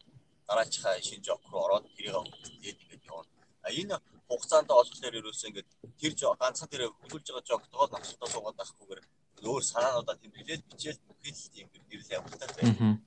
дараачихаа 0.48 1.02
шинэ 1.08 1.26
жок 1.28 1.42
руу 1.52 1.62
ороод 1.66 1.86
тэрийг 1.96 2.16
тэгээд 2.62 2.82
ингээд 2.84 3.04
явна. 3.12 3.30
А 3.66 3.70
энэ 3.80 3.96
хугацаанд 4.28 4.70
олсноор 4.72 5.20
ерөөсөө 5.20 5.50
ингээд 5.50 5.70
тэр 6.00 6.14
ганцхан 6.42 6.70
тэр 6.72 6.84
хөлж 7.10 7.28
байгаа 7.28 7.50
жоктойгоо 7.50 7.88
навсалтаа 7.92 8.30
суугаад 8.34 8.60
байхгүйгээр 8.60 9.02
өөр 9.50 9.64
санаануудаа 9.72 10.16
тэмдэглээд 10.22 10.64
бичээл 10.70 11.00
бүхий 11.08 11.34
л 11.34 11.52
тийм 11.54 11.68
гэрэл 11.90 12.14
явуултаа 12.18 12.50
байна. 12.58 12.98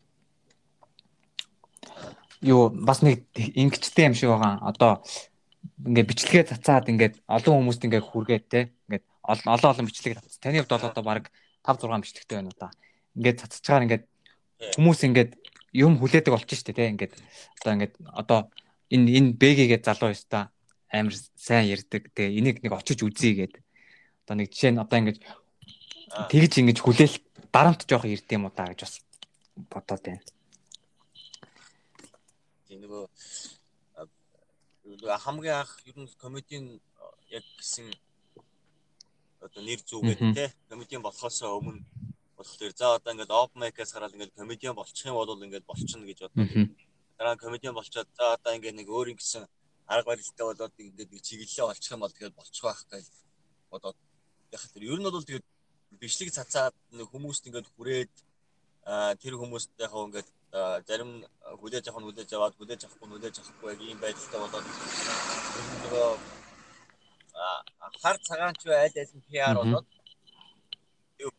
Юу 2.43 2.71
бас 2.71 3.03
нэг 3.03 3.27
ингэчтэй 3.35 4.11
юм 4.11 4.15
шиг 4.19 4.35
байгаа. 4.35 4.59
Одоо 4.67 5.03
ингээд 5.87 6.11
бичлэгээ 6.11 6.51
цацаад 6.51 6.91
ингээд 6.91 7.15
олон 7.27 7.55
хүмүүст 7.63 7.87
ингээд 7.87 8.07
хүргээд 8.07 8.45
те 8.51 8.61
ингээд 8.91 9.05
олон 9.23 9.49
олон 9.55 9.87
бичлэг 9.87 10.19
татсан. 10.19 10.43
Таны 10.43 10.59
хувьд 10.59 10.75
бол 10.75 10.91
одоо 10.91 11.03
баг 11.07 11.31
5 11.63 11.87
6 11.87 12.03
бичлэгтэй 12.03 12.37
байна 12.39 12.51
уу 12.51 12.59
та. 12.59 12.75
Ингээд 13.15 13.41
цацж 13.47 13.63
байгаа 13.63 13.87
ингээд 13.87 14.05
хүмүүс 14.75 15.01
ингээд 15.07 15.31
юм 15.73 15.99
хүлээдэг 15.99 16.33
болчих 16.35 16.59
штэ 16.59 16.75
тий 16.75 16.91
ингээд 16.91 17.15
одоо 17.63 17.73
ингээд 17.79 17.95
одоо 18.11 18.39
энэ 18.91 19.09
энэ 19.19 19.31
бэгэгээ 19.39 19.81
залуу 19.83 20.11
ёстой 20.11 20.51
амар 20.91 21.15
сайн 21.39 21.71
ярддаг. 21.71 22.11
Тэгээ 22.13 22.39
энийг 22.39 22.57
нэг 22.63 22.73
очиж 22.75 23.07
үзье 23.07 23.33
гээд. 23.39 23.55
Одоо 24.27 24.35
нэг 24.37 24.51
жишээ 24.51 24.75
нь 24.75 24.83
одоо 24.83 24.99
ингээд 24.99 25.19
тэгж 26.29 26.53
ингэж 26.61 26.79
хүлээл 26.83 27.17
дарамт 27.55 27.89
жоох 27.89 28.05
ирд 28.05 28.29
юм 28.29 28.47
уу 28.47 28.53
та 28.53 28.69
гэж 28.69 28.85
бас 28.85 29.01
бодоод 29.73 30.03
байна. 30.05 30.23
Тийм 32.73 32.81
нөгөө 32.89 33.05
хамгийн 35.25 35.61
анх 35.61 35.73
ер 35.85 35.97
нь 36.01 36.09
комедийн 36.17 36.81
яг 37.29 37.45
гэсэн 37.61 37.93
одоо 39.45 39.63
нэр 39.69 39.81
зүгээд 39.85 40.21
те 40.33 40.45
комедиан 40.73 41.05
болохоос 41.05 41.39
өмнө 41.45 41.85
болохоор 42.37 42.73
за 42.73 42.97
одоо 42.97 43.13
ингээд 43.13 43.37
open 43.41 43.61
mic-аас 43.61 43.93
гараад 43.93 44.17
ингээд 44.17 44.39
комедиан 44.41 44.73
болчих 44.81 45.05
юм 45.05 45.21
бол 45.21 45.45
ингээд 45.45 45.69
болчихно 45.69 46.09
гэж 46.09 46.19
бодлоо. 46.25 46.65
Дараа 47.19 47.37
комедиан 47.45 47.77
болчоод 47.77 48.09
за 48.17 48.25
одоо 48.41 48.53
ингээд 48.57 48.79
нэг 48.81 48.89
өөр 48.89 49.13
ингэсэн 49.13 49.45
арга 49.93 50.09
барилтай 50.09 50.45
болоод 50.49 50.73
ингээд 50.81 51.13
нэг 51.13 51.23
чиглэлээ 51.29 51.69
олчих 51.69 51.93
юм 51.93 52.01
бол 52.01 52.17
тэгээд 52.17 52.39
болчих 52.41 52.65
байх 52.65 52.81
гэж 52.89 53.07
бодоод. 53.69 53.97
Яг 54.49 54.65
тэр. 54.73 54.89
Ер 54.89 54.97
нь 54.97 55.13
бол 55.13 55.29
тэгээд 55.29 55.45
бичлэг 56.01 56.33
цацаад 56.33 56.75
нэг 56.97 57.07
хүмүүст 57.13 57.45
ингээд 57.53 57.69
хүрээд 57.77 58.13
тэр 59.21 59.35
хүмүүст 59.37 59.71
яг 59.77 59.93
ингээд 59.93 60.29
зарим 60.53 61.25
хүлээж 61.61 61.89
авах 61.89 62.01
нь 62.01 62.07
хүлээж 62.09 62.31
аваад 62.37 62.55
хүлээж 62.61 62.81
авахгүй 62.85 63.07
нь 63.09 63.15
хүлээж 63.17 63.37
авахгүй 63.41 63.69
яг 63.73 63.81
ийм 63.81 63.99
байдалтай 64.05 64.41
болоод 64.41 64.67
нөгөө 65.83 66.09
хар 68.03 68.17
цагаан 68.29 68.55
ч 68.61 68.63
аль 68.69 68.99
аль 69.01 69.15
нь 69.17 69.25
PR 69.29 69.57
болоод 69.57 69.87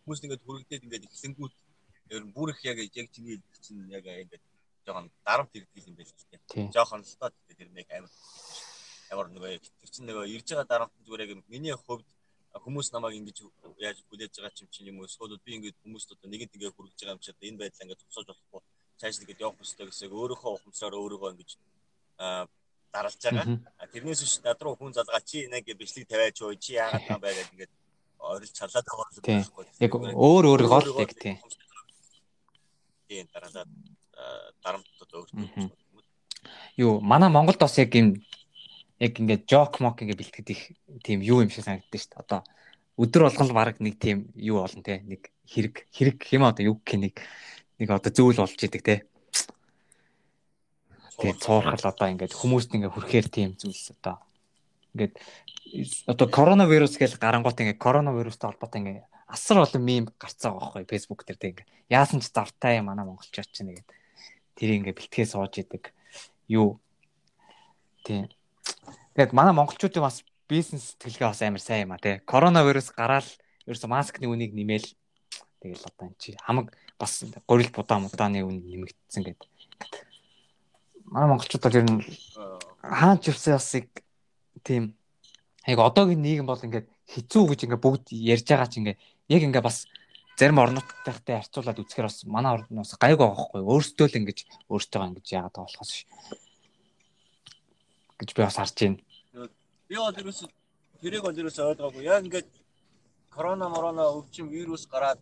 хүмүүс 0.02 0.20
ингээд 0.26 0.46
хүрэгдээд 0.46 0.86
ингээд 0.86 1.08
ихсэнгүүт 1.08 1.54
ер 2.16 2.24
нь 2.26 2.34
бүр 2.34 2.50
их 2.54 2.62
яг 2.66 2.78
яг 2.82 3.08
чиний 3.14 3.38
чинь 3.62 3.86
яг 3.94 4.06
ингээд 4.06 4.44
жоохон 4.86 5.08
дарамт 5.28 5.54
ирдэг 5.58 5.86
юм 5.88 5.96
байл 5.96 6.10
ч 6.10 6.22
тийм. 6.50 6.74
Жоохон 6.74 7.06
л 7.06 7.18
тоо 7.22 7.30
тэр 7.54 7.70
нэг 7.70 7.88
амар. 7.94 8.12
Ямар 9.14 9.28
нөгөө 9.30 9.62
тэр 9.62 9.90
чинь 9.94 10.08
нөгөө 10.10 10.26
ирж 10.36 10.48
байгаа 10.50 10.72
дарамт 10.74 10.94
зүгээр 11.06 11.24
яг 11.26 11.32
миний 11.54 11.76
хувьд 11.78 12.08
хүмүүс 12.64 12.90
намайг 12.94 13.22
ингэж 13.22 13.38
яаж 13.78 13.98
хүлээж 14.10 14.34
байгаа 14.42 14.62
юм 14.64 14.70
чинь 14.74 14.90
юм 14.90 14.98
уу? 15.00 15.06
Эсвэл 15.06 15.38
би 15.46 15.52
ингээд 15.58 15.78
хүмүүст 15.86 16.10
одоо 16.18 16.28
нэгэнт 16.34 16.56
ингээд 16.58 16.76
хүргэж 16.76 16.98
байгаа 16.98 17.16
юм 17.16 17.24
чи 17.24 17.32
энэ 17.32 17.62
байдлаа 17.62 17.86
ингээд 17.86 18.02
зогсоож 18.02 18.28
болохгүй 18.30 18.62
цааш 19.00 19.16
нэгэд 19.22 19.44
явах 19.44 19.58
хэрэгтэй 19.60 19.88
гэсэн 19.88 20.12
өөрийнхөө 20.12 20.52
ухамсараар 20.54 21.02
өөрийгөө 21.02 21.32
ингэж 21.34 21.52
даралж 22.94 23.22
байгаа. 23.26 23.46
Тэрнээс 23.94 24.22
биш 24.22 24.36
над 24.46 24.60
руу 24.62 24.76
хүн 24.78 24.94
залгаа 24.94 25.22
чи 25.26 25.48
нэг 25.50 25.66
бичлэг 25.66 26.08
тавиач 26.08 26.38
уу 26.42 26.54
чи 26.56 26.78
яагаад 26.78 27.10
юм 27.10 27.22
байгаад 27.22 27.52
ингээд 27.54 27.74
орилж 28.22 28.54
чалаад 28.54 28.86
байгаа 28.86 29.08
байхгүй. 29.26 29.66
Яг 29.82 29.92
өөр 29.98 30.44
өөр 30.52 30.64
гол 30.70 30.88
яг 31.02 31.12
тийм. 31.18 31.38
Тийм 33.10 33.26
дараа 33.34 33.66
дарамтууд 34.64 35.12
өөртөө. 35.18 35.72
Юу 36.78 37.02
манай 37.02 37.30
Монголд 37.30 37.60
бас 37.60 37.78
яг 37.82 37.92
юм 37.98 38.22
яг 39.00 39.14
ингээд 39.20 39.50
жок 39.50 39.82
мок 39.82 40.02
ингээд 40.02 40.22
бэлтгэдэг 40.22 40.54
их 40.54 40.64
тийм 41.04 41.20
юу 41.26 41.42
юм 41.42 41.50
шиг 41.50 41.66
санагддаг 41.66 42.00
шүү 42.00 42.14
дээ. 42.14 42.24
Одоо 42.24 42.40
өдөр 42.98 43.26
болгон 43.26 43.50
л 43.50 43.58
баг 43.58 43.82
нэг 43.82 43.98
тийм 43.98 44.30
юу 44.38 44.62
болно 44.62 44.86
те 44.86 45.02
нэг 45.02 45.34
хэрэг 45.50 45.90
хэрэг 45.90 46.18
хэм 46.22 46.46
одоо 46.46 46.64
юу 46.70 46.78
гэх 46.86 47.02
нэг 47.02 47.16
нэг 47.80 47.90
одоо 47.90 48.12
зүйл 48.12 48.42
болж 48.42 48.60
идэг 48.60 48.82
те. 48.84 48.96
Тэгээд 51.18 51.40
цуурхал. 51.42 51.78
одоо 51.78 52.08
ингээд 52.10 52.34
хүмүүст 52.34 52.74
ингээд 52.74 52.94
хүрхээр 52.94 53.28
тийм 53.30 53.50
зүйлс 53.58 53.94
одоо. 53.98 54.22
Ингээд 54.94 55.16
одоо 56.10 56.28
коронавирус 56.30 56.98
гэж 56.98 57.18
гарангуут 57.18 57.58
ингээд 57.58 57.82
коронавирустай 57.82 58.50
холбоотой 58.50 58.80
ингээд 58.82 59.08
асар 59.30 59.62
олон 59.62 59.82
мим 59.82 60.06
гарцсан 60.18 60.54
байгаа 60.54 60.84
байхгүй 60.84 60.90
фэйсбુક 60.90 61.26
дээр 61.26 61.40
тийм 61.40 61.52
ингээд 61.54 61.70
яасан 61.90 62.20
ч 62.22 62.30
завтай 62.30 62.82
манай 62.82 63.06
монголчууд 63.06 63.50
ч 63.50 63.66
нэгээд 63.66 63.90
тэрийг 64.58 64.78
ингээд 64.86 64.98
бэлтгээ 64.98 65.26
сууж 65.30 65.54
идэг. 65.58 65.94
Юу? 66.50 66.78
Тийм. 68.06 68.30
Тэгээд 69.18 69.34
манай 69.34 69.54
монголчуудын 69.54 70.06
бас 70.06 70.22
бизнес 70.50 70.94
сэтгэлгээ 70.94 71.30
бас 71.30 71.42
амар 71.42 71.62
сайн 71.62 71.90
юм 71.90 71.94
а 71.94 72.02
тий. 72.02 72.22
Коронавирус 72.26 72.94
гараад 72.94 73.26
ерөөсө 73.66 73.88
маскны 73.90 74.28
үнийг 74.30 74.54
нэмээл 74.54 74.88
тэгэл 75.64 75.88
одоо 75.88 76.12
эн 76.12 76.16
чи 76.20 76.36
хамаг 76.38 76.76
бас 77.04 77.24
горил 77.48 77.72
будаа 77.76 78.00
мудааны 78.00 78.42
үн 78.48 78.64
нэмэгдсэн 78.64 79.24
гэдэг. 79.28 79.50
Манай 81.12 81.28
монголчууд 81.30 81.64
бол 81.64 81.80
ер 81.80 81.86
нь 81.86 82.00
хаач 82.82 83.28
явсан 83.28 83.60
ясыг 83.60 83.88
тийм 84.64 84.96
яг 85.68 85.80
одоогийн 85.80 86.24
нийгэм 86.24 86.48
бол 86.48 86.60
ингээд 86.64 86.88
хэцүү 87.12 87.44
гэж 87.52 87.60
ингээд 87.68 87.84
бүгд 87.84 88.06
ярьж 88.12 88.48
байгаа 88.48 88.72
чи 88.72 88.80
ингээд 88.80 89.00
яг 89.30 89.42
ингээд 89.44 89.68
бас 89.68 89.88
зарим 90.40 90.60
орнуудтай 90.60 91.14
харьцуулаад 91.40 91.80
үзэхээр 91.80 92.08
бас 92.10 92.24
манай 92.26 92.52
орноос 92.58 92.96
гайг 92.98 93.20
байгаа 93.20 93.38
хгүй 93.38 93.62
өөртөө 93.62 94.08
л 94.10 94.18
ингэж 94.20 94.40
өөртөө 94.72 95.08
ингэж 95.08 95.28
яагаад 95.30 95.54
байгаа 95.54 95.68
болохоос 95.70 95.92
гэж 98.20 98.30
би 98.34 98.42
бас 98.42 98.58
харж 98.58 98.76
байна. 98.80 98.98
Би 99.88 99.96
бол 99.96 100.16
ерөөс 100.16 100.40
тэрийг 101.02 101.24
бол 101.24 101.38
ерөөс 101.38 101.60
ойлгоогүй. 101.60 102.04
Яг 102.08 102.26
ингээд 102.26 102.50
корона 103.30 103.70
морона 103.70 104.10
өвчин 104.10 104.50
вирус 104.50 104.88
гараад 104.88 105.22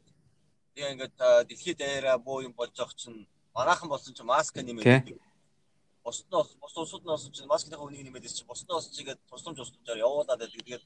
яг 0.76 0.92
ингээд 0.94 1.16
дэлхийд 1.48 1.78
даяараа 1.78 2.18
буу 2.18 2.42
юм 2.42 2.54
болж 2.54 2.72
байгаа 2.78 2.96
чинь 2.96 3.28
манайхан 3.54 3.90
болсон 3.90 4.14
чинь 4.14 4.26
маск 4.26 4.56
нэмээд 4.56 5.20
бусд 6.04 6.26
нь 6.26 6.32
бус 6.62 6.74
улсууд 6.78 7.04
нь 7.04 7.14
болсон 7.14 7.32
чинь 7.32 7.52
маскныхаа 7.52 7.86
үнийг 7.86 8.06
нэмээд 8.06 8.32
чинь 8.32 8.48
бусд 8.48 8.66
нь 8.66 8.74
болсон 8.74 8.94
чигээд 8.96 9.20
тусламж 9.30 9.58
тусламжаар 9.58 10.04
явуулаад 10.06 10.40
байдаг. 10.40 10.56
Тэгээд 10.56 10.84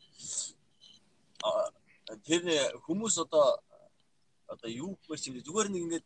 тэр 2.26 2.44
хүмүүс 2.86 3.16
одоо 3.26 3.62
одоо 4.48 4.70
юу 4.70 4.98
гэх 5.08 5.28
юм 5.28 5.42
зүгээр 5.42 5.68
нэг 5.70 5.82
ингээд 5.86 6.06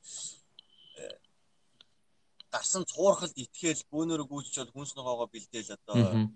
э, 1.00 1.16
гарсан 2.52 2.84
цуурхалд 2.86 3.36
итгээл 3.36 3.84
бөөнөрө 3.92 4.26
гүйччихэл 4.28 4.74
хүнс 4.74 4.96
ногоогоо 4.96 5.28
бэлдээл 5.28 5.76
одоо 5.76 6.30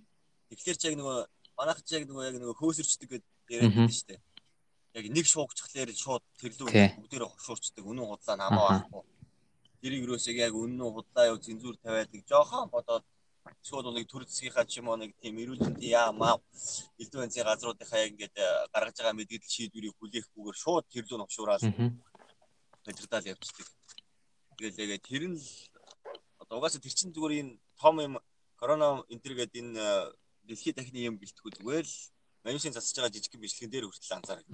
тэгэхээр 0.49 0.77
ч 0.77 0.83
яг 0.87 0.95
нөгөө 0.99 1.17
манайх 1.57 1.79
ч 1.83 1.89
яг 1.95 2.03
нөгөө 2.07 2.23
яг 2.27 2.35
нөгөө 2.37 2.59
хөөсөрчдөг 2.59 3.09
гэдэг 3.09 3.51
яриад 3.55 3.73
байдаг 3.75 3.95
шүү 3.95 4.07
дээ. 4.09 4.21
Яг 4.93 5.05
нэг 5.09 5.25
шуугчхлаар 5.25 5.89
шууд 5.93 6.23
тэрлүү 6.37 6.67
бүгдээрээ 6.69 7.29
хошуурчдаг 7.33 7.85
үнэн 7.85 8.05
худлаа 8.05 8.37
намаа 8.37 8.67
байхгүй. 8.69 9.03
Тэрийг 9.81 10.05
юусыг 10.05 10.37
яг 10.37 10.53
үнэн 10.53 10.85
худлаа 10.85 11.25
юу 11.33 11.39
зэнзүүр 11.41 11.77
тавиад 11.81 12.13
нэг 12.13 12.23
жоохон 12.29 12.69
бодоод 12.69 13.05
шууд 13.67 13.85
нэг 13.91 14.07
төр 14.07 14.23
засгийнхаа 14.27 14.65
ч 14.69 14.79
юм 14.79 14.87
уу 14.87 14.97
нэг 15.01 15.11
тийм 15.19 15.35
эрүүл 15.41 15.65
мэндийн 15.65 15.97
яамаа 15.97 16.39
элдв 17.01 17.17
бензин 17.19 17.47
газруудынхаа 17.47 18.03
яг 18.05 18.11
ингээд 18.13 18.35
э, 18.37 18.47
гаргаж 18.73 18.95
байгаа 18.97 19.17
мэдээлэл 19.17 19.55
шийдвэрийг 19.55 19.95
хүлээхгүйгээр 19.97 20.57
шууд 20.63 20.85
тэрлүү 20.93 21.17
новшуураад 21.19 21.63
мэдэрдэл 22.85 23.31
явчихдаг. 23.33 23.67
Тэгэл 24.57 24.93
яг 24.95 25.01
тэр 25.03 25.23
нь 25.31 25.39
одоо 26.39 26.55
угаасаа 26.59 26.83
тэр 26.83 26.95
чин 26.95 27.11
зүгээр 27.11 27.33
энэ 27.41 27.53
том 27.81 27.95
юм 27.99 28.13
корона 28.59 29.03
энтер 29.09 29.33
гэдэг 29.35 29.59
энэ 29.59 29.79
э, 29.79 30.11
дэлхийд 30.47 30.75
дахны 30.77 30.99
юм 31.03 31.15
бэлтгэхгүй 31.19 31.51
зүгээр 31.59 31.85
л 31.87 31.95
манюсын 32.43 32.75
засаж 32.75 32.95
байгаа 32.95 33.13
жижиг 33.15 33.39
бичлэгэн 33.39 33.71
дээр 33.71 33.85
хүртэл 33.87 34.17
анзаардаг. 34.19 34.51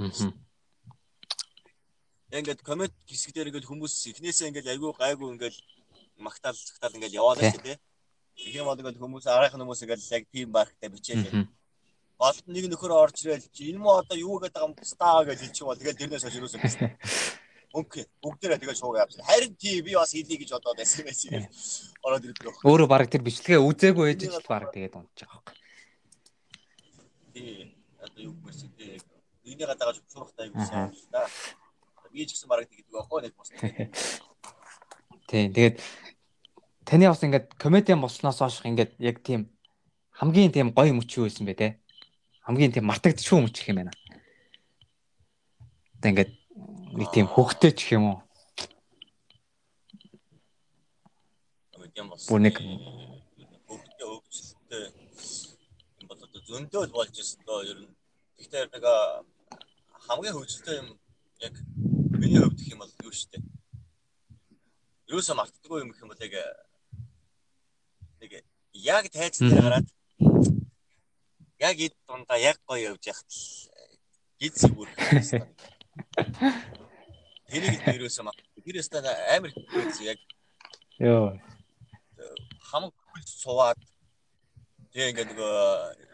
Ингээд 2.29 2.61
коммент 2.61 2.93
хэсэг 3.09 3.33
дээр 3.33 3.49
ингээд 3.49 3.65
хүмүүс 3.65 3.93
эхнээсээ 4.13 4.49
ингээд 4.53 4.71
айгүй 4.77 4.93
гайгүй 4.93 5.29
ингээд 5.33 5.57
магтаал 6.21 6.53
цагтаал 6.53 6.93
ингээд 6.93 7.17
яваад 7.17 7.41
шүү 7.41 7.65
дээ. 7.65 7.77
Тийм 8.37 8.69
бол 8.69 8.77
ингээд 8.77 9.01
хүмүүс 9.01 9.25
арайхан 9.25 9.61
хүмүүс 9.65 9.81
ингээд 9.81 10.05
яг 10.13 10.23
тийм 10.29 10.53
барахтай 10.53 10.89
бичээлээ. 10.93 11.49
Болт 12.21 12.45
нэг 12.45 12.69
нөхөр 12.69 12.93
орж 12.93 13.25
ирэл 13.25 13.49
чи 13.49 13.73
энэ 13.73 13.81
мө 13.81 14.05
одоо 14.05 14.13
юу 14.19 14.37
гэдэг 14.37 14.61
юм 14.61 14.77
стаа 14.85 15.25
гэж 15.25 15.39
хэлчих 15.39 15.65
бол 15.65 15.79
тэгээд 15.79 15.97
тэрнээс 15.97 16.23
хойш 16.27 16.37
юусэн 16.37 16.61
гэсэн. 16.61 16.91
Окей. 17.79 18.05
Бүгдээрээ 18.21 18.59
тэгээд 18.59 18.77
шуугаа 18.77 19.07
явсан. 19.07 19.25
Харин 19.25 19.55
тий 19.55 19.81
би 19.81 19.95
бас 19.95 20.11
хэлий 20.11 20.37
гэж 20.37 20.51
бодоод 20.53 20.77
байсан 20.77 21.05
байж. 21.05 21.21
Ороод 22.03 22.25
ирдэг. 22.27 22.61
Өөрөө 22.65 22.87
баг 22.89 23.07
тэр 23.07 23.23
бичлэгээ 23.23 23.61
үзээгүй 23.61 24.05
ээж 24.13 24.21
ч 24.25 24.45
баг 24.49 24.73
тэгээд 24.73 24.93
байгаа 24.99 25.07
байхгүй. 25.15 25.55
Тий. 27.33 27.78
Одоо 27.99 28.23
юу 28.23 28.33
гэх 28.43 28.63
юм 28.63 28.71
тий. 28.77 29.01
Энийг 29.43 29.67
гадагаж 29.67 30.01
шуурхтай 30.11 30.47
юм 30.47 30.55
шиг 30.63 31.09
да. 31.11 31.27
Би 32.11 32.25
ч 32.25 32.33
гэсэн 32.33 32.49
баг 32.49 32.65
тэгдэг 32.65 32.89
байхгүй 32.89 33.21
нэг 33.21 33.35
бас. 33.35 33.49
Тий. 35.27 35.49
Тэгээд 35.51 35.75
таны 36.87 37.05
бас 37.11 37.23
ингээд 37.23 37.53
комедиан 37.59 38.01
болсноос 38.01 38.39
хойш 38.39 38.63
ингээд 38.63 38.95
яг 38.97 39.21
тийм 39.21 39.51
хамгийн 40.15 40.51
тийм 40.51 40.71
гоё 40.71 40.93
мөч 40.95 41.11
юу 41.19 41.27
байсан 41.27 41.45
бэ 41.45 41.53
те? 41.53 41.67
Хамгийн 42.47 42.71
тийм 42.71 42.87
мартагдчихгүй 42.87 43.43
мөч 43.43 43.55
юм 43.67 43.83
байна. 43.83 43.93
Тэ 46.01 46.09
ингээд 46.09 46.31
нэг 46.95 47.07
тийм 47.13 47.27
хөвгтэй 47.27 47.71
ч 47.75 47.93
юм 47.93 48.03
уу? 48.09 48.17
Комедиан 51.75 52.09
болсон. 52.09 52.29
Бүр 52.31 52.41
нэг 52.47 52.55
хөвгтэй 52.57 54.07
өвчлөлтэй 54.07 54.85
юм 56.49 56.65
бол 56.65 56.73
одоо 56.73 56.89
зөндөө 56.89 56.93
болж 56.93 57.19
ирсэн 57.19 57.43
доо 57.45 57.61
ер 57.63 57.77
нь. 57.77 57.95
Гэхдээ 58.37 58.65
нэг 58.73 58.83
хамгийн 60.07 60.33
хөвчлөлтэй 60.33 60.77
юм 60.81 60.99
яг 61.41 61.53
миний 62.17 62.39
хувьд 62.41 62.57
гэх 62.57 62.73
юм 62.73 62.79
бол 62.79 62.93
юу 63.03 63.11
дээ. 63.11 63.43
Юусаа 65.07 65.35
мартдаггүй 65.35 65.81
юм 65.81 65.91
гэх 65.91 66.01
юм 66.01 66.09
бол 66.09 66.23
яг 66.25 66.33
нэг 68.21 68.31
яг 68.73 69.05
дээр 69.11 69.61
гараад 69.61 69.87
яг 71.59 71.77
эд 71.79 71.95
дундаа 72.07 72.37
яг 72.37 72.57
гоё 72.65 72.95
явж 72.95 73.03
яхад 73.05 73.29
гид 74.39 74.55
зүгүр. 74.57 74.89
Тэрийг 77.49 77.77
би 77.85 77.91
ерөөсөө 77.97 78.23
маа. 78.23 78.33
Тэр 78.63 78.79
өстө 78.81 79.01
амар 79.05 79.51
хийсэн 79.53 80.05
яг. 80.05 80.19
Йоо. 80.99 81.37
Хамаг 82.69 82.93
хөл 82.93 83.25
суваад 83.25 83.88
тэг 84.93 85.13
ингээ 85.13 85.27
нөгөө 85.29 85.53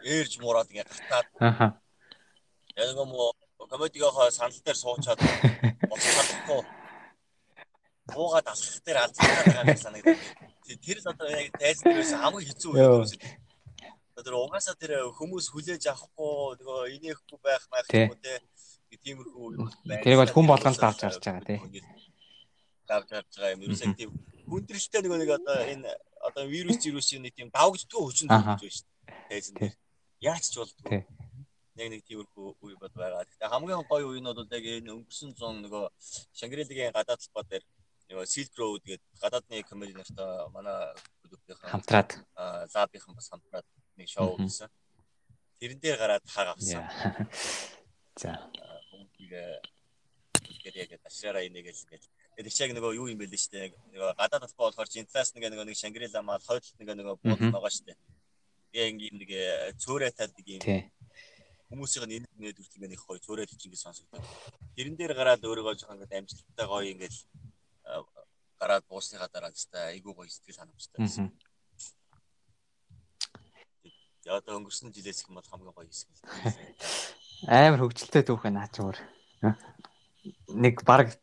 ээрж 0.04 0.32
муураад 0.40 0.70
ингээ 0.70 0.84
гатаад. 0.84 1.26
Аха. 1.40 1.66
Яг 2.76 2.92
нөгөө 2.92 3.28
комедигийнхаа 3.70 4.30
санал 4.30 4.60
дээр 4.60 4.78
суучаад 4.78 5.20
боцохохгүй. 5.90 6.60
Буугаад 8.12 8.46
алхах 8.46 8.80
дээр 8.84 8.98
алдчихсан 9.00 9.44
байгаа 9.56 9.76
санагдав. 9.80 10.18
Тэр 10.66 10.98
л 11.00 11.10
одоо 11.10 11.28
яг 11.32 11.48
тайзан 11.56 11.86
дээрээс 11.90 12.12
хамгийн 12.20 12.48
хэцүү 12.52 12.70
үе 12.76 12.84
юм. 12.84 13.04
Тэр 14.16 14.34
угаасаа 14.36 14.76
тэр 14.76 14.92
хүмүүс 15.16 15.46
хүлээж 15.52 15.84
авахгүй 15.92 16.60
нөгөө 16.60 16.78
инехгүй 16.96 17.38
байх 17.40 17.64
байх 17.72 17.88
юм 17.90 18.12
уу 18.12 18.20
те. 18.20 18.40
Тиймэрхүү 18.96 19.46
юм 19.56 19.68
байна. 19.84 20.02
Тэрийг 20.04 20.20
бол 20.20 20.34
хүн 20.36 20.46
болгонд 20.46 20.78
давж 20.80 21.00
гарч 21.00 21.20
байгаа 21.24 21.44
те. 21.48 21.56
Давж 22.88 23.08
гарч 23.10 23.32
байгаа 23.36 23.54
юм. 23.56 23.64
Ерөөсөө 23.66 23.92
тийм 23.98 24.10
хүндрэлтэй 24.46 25.00
нөгөө 25.02 25.18
нэг 25.20 25.30
одоо 25.36 25.58
энэ 25.66 25.90
одоо 26.28 26.44
вирус 26.50 26.82
вирусийн 26.84 27.22
нэг 27.22 27.34
тийм 27.34 27.48
давгддгүй 27.54 28.02
хүчин 28.02 28.28
шүү 28.28 28.58
дээ. 28.58 29.30
Тайзан 29.30 29.54
дээр. 29.56 29.74
Яаж 30.20 30.44
ч 30.50 30.54
болдгоо. 30.58 31.04
Нэг 31.76 31.88
нэг 31.92 32.02
тиймэрхүү 32.08 32.48
үе 32.64 32.74
бод 32.80 32.94
байгаа. 32.96 33.22
Гэхдээ 33.24 33.52
хамгийн 33.52 33.84
гоё 33.86 34.06
үе 34.10 34.20
нь 34.20 34.26
бол 34.26 34.48
яг 34.48 34.64
энэ 34.64 34.94
өнгөрсөн 34.96 35.30
зун 35.38 35.62
нөгөө 35.62 35.84
Шангрилагийн 36.34 36.96
гадаад 36.96 37.20
талбай 37.20 37.44
дээр 37.46 37.64
нөгөө 38.10 38.26
Silk 38.26 38.54
Road 38.58 38.82
гэдэг 38.86 39.06
гадаадны 39.22 39.62
комеди 39.66 39.94
нартай 39.98 40.30
манай 40.54 40.94
клубийнхан 41.22 41.70
хамтраад 41.74 42.10
лабийнхан 42.74 43.14
бас 43.14 43.28
хамтраад 43.28 43.66
нэг 43.98 44.08
шоу 44.08 44.38
хийсэн. 44.38 44.70
Тэрэн 45.58 45.80
дээр 45.82 45.98
гараад 45.98 46.24
хаг 46.30 46.54
авсан. 46.54 46.86
За. 48.22 48.40
Хүмүүсийг 48.88 49.32
тэгээд 50.62 50.76
яг 50.80 51.02
ташаараа 51.02 51.44
инегээл 51.44 51.82
ингээл 52.36 52.52
Тэгээд 52.52 52.52
чиг 52.52 52.70
нөгөө 52.76 52.92
юу 53.00 53.08
юм 53.08 53.16
бэ 53.16 53.32
лээ 53.32 53.40
штэ. 53.40 53.72
Нөгөө 53.96 54.12
гадаад 54.20 54.44
талбай 54.44 54.68
болохоор 54.68 54.92
Жинтлаас 54.92 55.32
нэг 55.32 55.48
нөгөө 55.48 55.66
нэг 55.72 55.76
Шангрила 55.80 56.20
мал 56.20 56.44
хойдолт 56.44 56.76
нэг 56.76 56.88
нөгөө 56.92 57.16
бууд 57.24 57.40
байгаа 57.48 57.72
штэ. 57.72 57.96
Тэгээ 58.76 58.90
ингээм 58.92 59.16
нэг 59.16 59.30
цөөрэ 59.80 60.12
тал 60.12 60.32
нэг 60.36 60.44
юм. 60.44 60.60
Хүмүүсийн 61.72 62.12
энэ 62.12 62.28
нээд 62.36 62.60
үрт 62.60 62.76
ингээ 62.76 62.92
нэг 62.92 63.00
гоё 63.00 63.18
цөөрэ 63.24 63.48
л 63.48 63.56
чинь 63.56 63.72
сонсогддог. 63.72 64.20
Тэрэн 64.76 65.00
дээр 65.00 65.16
гараад 65.16 65.48
өөрийгөө 65.48 65.80
жоохон 65.80 66.04
ингээ 66.04 66.20
амжилттай 66.20 66.66
гоё 66.68 66.84
ингээл 66.92 67.18
гараад 68.60 68.84
буусныхаа 68.84 69.32
дараа 69.32 69.50
теста 69.56 69.88
айгүй 69.96 70.12
гоё 70.12 70.28
сэтгэл 70.28 70.60
ханамжтай 70.60 71.00
байсан. 71.00 71.32
Яг 74.28 74.44
одоо 74.44 74.60
өнгөрсөн 74.60 74.92
жилээс 74.92 75.24
их 75.24 75.28
юм 75.32 75.40
бол 75.40 75.48
хамгийн 75.48 75.72
гоё 75.72 75.88
хэсэг. 75.88 76.12
Амар 77.48 77.80
хөвгчлөлтэй 77.80 78.22
түүх 78.28 78.44
наач 78.52 78.76
өөр. 78.76 78.96
Нэг 80.52 80.84
баг 80.84 81.16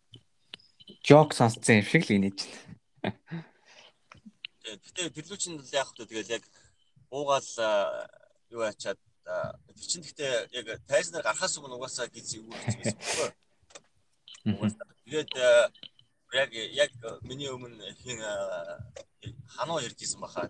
жок 1.04 1.34
сонсцсон 1.36 1.84
юм 1.84 1.86
шиг 1.86 2.04
л 2.08 2.16
инеж 2.16 2.40
байна. 3.04 3.44
Гэтэ 4.64 5.12
тэрлүү 5.12 5.38
чинь 5.38 5.60
л 5.60 5.76
яг 5.76 5.88
хөтө 5.92 6.08
тэгэл 6.08 6.40
яг 6.40 6.44
уугаал 7.12 7.50
юу 8.50 8.64
ачаад 8.64 9.00
тэр 9.24 9.88
чинь 9.88 10.04
гэхдээ 10.04 10.48
яг 10.56 10.66
тайзнаар 10.88 11.24
гарахаас 11.28 11.60
өмнө 11.60 11.76
угаасаа 11.76 12.08
гиз 12.08 12.40
юу 12.40 12.48
гэсэн 12.48 12.96
бохоо. 12.96 13.30
Угаасаа 14.48 14.88
тэгээд 15.04 15.32
яг 16.34 16.50
яг 16.56 16.92
миний 17.28 17.52
өмнө 17.52 17.84
хин 18.00 18.20
хануу 19.56 19.80
ярьжсэн 19.84 20.20
баха. 20.24 20.50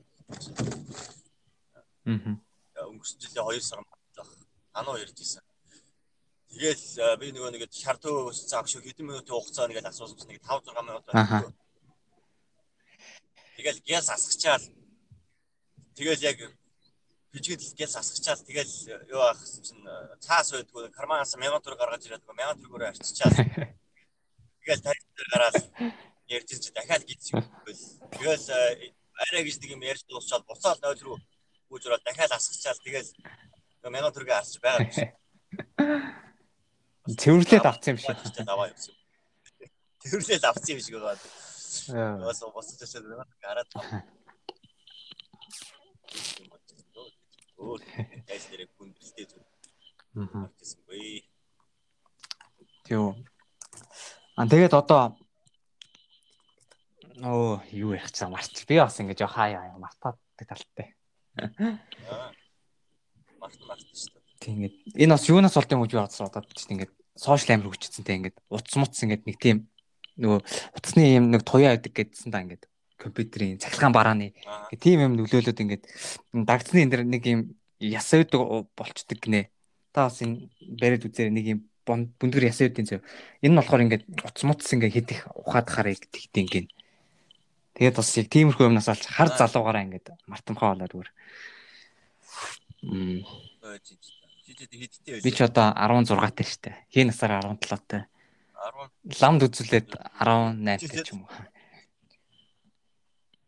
Аа. 2.05 2.37
Өнгөрсөн 2.89 3.19
жилийн 3.21 3.45
2 3.45 3.61
сар 3.61 3.81
хануу 4.73 4.97
ярьжсэн. 5.01 5.41
Тэгэл 6.53 7.17
би 7.17 7.33
нөгөө 7.33 7.51
нэг 7.57 7.65
шартуу 7.73 8.29
өссөн 8.29 8.61
агш 8.61 8.77
хэдэн 8.77 9.09
минутын 9.09 9.33
хугацаа 9.33 9.65
нэгээл 9.65 9.89
асуусан 9.89 10.21
чинь 10.21 10.37
5 10.37 10.69
6 10.69 10.85
минут 10.85 11.05
байна. 11.09 11.49
Тэгэл 13.57 13.81
гяс 13.81 14.09
асгачаал 14.13 14.61
тэгэл 15.97 16.21
яг 16.29 16.37
бижгэд 17.33 17.61
гэлс 17.73 17.95
асгачаал 17.97 18.41
тэгэл 18.45 18.73
юу 19.09 19.21
аах 19.25 19.41
чинь 19.41 19.81
цаас 20.21 20.53
байдгүй. 20.53 20.93
Карманаас 20.93 21.33
1000 21.33 21.57
төгрөг 21.65 21.79
гаргаж 21.81 22.05
ирээд 22.05 22.21
1000 22.21 22.61
төгрөгөөр 22.61 22.89
арчичаал 22.93 23.33
тэгэл 24.61 24.85
тарих 24.85 25.03
дээр 25.17 25.29
гараад 25.33 25.57
ярьж 26.29 26.49
чи 26.61 26.69
дахиад 26.69 27.03
гидчих 27.09 27.33
байл 27.33 27.81
тэгэл 28.13 28.45
арай 29.25 29.41
гэж 29.41 29.57
нэг 29.57 29.71
юм 29.73 29.81
ярьж 29.81 30.05
дуусчаад 30.05 30.45
буцаад 30.45 30.77
0 30.85 31.01
рүү 31.01 31.17
гүйж 31.69 31.83
ороод 31.89 32.05
дахиад 32.05 32.37
асгачаал 32.37 32.77
тэгэл 32.85 33.09
1000 33.81 34.13
төгрөгийг 34.13 34.37
арч 34.37 34.53
байгаа. 34.61 35.09
Цэвэрлээд 37.03 37.65
авсан 37.67 37.95
юм 37.95 37.99
шиг. 37.99 38.15
Аваа 38.47 38.71
юм. 38.71 38.77
Цэвэрлээд 39.99 40.43
авсан 40.47 40.71
юм 40.71 40.79
шиг 40.79 40.95
байгаа. 40.95 41.19
Яас 42.23 42.39
босч 42.55 42.79
очоод 42.79 43.03
байна. 43.11 43.27
Гараад. 43.43 43.67
Өөр 47.59 47.81
гайс 48.27 48.45
дээр 48.47 48.71
хүндрэлтэй 48.79 49.25
зүг. 49.27 49.43
Аа. 50.15 50.47
Тэв. 52.87 53.19
Аа 54.39 54.47
тэгээд 54.47 54.73
одоо 54.73 55.19
оо 57.19 57.59
юу 57.71 57.91
ярих 57.99 58.11
чам 58.15 58.31
марч. 58.31 58.63
Би 58.63 58.79
бас 58.79 58.95
ингэж 58.99 59.27
хаяа 59.27 59.75
мартаад 59.75 60.15
талтай. 60.39 60.95
Март 63.39 63.59
март 63.67 63.83
шүү 63.91 64.15
дээ. 64.15 64.22
Тэгээд 64.43 64.75
энэ 64.99 65.13
бас 65.15 65.23
юунаас 65.31 65.55
болд 65.55 65.71
юм 65.71 65.81
гэж 65.87 65.91
би 65.95 66.03
бодсон 66.03 66.27
одоо 66.27 66.43
чинь 66.51 66.75
ингээд 66.75 66.91
сошиал 67.15 67.63
амир 67.63 67.71
те 67.79 68.11
ингээд 68.11 68.35
утас 68.51 68.75
мутс 68.75 68.99
ингээд 68.99 69.23
нэг 69.23 69.37
тийм 69.39 69.71
нөгөө 70.19 70.39
утасны 70.75 71.01
юм 71.15 71.31
нэг 71.31 71.47
туяа 71.47 71.79
байдаг 71.79 71.93
гэдсэн 71.95 72.27
да 72.27 72.43
ингээд 72.43 72.67
компьютерийн 72.99 73.63
цахилгаан 73.63 73.95
барааны 73.95 74.35
гэх 74.35 74.83
тийм 74.83 74.99
юм 74.99 75.13
нөлөөлөд 75.15 75.63
ингээд 75.63 75.83
дагдсны 76.35 76.83
энэ 76.83 76.91
дэр 76.91 77.03
нэг 77.07 77.23
юм 77.23 77.41
ясаа 77.79 78.23
үүдэг 78.23 78.41
болчдөг 78.75 79.19
гинэ. 79.23 79.49
Та 79.95 80.07
бас 80.11 80.19
энэ 80.19 80.51
бариад 80.59 81.07
үзээр 81.07 81.31
нэг 81.31 81.45
юм 81.47 81.59
бүндгэр 81.87 82.47
ясаа 82.51 82.67
үүдийн 82.67 82.87
зөв. 82.87 83.01
Энэ 83.43 83.53
нь 83.53 83.59
болохоор 83.59 83.83
ингээд 83.87 84.03
утас 84.23 84.43
мутс 84.43 84.71
ингээд 84.71 84.95
хидих 84.95 85.27
ухаад 85.35 85.67
харыг 85.67 86.03
тэгтийн 86.11 86.47
гин. 86.47 86.67
Тэгээд 87.75 87.97
бас 87.97 88.09
яг 88.17 88.27
тиймэрхүү 88.31 88.69
юмнаас 88.69 88.87
олж 88.87 89.03
хар 89.09 89.29
залуугаараа 89.33 89.83
ингээд 89.83 90.07
мартамхаа 90.29 90.77
болоод 90.77 90.93
өөр. 90.95 91.09
Мм. 92.83 93.23
Би 94.43 95.31
ч 95.31 95.39
одоо 95.39 95.71
16 95.71 96.35
таа 96.35 96.43
штэ. 96.43 96.75
Хий 96.91 97.07
насаар 97.07 97.39
17 97.47 97.79
таа. 97.87 98.07
10 99.07 99.23
ламд 99.23 99.41
үзүүлээд 99.47 99.89
18 100.19 100.83
гэж 100.83 101.07
юм 101.15 101.23
уу. 101.23 101.31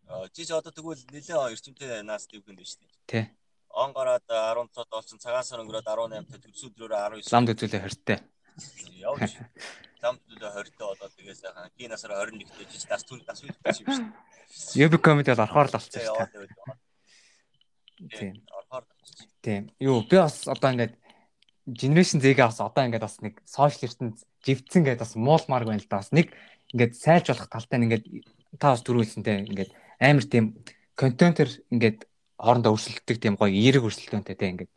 Аа 0.07 0.27
чи 0.31 0.47
ч 0.47 0.55
одоо 0.55 0.71
тэгвэл 0.71 1.03
нэлээд 1.11 1.51
эрчимтэй 1.51 1.99
нас 2.03 2.27
дэвгэн 2.31 2.55
дээ 2.55 2.67
штэ. 2.67 2.87
Тий. 3.11 3.23
Он 3.75 3.91
гараад 3.91 4.23
10 4.23 4.71
цод 4.71 4.87
болсон 4.87 5.19
цагаан 5.19 5.43
сар 5.43 5.59
өнгөрөөд 5.59 5.83
18 5.83 6.31
та 6.31 6.39
төрс 6.39 6.63
өдрөөр 6.63 6.95
19 7.19 7.27
ламд 7.35 7.51
үзүүлээ 7.51 7.83
хортой. 7.83 8.19
Явж. 9.03 9.35
Ламд 10.03 10.23
үзүүлээ 10.31 10.55
хортой 10.55 10.87
одоо 10.95 11.09
тэгээ 11.11 11.35
сайхан 11.35 11.67
хий 11.75 11.91
насаар 11.91 12.23
21 12.23 12.47
дэж 12.55 12.87
дас 12.87 13.03
түн 13.03 13.19
дас 13.27 13.43
үйд 13.43 13.59
байсан 13.59 13.83
юм 13.83 13.91
штэ. 13.91 14.79
Юби 14.79 14.95
комеди 14.95 15.35
бол 15.35 15.43
орхоор 15.43 15.67
л 15.67 15.75
болчихсон 15.75 16.07
штэ. 16.07 16.84
Тийм. 17.95 18.33
Тийм. 19.41 19.61
Юу 19.79 20.03
би 20.03 20.17
бас 20.17 20.47
одоо 20.47 20.71
ингээд 20.71 20.95
generation 21.65 22.19
Z-гээ 22.19 22.45
бас 22.45 22.59
одоо 22.59 22.83
ингээд 22.85 23.05
бас 23.05 23.21
нэг 23.21 23.39
social 23.45 23.87
ертөнд 23.87 24.17
живцэн 24.43 24.83
гэдээ 24.83 25.03
бас 25.03 25.15
муулмаар 25.15 25.65
байна 25.65 25.81
л 25.81 25.87
да. 25.89 26.03
Бас 26.03 26.11
нэг 26.11 26.33
ингээд 26.73 26.93
сайлж 26.95 27.31
болох 27.31 27.49
талтай 27.49 27.79
ингээд 27.79 28.05
та 28.59 28.75
бас 28.75 28.83
дөрүүлсэнтэй 28.83 29.47
ингээд 29.47 29.71
амар 29.99 30.25
тийм 30.27 30.45
контентер 30.95 31.49
ингээд 31.71 32.07
хоорондоо 32.37 32.75
өрсөлддөг 32.75 33.17
тийм 33.19 33.35
гоё 33.39 33.51
эерэг 33.51 33.87
өрсөлдөөнтэй 33.87 34.35
тийм 34.35 34.51
ингээд 34.55 34.71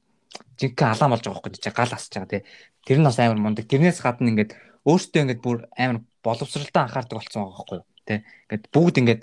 жинхэнэ 0.59 0.93
алаам 0.95 1.12
болж 1.14 1.25
байгаа 1.27 1.43
байхгүй 1.43 1.59
чи 1.59 1.71
гал 1.75 1.93
асч 1.95 2.12
байгаа 2.14 2.31
тийм 2.31 2.45
тэр 2.87 2.99
нь 3.03 3.09
бас 3.09 3.19
амар 3.19 3.41
мундаг 3.43 3.66
тэрнээс 3.66 3.99
гадна 4.03 4.31
ингээд 4.31 4.53
өөртөө 4.87 5.23
ингээд 5.23 5.43
бүр 5.43 5.66
амар 5.75 5.99
боловсралтай 6.23 6.83
анхаардаг 6.87 7.19
болсон 7.19 7.39
байгаа 7.43 7.59
байхгүй 7.59 7.79
тийм 8.07 8.21
ингээд 8.47 8.64
бүгд 8.75 8.97
ингээд 9.03 9.23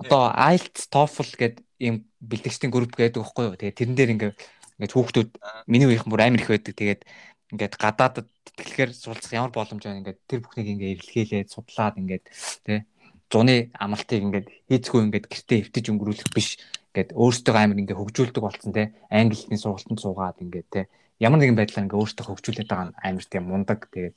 одоо 0.00 0.32
IELTS 0.32 0.88
TOEFL 0.88 1.30
гэдэг 1.36 1.64
ийм 1.80 2.08
бэлтгэгчдийн 2.20 2.72
групп 2.72 2.96
гэдэг 2.96 3.20
байхгүй 3.20 3.44
юу? 3.48 3.56
Тэгээ 3.60 3.78
тэрэн 3.78 3.96
дээр 3.96 4.14
ингээд 4.16 4.36
Ингээд 4.80 4.96
хүүхдүүд 4.96 5.30
миний 5.68 5.84
үеийнхэн 5.92 6.08
бүр 6.08 6.24
амар 6.24 6.40
их 6.40 6.48
байдаг. 6.48 6.72
Тэгээд 6.72 7.04
ингээд 7.52 7.76
гадаадд 7.76 8.32
тэтгэлгээр 8.48 8.96
суулцах 8.96 9.36
ямар 9.36 9.52
боломж 9.52 9.84
байна 9.84 10.00
ингээд 10.00 10.24
тэр 10.24 10.40
бүхнийг 10.40 10.72
ингээд 10.72 10.92
эрэлхийлээд 11.04 11.52
судлаад 11.52 12.00
ингээд 12.00 12.24
тий 12.64 12.88
зуны 13.28 13.68
амлалтыг 13.76 14.24
ингээд 14.24 14.48
хийцгүй 14.72 15.00
ингээд 15.04 15.28
гэртээ 15.28 15.68
эвтэж 15.68 15.84
өнгөрүүлэх 15.92 16.32
биш. 16.32 16.56
Ингээд 16.96 17.12
өөртөө 17.12 17.54
амар 17.60 17.76
ингээд 17.76 18.00
хөгжүүлдэг 18.00 18.40
болсон 18.40 18.72
тий 18.72 18.86
англи 19.12 19.36
хэлний 19.36 19.60
сургалтанд 19.60 20.00
суугаад 20.00 20.40
ингээд 20.40 20.68
тий 20.72 20.84
ямар 21.20 21.38
нэгэн 21.44 21.60
байдлаар 21.60 21.84
ингээд 21.84 22.00
өөртөө 22.00 22.24
хөгжүүлээд 22.24 22.70
байгаа 22.72 22.88
нь 22.88 22.96
амар 23.04 23.24
тийм 23.28 23.44
мундаг. 23.52 23.80
Тэгээд 23.92 24.16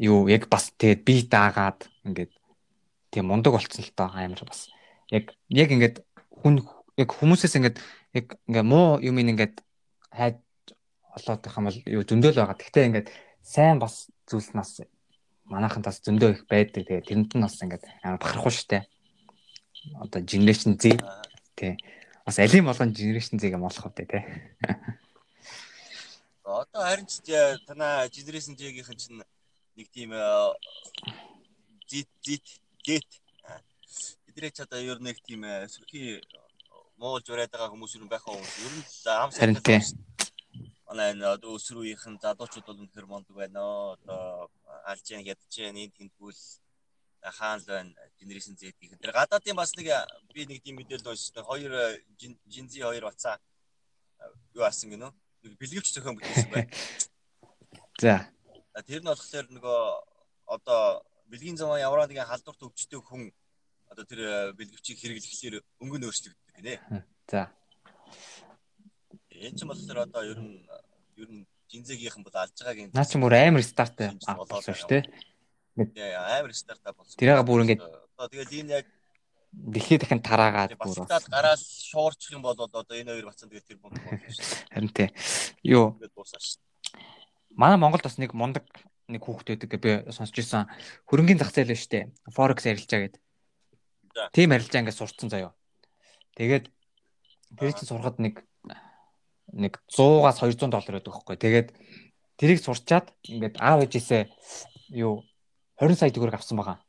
юу 0.00 0.24
яг 0.32 0.48
бас 0.48 0.72
тэгээд 0.72 1.04
бие 1.04 1.28
даагаад 1.28 1.84
ингээд 2.08 2.32
тийм 3.12 3.28
мундаг 3.28 3.52
болцсон 3.52 3.84
л 3.84 3.92
тоо 3.92 4.08
амар 4.08 4.40
бас 4.48 4.72
яг 5.12 5.36
яг 5.52 5.68
ингээд 5.68 6.00
хүн 6.40 6.64
яг 6.96 7.10
хүмүүсээс 7.12 7.60
ингээд 7.60 7.76
яг 8.16 8.26
ингээ 8.48 8.64
муу 8.64 8.96
юм 9.04 9.20
ингээд 9.20 9.60
хайд 10.08 10.40
олоод 11.12 11.46
их 11.46 11.56
юм 11.56 11.64
бол 11.68 11.78
юу 11.84 12.02
зөндөөл 12.08 12.40
байгаа. 12.40 12.56
Гэхдээ 12.56 12.88
ингээд 12.88 13.08
сайн 13.44 13.76
бас 13.76 14.08
зүйлс 14.24 14.56
нас 14.56 14.80
манайхан 15.44 15.84
тас 15.84 16.00
зөндөө 16.00 16.30
их 16.32 16.42
байдаг. 16.48 16.88
Тэгээ 16.88 17.04
тэрэнд 17.04 17.36
нь 17.36 17.44
бас 17.44 17.60
ингээд 17.60 17.84
амар 18.00 18.16
бахархуу 18.16 18.52
штэ. 18.52 18.88
Одоо 20.00 20.24
generation 20.24 20.80
Z 20.80 20.96
тий. 21.56 21.76
Бас 22.24 22.38
алим 22.40 22.64
болгон 22.64 22.96
generation 22.96 23.36
Z 23.36 23.52
юм 23.52 23.68
болох 23.68 23.84
үү 23.84 24.08
тий. 24.08 24.24
Одоо 26.44 26.80
харин 26.82 27.06
ч 27.06 27.20
танаа 27.68 28.08
generation 28.08 28.56
Z-ийн 28.56 28.96
чинь 28.96 29.20
нэг 29.20 29.88
тийм 29.92 30.16
Z 31.88 32.08
Z 32.24 32.61
get 32.84 33.06
эдрээ 34.28 34.50
ч 34.50 34.64
одоо 34.64 34.80
ер 34.80 34.98
нь 34.98 35.06
нэг 35.08 35.18
тийм 35.22 35.44
сөрхий 35.68 36.20
муулж 36.96 37.26
ураад 37.28 37.52
байгаа 37.52 37.72
хүмүүс 37.72 37.98
юу 38.00 38.08
байх 38.08 38.24
вэ? 38.24 38.40
Ер 38.40 38.72
нь 38.78 38.84
ам 39.06 39.30
сайн. 39.30 39.54
Манай 40.88 41.12
энэ 41.12 41.26
одоо 41.36 41.56
үеийнхэн 41.56 42.16
залуучууд 42.22 42.66
бол 42.66 42.80
үнэхэр 42.82 43.06
мондөг 43.06 43.36
байна. 43.36 43.60
Одоо 43.96 44.50
алж 44.88 45.04
яан 45.12 45.24
ядж 45.24 45.52
яан 45.60 45.76
энэ 45.76 45.96
тентгүүл 45.96 46.40
хаан 47.38 47.60
л 47.60 47.68
байна. 47.68 47.92
Генерашн 48.18 48.56
Z-ийн. 48.56 48.98
Тэр 48.98 49.12
гадаадын 49.12 49.56
бас 49.56 49.76
нэг 49.76 49.88
би 50.32 50.46
нэг 50.48 50.62
тийм 50.64 50.76
мэдээлэл 50.80 51.12
уншсан. 51.12 51.44
Хоёр 51.44 52.00
жинзи 52.48 52.82
хоёр 52.82 53.04
бацаа 53.10 53.36
юу 54.54 54.64
асан 54.64 54.90
гинөө? 54.90 55.12
Нэг 55.42 55.52
бэлгэвч 55.60 55.92
зохион 55.92 56.16
бүтээсэн 56.16 56.50
байна. 56.50 56.70
За. 58.02 58.28
Тэр 58.86 59.00
нь 59.02 59.10
болохоор 59.10 59.46
нөгөө 59.52 59.80
одоо 60.56 61.04
бэлгийн 61.32 61.56
замаа 61.56 61.80
ямар 61.80 62.04
нэгэн 62.04 62.28
халдварт 62.28 62.60
өвчтөг 62.60 63.00
хүн 63.08 63.32
одоо 63.88 64.04
тэр 64.04 64.52
бэлгэвчийг 64.52 65.00
хэрэглэхлээр 65.00 65.64
өнгө 65.80 65.98
нөөцлөгдөж 66.04 66.50
гинэ. 66.60 66.76
За. 67.24 67.48
Энэ 69.32 69.56
ч 69.56 69.64
болохоор 69.64 70.04
одоо 70.04 70.22
ер 70.28 70.38
нь 70.44 70.60
ер 71.16 71.28
нь 71.32 71.44
жинзэгийнхэн 71.72 72.20
бол 72.20 72.36
алж 72.36 72.52
байгаагийн 72.60 72.92
наа 72.92 73.08
чи 73.08 73.16
мөр 73.16 73.32
амар 73.32 73.64
старт 73.64 73.96
болсон 73.96 74.76
шүү 74.76 74.90
дээ. 74.92 75.04
Ингээд 75.80 76.20
амар 76.20 76.52
стартап 76.52 77.00
болсон. 77.00 77.16
Тэрийг 77.16 77.40
бүр 77.48 77.64
ингээд 77.64 77.80
одоо 77.80 78.28
тэгэл 78.28 78.60
энэ 78.60 78.72
яг 78.84 78.86
дэлхий 79.52 79.96
дахин 79.96 80.20
тараагаад 80.20 80.76
бүр 80.76 81.08
бас 81.08 81.28
гараад 81.32 81.60
шуурчих 81.60 82.36
юм 82.36 82.44
бол 82.44 82.56
одоо 82.60 82.84
энэ 82.92 83.16
хоёр 83.16 83.32
бацсан 83.32 83.48
тэгэл 83.48 83.68
тэр 83.68 83.80
мундаг 83.80 84.04
болно 84.04 84.28
шүү 84.28 84.44
дээ. 84.44 84.68
Харин 84.76 84.92
тий. 84.92 85.08
Юу. 85.64 85.96
Манай 87.56 87.80
Монголд 87.80 88.04
бас 88.04 88.20
нэг 88.20 88.36
мундаг 88.36 88.68
нэг 89.12 89.22
хүүхэд 89.22 89.60
байдаг 89.60 89.80
би 89.80 89.92
сонсч 90.12 90.34
ирсэн. 90.40 90.68
Хөрөнгөний 91.06 91.40
зах 91.40 91.52
зээл 91.52 91.76
шүү 91.76 91.92
дээ. 91.92 92.04
Forex 92.32 92.64
арилжаа 92.64 93.00
гэдэг. 93.04 93.20
Тийм 94.32 94.50
арилжаа 94.56 94.80
ингээд 94.80 94.98
сурцсан 94.98 95.28
заяа. 95.28 95.52
Тэгээд 96.36 96.72
тэр 97.60 97.72
чинь 97.76 97.88
сурахад 97.88 98.16
нэг 98.18 98.40
нэг 99.52 99.80
100-аас 99.92 100.40
200 100.40 100.72
доллар 100.72 100.96
байдаг 100.96 101.12
хөөхгүй. 101.12 101.36
Тэгээд 101.36 101.68
тэрийг 102.40 102.60
сурчаад 102.64 103.12
ингээд 103.28 103.60
аав 103.60 103.84
ээжээсээ 103.84 104.32
юу 104.96 105.24
20 105.76 105.98
сая 106.00 106.10
төгрөг 106.12 106.36
авсан 106.36 106.56
байгаа. 106.56 106.80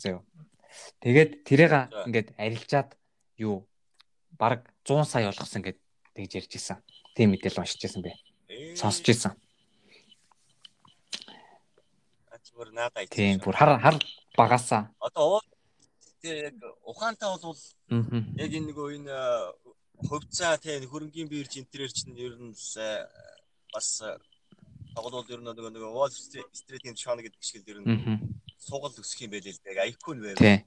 Зөө. 0.00 0.24
Тэгээд 1.04 1.30
тэрийг 1.44 1.72
ингээд 2.08 2.28
арилжаад 2.40 2.96
юу 3.36 3.68
баг 4.40 4.72
100 4.88 5.04
сая 5.04 5.28
болгосон 5.28 5.60
гэд 5.64 5.78
тэгж 6.16 6.32
ярьж 6.40 6.52
исэн. 6.56 6.78
Тийм 7.12 7.36
мэдээлэл 7.36 7.60
уншиж 7.60 7.84
исэн 7.84 8.00
бэ. 8.00 8.16
Сонсож 8.76 9.04
исэн. 9.04 9.36
Зүгээр 12.60 12.76
наадаа. 12.76 13.08
Тийм 13.08 13.40
бүр 13.40 13.56
хар 13.56 13.80
хар 13.80 13.96
багасаа. 14.36 14.92
Одоо 15.00 15.40
яг 16.20 16.60
ухаантай 16.84 17.32
бол 17.40 17.56
яг 18.36 18.52
энэ 18.52 18.68
нөгөө 18.68 18.88
энэ 19.00 19.16
хөвцөө 20.04 20.60
тэ 20.60 20.84
хөрөнгөний 20.84 21.32
бирж 21.32 21.56
интерьер 21.56 21.88
чинь 21.88 22.12
ер 22.20 22.36
нь 22.36 22.52
бас 23.72 23.88
тоглол 24.92 25.24
ер 25.32 25.40
нь 25.40 25.48
нөгөө 25.48 25.72
нөгөө 25.72 25.88
Wall 25.96 26.12
Street-ийн 26.12 27.00
шоно 27.00 27.24
гэдэг 27.24 27.40
шиг 27.40 27.64
ер 27.64 27.80
нь 27.80 28.28
суугал 28.60 28.92
өсөх 28.92 29.24
юм 29.24 29.32
байлээ 29.32 29.56
л 29.56 29.64
дээ. 29.64 29.88
Нь 30.12 30.20
байв. 30.20 30.60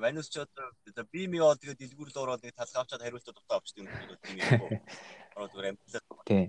Манус 0.00 0.32
ч 0.32 0.40
одоо 0.40 1.04
би 1.12 1.28
ми 1.28 1.36
оо 1.44 1.52
тэгээд 1.52 1.84
дэлгүүрлээ 1.84 2.24
ороод 2.24 2.48
нэг 2.48 2.56
талх 2.56 2.80
авчаад 2.80 3.04
хариултаа 3.04 3.36
дутаа 3.36 3.60
авчдаг 3.60 3.84
юм 3.84 3.92
бол 3.92 4.24
тийм 4.24 4.40
юм. 4.40 4.80
Ороод 5.36 5.52
зүгээр 5.52 5.68
амьдлаа. 5.68 6.24
Тий. 6.24 6.44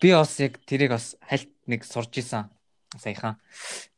Би 0.00 0.08
бас 0.16 0.32
яг 0.40 0.56
тэрийг 0.64 0.90
бас 0.96 1.20
хальт 1.20 1.52
нэг 1.68 1.84
сурж 1.84 2.16
исэн 2.16 2.48
саяхан. 2.98 3.38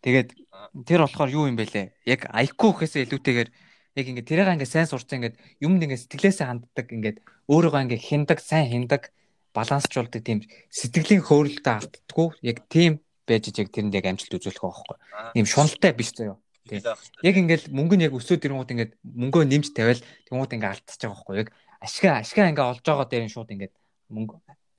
Тэгээд 0.04 0.36
тэр 0.84 1.00
болохоор 1.06 1.30
юу 1.32 1.48
юм 1.48 1.56
бэ 1.56 1.70
лээ? 1.72 1.86
Яг 2.04 2.28
IQ 2.28 2.60
гэхээсээ 2.82 3.08
илүүтэйгээр 3.08 3.48
яг 3.96 4.06
ингээд 4.08 4.28
тэрийг 4.28 4.52
ингээд 4.52 4.72
сайн 4.72 4.88
сурцсан 4.88 5.20
ингээд 5.20 5.36
юмд 5.60 5.80
ингээд 5.84 6.02
сэтгэлээсээ 6.04 6.46
ханддаг 6.48 6.86
ингээд 6.92 7.18
өөрийгөө 7.48 7.82
ингээд 7.88 8.02
хиндаг, 8.04 8.38
сайн 8.40 8.68
хиндаг, 8.68 9.12
балансчлуулдаг 9.56 10.22
тийм 10.24 10.44
сэтгэлийн 10.72 11.24
хөөрөлтөд 11.24 11.68
автдаггүй. 11.68 12.28
Яг 12.44 12.64
тийм 12.72 13.00
байж 13.28 13.52
яг 13.52 13.68
тэрэнд 13.72 13.96
яг 13.96 14.06
амжилт 14.08 14.36
үзүүлэх 14.36 14.64
байхгүй. 14.64 14.96
Ийм 15.36 15.46
шуналтай 15.46 15.92
биш 15.92 16.12
заяа. 16.16 16.40
Яг 16.68 17.36
ингээд 17.36 17.68
мөнгө 17.68 17.96
нь 18.00 18.06
яг 18.06 18.16
өсөөд 18.16 18.44
ирэнгууд 18.48 18.72
ингээд 18.72 18.92
мөнгөө 19.02 19.42
нэмж 19.44 19.66
тавиал 19.76 20.00
тэнгууд 20.30 20.52
ингээд 20.56 20.72
алдчихж 20.72 21.00
байгаа 21.04 21.16
байхгүй. 21.20 21.36
Яг 21.42 21.48
ашгаа 21.82 22.14
ашгаа 22.22 22.48
ингээд 22.48 22.70
олж 22.70 22.84
байгаа 22.86 23.08
дээр 23.10 23.24
нь 23.28 23.34
шууд 23.34 23.50
ингээд 23.52 23.74
мөнгө 24.14 24.34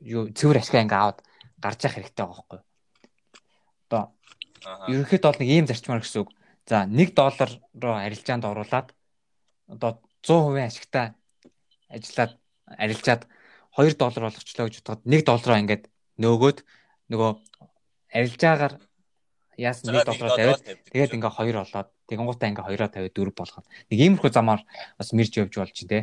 юу 0.07 0.23
цэвэр 0.31 0.57
ашгаа 0.63 0.83
ингээд 0.83 1.01
аваад 1.01 1.19
гарч 1.59 1.79
явах 1.83 1.95
хэрэгтэй 1.99 2.23
байгаа 2.23 2.39
байхгүй. 2.39 2.59
Ерөнхийдөө 4.63 5.29
бол 5.29 5.41
нэг 5.41 5.49
ийм 5.49 5.65
зарчмаар 5.67 6.01
гэсэн 6.03 6.23
үг. 6.23 6.29
За 6.65 6.87
1 6.87 7.11
доллар 7.15 7.51
руу 7.75 7.95
арилжаанд 7.99 8.45
оруулаад 8.47 8.95
одоо 9.67 9.99
100% 10.23 10.63
ашигтай 10.63 11.05
ажиллаад 11.91 12.31
арилжаад 12.65 13.27
2 13.75 13.97
доллар 13.99 14.23
болгочлоо 14.29 14.67
гэж 14.67 14.75
бодоход 14.79 15.03
1 15.03 15.27
доллараа 15.27 15.59
ингээд 15.59 15.83
нөөгөөд 16.21 16.59
нөгөө 17.11 17.31
арилжаагаар 18.15 18.73
яасан 19.57 19.95
1 19.95 20.07
доллараа 20.07 20.37
тавиад 20.37 20.61
тэгээд 20.93 21.15
ингээ 21.17 21.33
2 21.35 21.51
болоод 21.51 21.89
тэгэнгуутаа 22.07 22.49
ингээ 22.51 22.65
2-оо 22.69 22.89
тавиад 22.89 23.13
4 23.13 23.31
болгоно. 23.35 23.67
Нэг 23.89 23.99
иймэрхүү 23.99 24.31
замаар 24.31 24.61
бас 24.97 25.09
мэрж 25.13 25.33
явж 25.41 25.53
болж 25.57 25.73
чинь 25.73 25.91
те. 25.91 25.99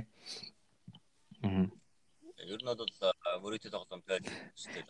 Аа. 1.42 1.70
Ер 2.50 2.60
нь 2.60 2.66
бол 2.66 2.92
мөрөдө 3.44 3.70
тоглоомтой 3.70 4.20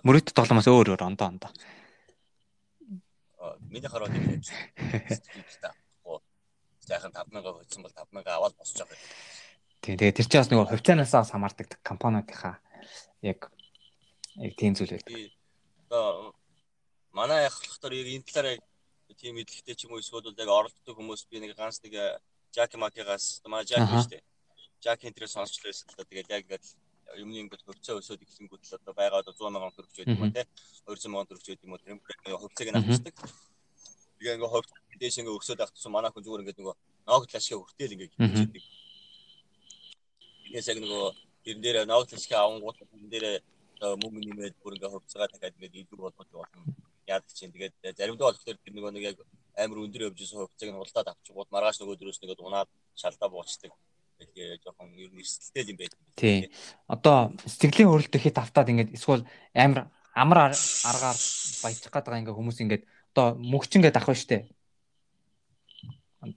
мөрөдө 0.06 0.32
тоглоомоос 0.32 0.68
өөр 0.70 0.96
өөр 0.96 1.02
ондоо 1.04 1.28
ондоо. 1.28 1.50
Миний 3.68 3.88
хараад 3.88 4.14
ингэ 4.14 4.40
та 5.60 5.72
сайхан 6.90 7.12
5000 7.12 7.54
хоцсон 7.54 7.82
бол 7.82 7.94
5000 7.94 8.26
аваад 8.26 8.54
босч 8.58 8.74
байгаа. 8.78 8.98
Тийм 9.80 9.96
тэгээ 9.96 10.16
тэр 10.16 10.26
чинь 10.26 10.40
бас 10.42 10.50
нөгөө 10.50 10.70
хувьцаанаасаа 10.70 11.22
хамаардаг 11.30 11.68
компаниудынхаа 11.86 12.56
яг 13.22 13.40
яг 14.36 14.52
тийм 14.58 14.74
зүйл 14.74 14.92
байдаг. 14.92 15.32
Одоо 15.86 16.34
манай 17.14 17.46
яг 17.46 17.54
болохоор 17.54 17.94
яг 17.94 18.08
энэ 18.10 18.26
талаар 18.26 18.58
тийм 19.14 19.34
мэдлэгтэй 19.38 19.74
ч 19.78 19.86
юм 19.86 19.94
уу 19.94 20.02
эсвэл 20.02 20.34
яг 20.34 20.50
оролддог 20.50 20.94
хүмүүс 20.96 21.30
би 21.30 21.40
нэг 21.40 21.54
ганц 21.56 21.78
нэг 21.84 21.94
Жаки 22.50 22.76
Макигаас 22.76 23.40
манай 23.46 23.64
Жаки 23.64 23.94
шүү 23.94 24.10
дээ. 24.10 24.22
Жаки 24.82 25.06
интерес 25.06 25.32
сонсчлоо 25.38 25.70
байсан 25.70 25.86
л 25.88 25.96
да. 25.96 26.04
Тэгээд 26.04 26.32
яг 26.34 26.42
ингээд 26.44 26.66
юмны 27.18 27.38
ингээд 27.42 27.62
хувьцаа 27.66 27.98
өсөөд 27.98 28.22
ихлэнгүүд 28.22 28.62
л 28.66 28.76
одоо 28.78 28.94
байгаа 28.94 29.20
одоо 29.22 29.34
100 29.34 29.50
сая 29.50 29.70
төгрөг 29.74 29.92
ч 29.92 29.96
байдаг 29.98 30.18
юм 30.20 30.32
те 30.36 30.42
200 30.86 31.02
сая 31.02 31.26
төгрөг 31.26 31.42
ч 31.42 31.48
байдаг 31.50 31.66
юм 31.66 31.72
уу 31.74 31.82
тэр 31.82 31.96
хувьцааг 32.42 32.68
нь 32.70 32.78
авчдаг. 32.78 33.14
Тэгээ 34.18 34.34
ингээ 34.36 34.52
хувьд 34.52 34.70
дээш 35.00 35.16
ингээ 35.18 35.36
өгсөд 35.38 35.60
авчихсан 35.64 35.92
манай 35.92 36.10
хүн 36.12 36.24
зүгээр 36.24 36.42
ингээ 36.44 36.58
нөгөө 36.60 36.76
ноогд 37.08 37.30
лашгаа 37.34 37.58
хүртэл 37.58 37.94
ингээ 37.94 38.10
хийдэг. 38.10 38.64
Ингээс 40.46 40.68
яг 40.70 40.78
нөгөө 40.84 41.04
тэрэн 41.44 41.62
дээр 41.64 41.76
ноогд 41.90 42.10
лашгаа 42.14 42.40
авангууд 42.44 42.78
тэрэн 42.78 43.10
дээр 43.12 43.26
мөнгө 43.80 44.20
нэмээд 44.28 44.54
бүр 44.62 44.76
ингээ 44.76 44.92
хувьцаагаа 44.92 45.28
дахиад 45.32 45.56
ингээ 45.56 45.82
илүү 45.88 45.98
болгож 46.04 46.30
болно. 46.30 46.60
Яадаг 47.08 47.32
чинь 47.32 47.54
тэгээд 47.54 47.96
заримдаа 47.98 48.28
болох 48.28 48.44
тэр 48.44 48.56
нөгөө 48.60 48.92
нэг 48.94 49.04
яг 49.10 49.18
амар 49.56 49.82
өндөр 49.84 50.06
явж 50.08 50.18
исэн 50.20 50.40
хувьцааг 50.44 50.70
нь 50.70 50.80
хулдаад 50.80 51.08
авчихгууд 51.10 51.48
маргааш 51.50 51.76
нөгөө 51.80 51.96
дөрөөс 51.98 52.20
нэгэд 52.20 52.44
унаад 52.44 52.68
шалдаа 53.00 53.28
буучдаг. 53.32 53.72
Тэгээ 54.20 54.60
жоохон 54.64 54.92
ер 55.00 55.10
нь 55.10 55.20
эрсдэлтэй 55.24 55.64
юм 55.72 55.78
байдаг. 55.80 55.98
Тий. 56.14 56.38
Одоо 56.86 57.32
сэтгэлийн 57.48 57.90
хөрөлтөд 57.90 58.20
хит 58.20 58.36
автаад 58.36 58.70
ингээд 58.70 58.94
эсвэл 58.94 59.24
амар 59.56 59.88
амар 60.14 60.38
аргаар 60.52 61.18
баяжчих 61.64 61.90
гээд 61.90 62.06
байгаа 62.06 62.20
ингээ 62.20 62.36
хүмүүс 62.36 62.58
ингээд 62.60 62.84
одоо 63.14 63.26
мөгчингээд 63.40 63.96
ах 63.96 64.06
ба 64.06 64.14
штэ. 64.14 64.46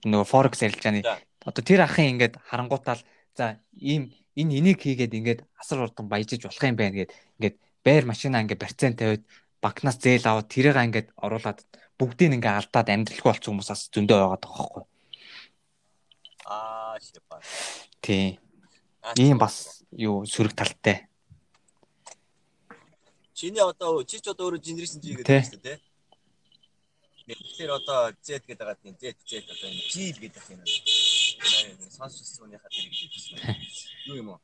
Нөгөө 0.08 0.26
форекс 0.26 0.64
ярилцааны. 0.64 1.04
Одоо 1.44 1.62
тэр 1.64 1.84
ахын 1.84 2.16
ингээд 2.16 2.40
харангуутаал 2.40 3.02
за 3.36 3.60
ийм 3.76 4.14
энэ 4.34 4.56
энийг 4.58 4.78
хийгээд 4.80 5.12
ингээд 5.12 5.40
асар 5.60 5.84
урдан 5.84 6.08
баяжиж 6.08 6.48
болох 6.48 6.64
юм 6.64 6.76
байна 6.76 6.96
гэд 7.04 7.12
ингээд 7.38 7.56
байр 7.84 8.04
машина 8.08 8.42
ингээд 8.42 8.62
барьцаан 8.64 8.96
тавиад 8.96 9.22
банкнаас 9.62 9.98
зээл 10.00 10.26
аваад 10.26 10.48
тэрийг 10.48 10.76
ингээд 10.76 11.08
оруулаад 11.20 11.58
бүгдийг 11.98 12.32
ингээд 12.36 12.58
алдаад 12.58 12.88
амьдралгүй 12.90 13.30
болчих 13.30 13.50
хүмүүсээс 13.52 13.82
зөндөө 13.94 14.18
байгаад 14.18 14.42
байгаа 14.42 14.64
байхгүй. 14.64 14.84
Аа 16.44 17.00
шипа. 17.00 17.40
Тий. 18.00 18.38
Ийм 19.16 19.38
бас 19.38 19.84
юу 19.92 20.24
сөрөг 20.24 20.52
талтай. 20.56 21.08
Чиний 23.32 23.60
одоо 23.60 24.04
чи 24.04 24.20
ч 24.20 24.28
одоо 24.28 24.48
өөрөө 24.48 24.60
генерашн 24.60 25.00
G 25.00 25.16
гэдэг 25.16 25.28
юм 25.28 25.48
шүү 25.48 25.60
дээ. 25.64 25.78
Тэгэхээр 27.24 27.70
одоо 27.72 28.12
Z 28.20 28.44
гэдэг 28.44 28.60
байгаа 28.60 28.76
тийм 28.80 28.94
Z 29.00 29.16
Z 29.24 29.44
одоо 29.48 29.68
энэ 29.72 29.84
G 29.88 29.94
гэдэг 30.20 30.44
юм. 30.52 30.60
Сонсч 31.90 32.24
сууныхаа 32.28 32.68
тэр 32.68 32.86
гэдэг 32.88 34.12
юу 34.12 34.16
юм 34.20 34.28
уу? 34.36 34.40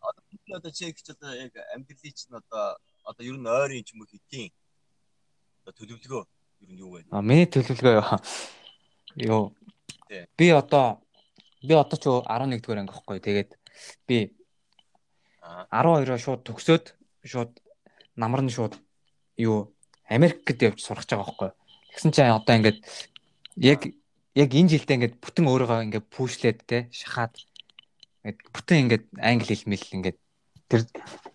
Одоо 0.00 0.22
одоо 0.56 0.70
чи 0.70 0.92
гэж 0.92 1.16
одоо 1.16 1.32
яг 1.32 1.52
амьдралын 1.74 2.12
чинь 2.12 2.36
одоо 2.36 2.76
одоо 3.04 3.24
ер 3.24 3.36
нь 3.40 3.48
ойрын 3.48 3.84
ч 3.84 3.96
юм 3.96 4.04
уу 4.04 4.08
хэдийн 4.12 4.52
одоо 5.64 5.72
төлөвлөгөө 5.72 6.22
ер 6.64 6.68
нь 6.72 6.80
юу 6.80 6.90
вэ? 6.96 7.08
А 7.10 7.24
миний 7.24 7.48
төлөвлөгөө 7.48 8.20
юу? 9.28 9.56
Би 10.36 10.46
одоо 10.52 11.00
би 11.62 11.74
одоо 11.74 11.98
ч 11.98 12.06
11 12.06 12.60
дугаар 12.62 12.80
анги 12.82 12.92
байхгүй. 12.92 13.18
Тэгээд 13.20 13.50
би 14.06 14.34
12-оо 15.72 16.18
шууд 16.18 16.42
төгсөөд 16.44 16.84
шууд 17.24 17.52
намар 18.16 18.42
нь 18.42 18.52
шууд 18.52 18.78
юу 19.36 19.72
Америкт 20.08 20.62
явж 20.62 20.80
сурах 20.80 21.04
гэж 21.04 21.10
байгаа 21.14 21.26
байхгүй. 21.26 21.50
Тэгсэн 21.94 22.12
чинь 22.12 22.34
одоо 22.34 22.54
ингээд 22.56 22.78
яг 23.56 23.80
яг 24.38 24.50
энэ 24.54 24.70
жилдээ 24.72 24.96
ингээд 24.96 25.16
бүтэн 25.18 25.46
өөрийгөө 25.50 25.84
ингээд 25.86 26.06
пүүшлээд 26.14 26.58
те 26.68 26.78
шахаад 26.94 27.34
ингээд 28.22 28.38
бүтэн 28.54 28.78
ингээд 28.86 29.04
англи 29.18 29.54
хэл 29.54 29.70
мэл 29.70 29.94
ингээд 29.98 30.18
тэр 30.68 30.80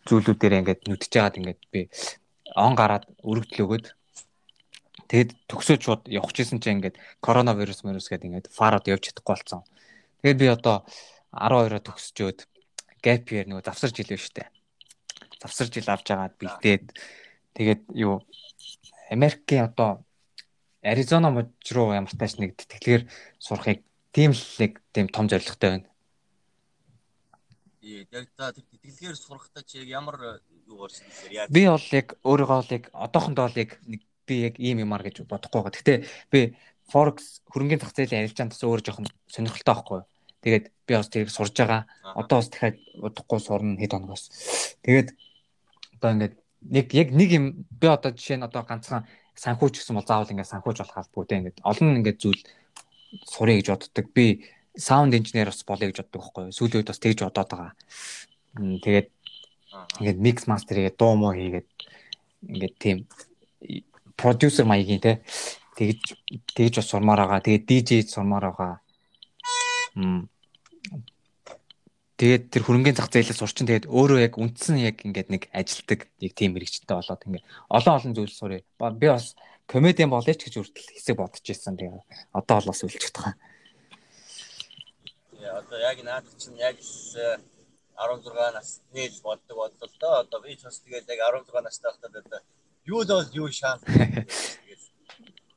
зүйлүүдээр 0.07 0.53
ингээд 0.61 0.81
нүдж 0.87 1.09
жагаад 1.11 1.39
ингээд 1.41 1.61
би 1.73 1.81
он 2.55 2.73
гараад 2.77 3.09
өргөдөл 3.25 3.65
өгöd 3.65 3.85
тэгэд 5.09 5.29
төгсөөж 5.49 5.81
шууд 5.83 6.01
явах 6.07 6.31
гэсэн 6.31 6.61
чинь 6.61 6.79
ингээд 6.79 6.97
коронавирус 7.19 7.83
мөрөс 7.83 8.07
гэдэг 8.07 8.29
ингээд 8.29 8.47
фарад 8.53 8.87
явж 8.87 9.09
чадахгүй 9.09 9.33
болсон. 9.35 9.61
Тэгээд 10.23 10.39
би 10.39 10.47
одоо 10.47 10.87
12-оо 11.35 11.83
төгсчөөд 11.83 12.47
gap 13.03 13.27
year 13.35 13.43
нөгөө 13.43 13.67
завсар 13.67 13.91
жил 13.91 14.07
байна 14.07 14.23
штэ. 14.23 14.47
Завсар 15.43 15.67
жил 15.67 15.87
авч 15.91 16.07
агаад 16.15 16.39
бэлдээд 16.39 16.95
тэгээд 17.59 17.81
юу 17.99 18.23
Америкийн 19.11 19.67
одоо 19.67 20.07
Аризона 20.79 21.27
мужи 21.27 21.75
руу 21.75 21.91
ямар 21.91 22.15
тааш 22.15 22.39
нэг 22.39 22.55
тэтгэлгээр 22.55 23.03
сурахыг 23.35 23.83
тийм 24.15 24.31
л 24.31 24.45
нэг 24.63 24.79
тийм 24.95 25.11
том 25.11 25.27
зорилготой 25.27 25.83
байна. 25.83 25.89
Яг 27.83 28.31
та 28.39 28.55
тэр 28.55 28.63
тэтгэлгээр 28.71 29.19
сурахтаа 29.19 29.63
чи 29.67 29.83
ямар 29.83 30.39
юу 30.63 30.87
болсон 30.87 31.03
бэ? 31.03 31.51
Би 31.51 31.67
бол 31.67 31.87
яг 31.91 32.15
өөрийгөө 32.23 32.59
бол 32.63 32.71
яг 32.71 32.83
одоохондоо 32.95 33.51
л 33.51 33.59
яг 33.59 33.75
нэг 33.83 34.07
би 34.23 34.35
яг 34.47 34.55
ийм 34.55 34.79
юмар 34.87 35.03
гэж 35.03 35.27
бодохгүй 35.27 35.67
байгаа. 35.67 35.75
Гэтэ 35.75 35.95
би 36.31 36.55
Forex 36.87 37.43
хөрөнгөний 37.51 37.79
зах 37.79 37.95
зээлийн 37.95 38.27
арилжаанд 38.27 38.51
бас 38.51 38.63
өөр 38.63 38.83
жоохон 38.83 39.07
сонирхолтой 39.27 39.75
байхгүй. 39.75 40.01
Тэгээд 40.43 40.65
би 40.87 40.93
бас 40.93 41.07
тэрийг 41.07 41.31
сурж 41.31 41.55
байгаа. 41.55 41.87
Одоо 42.15 42.43
бас 42.43 42.49
дахиад 42.51 42.77
удахгүй 42.99 43.39
сурна 43.39 43.79
хэд 43.79 43.95
хоногоос. 43.95 44.27
Тэгээд 44.83 45.15
одоо 45.95 46.09
ингээд 46.11 46.35
нэг 46.67 46.87
яг 46.91 47.09
нэг 47.15 47.29
юм 47.31 47.45
би 47.71 47.87
одоо 47.87 48.11
жишээ 48.11 48.43
нь 48.43 48.47
одоо 48.47 48.67
ганцхан 48.67 49.07
санхүүч 49.39 49.79
гэсэн 49.79 49.95
бол 49.95 50.03
заавал 50.03 50.27
ингээд 50.27 50.51
санхүүж 50.51 50.77
болох 50.83 50.99
албагүй 50.99 51.39
ингээд 51.39 51.63
олон 51.63 51.97
ингээд 52.03 52.19
зүйл 52.19 52.41
сурыг 53.23 53.63
гэж 53.63 53.67
боддог. 53.71 54.05
Би 54.11 54.43
саунд 54.75 55.15
инженер 55.15 55.47
бас 55.47 55.63
болъё 55.63 55.87
гэж 55.87 56.03
боддог 56.03 56.19
байхгүй. 56.19 56.51
Сүүлийн 56.51 56.79
үед 56.83 56.91
бас 56.91 56.99
тэгж 56.99 57.19
бодоод 57.23 57.49
байгаа. 57.49 57.71
Тэгээд 58.83 59.07
ингээд 60.03 60.19
микс 60.19 60.43
мастер 60.51 60.75
хийгээд 60.77 60.99
дуу 60.99 61.15
муу 61.15 61.31
хийгээд 61.31 61.69
ингээд 62.51 62.75
тийм 62.83 62.97
продюсер 64.19 64.67
маягийн 64.67 64.99
те 64.99 65.23
тэгж 65.79 66.19
тэгж 66.51 66.73
бас 66.83 66.87
сурмаар 66.91 67.23
байгаа. 67.23 67.39
Тэгээд 67.39 67.63
DJ 67.63 67.91
сурмаар 68.11 68.51
байгаа. 68.51 68.73
Мм 69.95 70.32
Тэгээд 72.13 72.53
тэр 72.53 72.63
хөрөнгөний 72.63 72.93
зах 72.93 73.09
зээлээс 73.09 73.41
урчин 73.41 73.65
тэгээд 73.67 73.89
өөрөө 73.89 74.19
яг 74.21 74.37
үндсэн 74.37 74.77
яг 74.79 75.01
ингээд 75.01 75.29
нэг 75.33 75.43
ажилтдаг 75.49 76.07
нэг 76.21 76.31
тийм 76.37 76.53
мэрэгчтэй 76.53 76.93
болоод 76.93 77.25
ингээд 77.25 77.45
олон 77.73 77.93
олон 77.97 78.13
зүйл 78.13 78.29
сурыг. 78.29 78.63
Би 79.01 79.07
бас 79.09 79.33
комедиан 79.65 80.13
болъё 80.13 80.37
ч 80.37 80.45
гэж 80.45 80.61
үртэл 80.61 80.93
хэсэг 80.93 81.17
бодож 81.17 81.41
ирсэн. 81.41 81.73
Тэгээд 81.73 82.05
одоо 82.31 82.55
бол 82.61 82.69
бас 82.69 82.85
үлчих 82.85 83.11
таа. 83.11 83.33
Яа 85.41 85.65
одоо 85.65 85.79
яг 85.81 85.97
наад 86.05 86.29
чинь 86.37 86.61
яг 86.61 86.77
16 86.77 88.53
насны 88.53 89.03
л 89.09 89.19
боддог 89.25 89.57
бодлоо 89.57 89.89
л 89.89 89.97
доо. 89.99 90.21
Одоо 90.21 90.39
би 90.45 90.53
ч 90.55 90.69
бас 90.69 90.79
тэгээд 90.85 91.09
яг 91.09 91.19
16 91.27 91.65
настай 91.65 91.89
байхдаа 91.91 92.21
одоо 92.21 92.39
юу 92.85 93.01
л 93.01 93.09
бол 93.09 93.29
юу 93.33 93.49
шанс. 93.49 93.81
Тэгээд. 93.89 94.81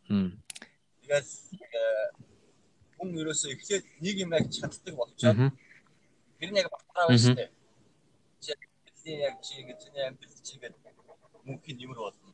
Хм. 0.08 0.40
Тэгээд 1.04 1.28
хүн 2.97 3.09
ерөөсөө 3.20 3.51
эхлээд 3.55 3.84
нэг 4.05 4.16
юм 4.24 4.30
яг 4.36 4.47
чаддаг 4.57 4.94
болчоод 4.97 5.38
тэр 6.38 6.51
нь 6.51 6.61
яг 6.61 6.68
батраа 6.72 7.12
шүү 7.12 7.36
дээ. 7.36 7.51
Чи 8.40 9.11
яг 9.22 9.36
чи 9.44 9.53
ингэ 9.61 9.74
чиний 9.82 10.05
амьдрал 10.09 10.40
чи 10.47 10.53
ингэ 10.57 10.68
мөнхийн 11.47 11.76
нэмэр 11.78 12.01
болно. 12.05 12.30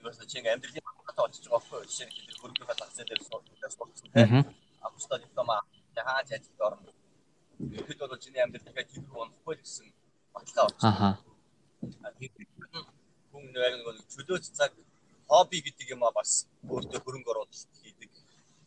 Ерөөсөө 0.00 0.26
чи 0.30 0.38
амьдралын 0.40 0.84
батраа 1.06 1.26
болчих 1.26 1.44
жоох 1.44 1.64
байхгүй 1.66 1.78
юу? 1.78 1.88
Жишээ 1.90 2.06
нь 2.06 2.14
тэр 2.26 2.38
хөрөнгөний 2.40 2.78
лагцаа 2.80 3.04
дээр 3.04 3.22
суулгасан 3.26 4.08
тийм. 4.14 4.44
Австаа 4.86 5.18
диплома 5.18 5.56
яхаа 5.96 6.22
ажиллаж 6.22 6.60
орно. 6.66 6.90
Тэгэхэд 7.60 7.98
бол 8.00 8.22
чиний 8.24 8.42
амьдрал 8.42 8.64
дахиад 8.64 8.88
тэр 8.88 9.02
рүү 9.04 9.20
унахгүй 9.20 9.54
л 9.54 9.62
гэсэн 9.64 9.86
баталгаа 10.34 10.64
болчих. 10.66 10.88
Аха. 10.88 11.10
Хүн 13.30 13.44
нэг 13.52 13.74
чөлөөт 14.14 14.44
цаг 14.56 14.72
хобби 15.30 15.58
гэдэг 15.66 15.94
юм 15.94 16.02
а 16.08 16.10
бас 16.10 16.48
өөртөө 16.66 17.00
хөрөнгө 17.04 17.30
оруулалт 17.30 17.70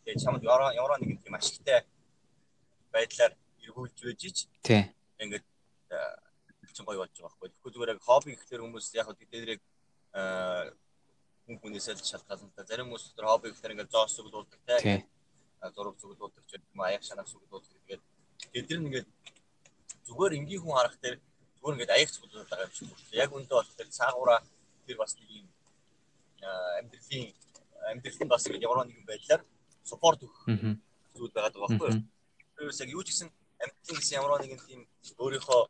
хийдэг 0.04 0.20
Тэгээ 0.20 0.20
чамд 0.20 0.44
ямар 0.44 1.00
нэгэн 1.00 1.18
тийм 1.24 1.34
ашигтай 1.34 1.80
байдлаар 2.92 3.32
эргүүлж 3.64 3.98
байж 4.04 4.20
ич. 4.28 4.38
Тий. 4.62 4.92
Ингээд 5.18 5.44
чинь 6.74 6.86
гоё 6.86 7.00
болж 7.00 7.12
байгаа 7.14 7.30
байхгүй. 7.30 7.48
Тэгэхгүй 7.48 7.72
зүгээр 7.72 7.92
яг 7.94 8.02
хобби 8.02 8.34
гэхэлэр 8.34 8.62
хүмүүс 8.64 8.86
яг 8.98 9.06
хөө 9.06 9.16
дээрээ 9.32 9.58
хүн 11.46 11.56
хүнээс 11.60 11.88
л 11.94 12.02
шалтгаална. 12.02 12.66
Зарим 12.68 12.86
хүмүүс 12.90 13.14
тэр 13.16 13.26
хобби 13.30 13.48
гэхэлэр 13.48 13.74
ингээд 13.74 13.94
зоос 13.94 14.12
зүглүүлдэг 14.18 14.60
тий. 14.82 15.00
Зураг 15.74 15.96
зүглүүлдэг 15.96 16.44
ч 16.44 16.52
юм 16.60 16.80
аяг 16.84 17.02
шанах 17.06 17.30
зүглүүлдэг. 17.30 17.80
Тэгээд 17.88 18.02
тэд 18.52 18.68
нар 18.76 18.86
ингээд 18.90 19.08
зүгээр 20.04 20.32
энгийн 20.36 20.60
хүн 20.60 20.76
харах 20.76 20.96
дээр 21.00 21.16
зүгээр 21.56 21.74
ингээд 21.78 21.94
аяг 21.96 22.10
зүглүүлдэг 22.12 22.50
байгаа 22.50 22.68
юм 22.68 22.74
шиг 22.76 22.88
байна. 22.90 23.22
Яг 23.22 23.30
үндэ 23.32 23.54
бол 23.54 23.70
тэр 23.78 23.88
цаагаараа 23.88 24.40
тэр 24.84 24.96
бас 25.00 25.12
нэг 25.16 25.28
юм 25.30 25.46
амьдралын 26.82 27.24
амьдралын 27.94 28.28
бас 28.28 28.44
ямар 28.50 28.84
нэгэн 28.84 29.08
байдлаар 29.08 29.42
суппорт 29.84 30.20
өгөх 30.26 30.42
зүйл 31.14 31.32
байгаа 31.36 31.60
байхгүй 31.62 31.88
юу. 31.92 32.02
Тэрс 32.56 32.80
яг 32.82 32.90
юу 32.90 33.02
ч 33.04 33.08
гэсэн 33.12 33.28
амьдрал 33.62 33.98
гэсэн 34.00 34.16
ямар 34.18 34.40
нэгэн 34.42 34.60
тийм 34.66 34.80
өөрийнхөө 35.22 35.60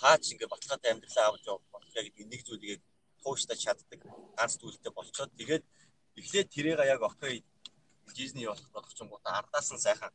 хаач 0.00 0.24
ингээ 0.32 0.52
баталгаатай 0.52 0.90
амьдралаа 0.92 1.26
авч 1.30 1.44
явах 1.46 1.64
болохоо 1.72 2.02
гэдэг 2.04 2.26
нэг 2.26 2.40
зүйлийг 2.44 2.80
тууштай 3.22 3.56
чаддаг 3.56 4.00
ганц 4.36 4.52
зүйлтэй 4.60 4.92
болчоод 4.92 5.30
тэгээд 5.38 5.64
эхлээд 6.20 6.48
тэрийг 6.54 6.80
яг 6.94 7.02
окей 7.02 7.44
Disney 8.16 8.46
болох 8.46 8.70
болох 8.74 8.92
ч 8.94 9.00
юм 9.00 9.12
уу? 9.12 9.20
Ардаас 9.24 9.70
нь 9.72 9.78
сайхан. 9.78 10.12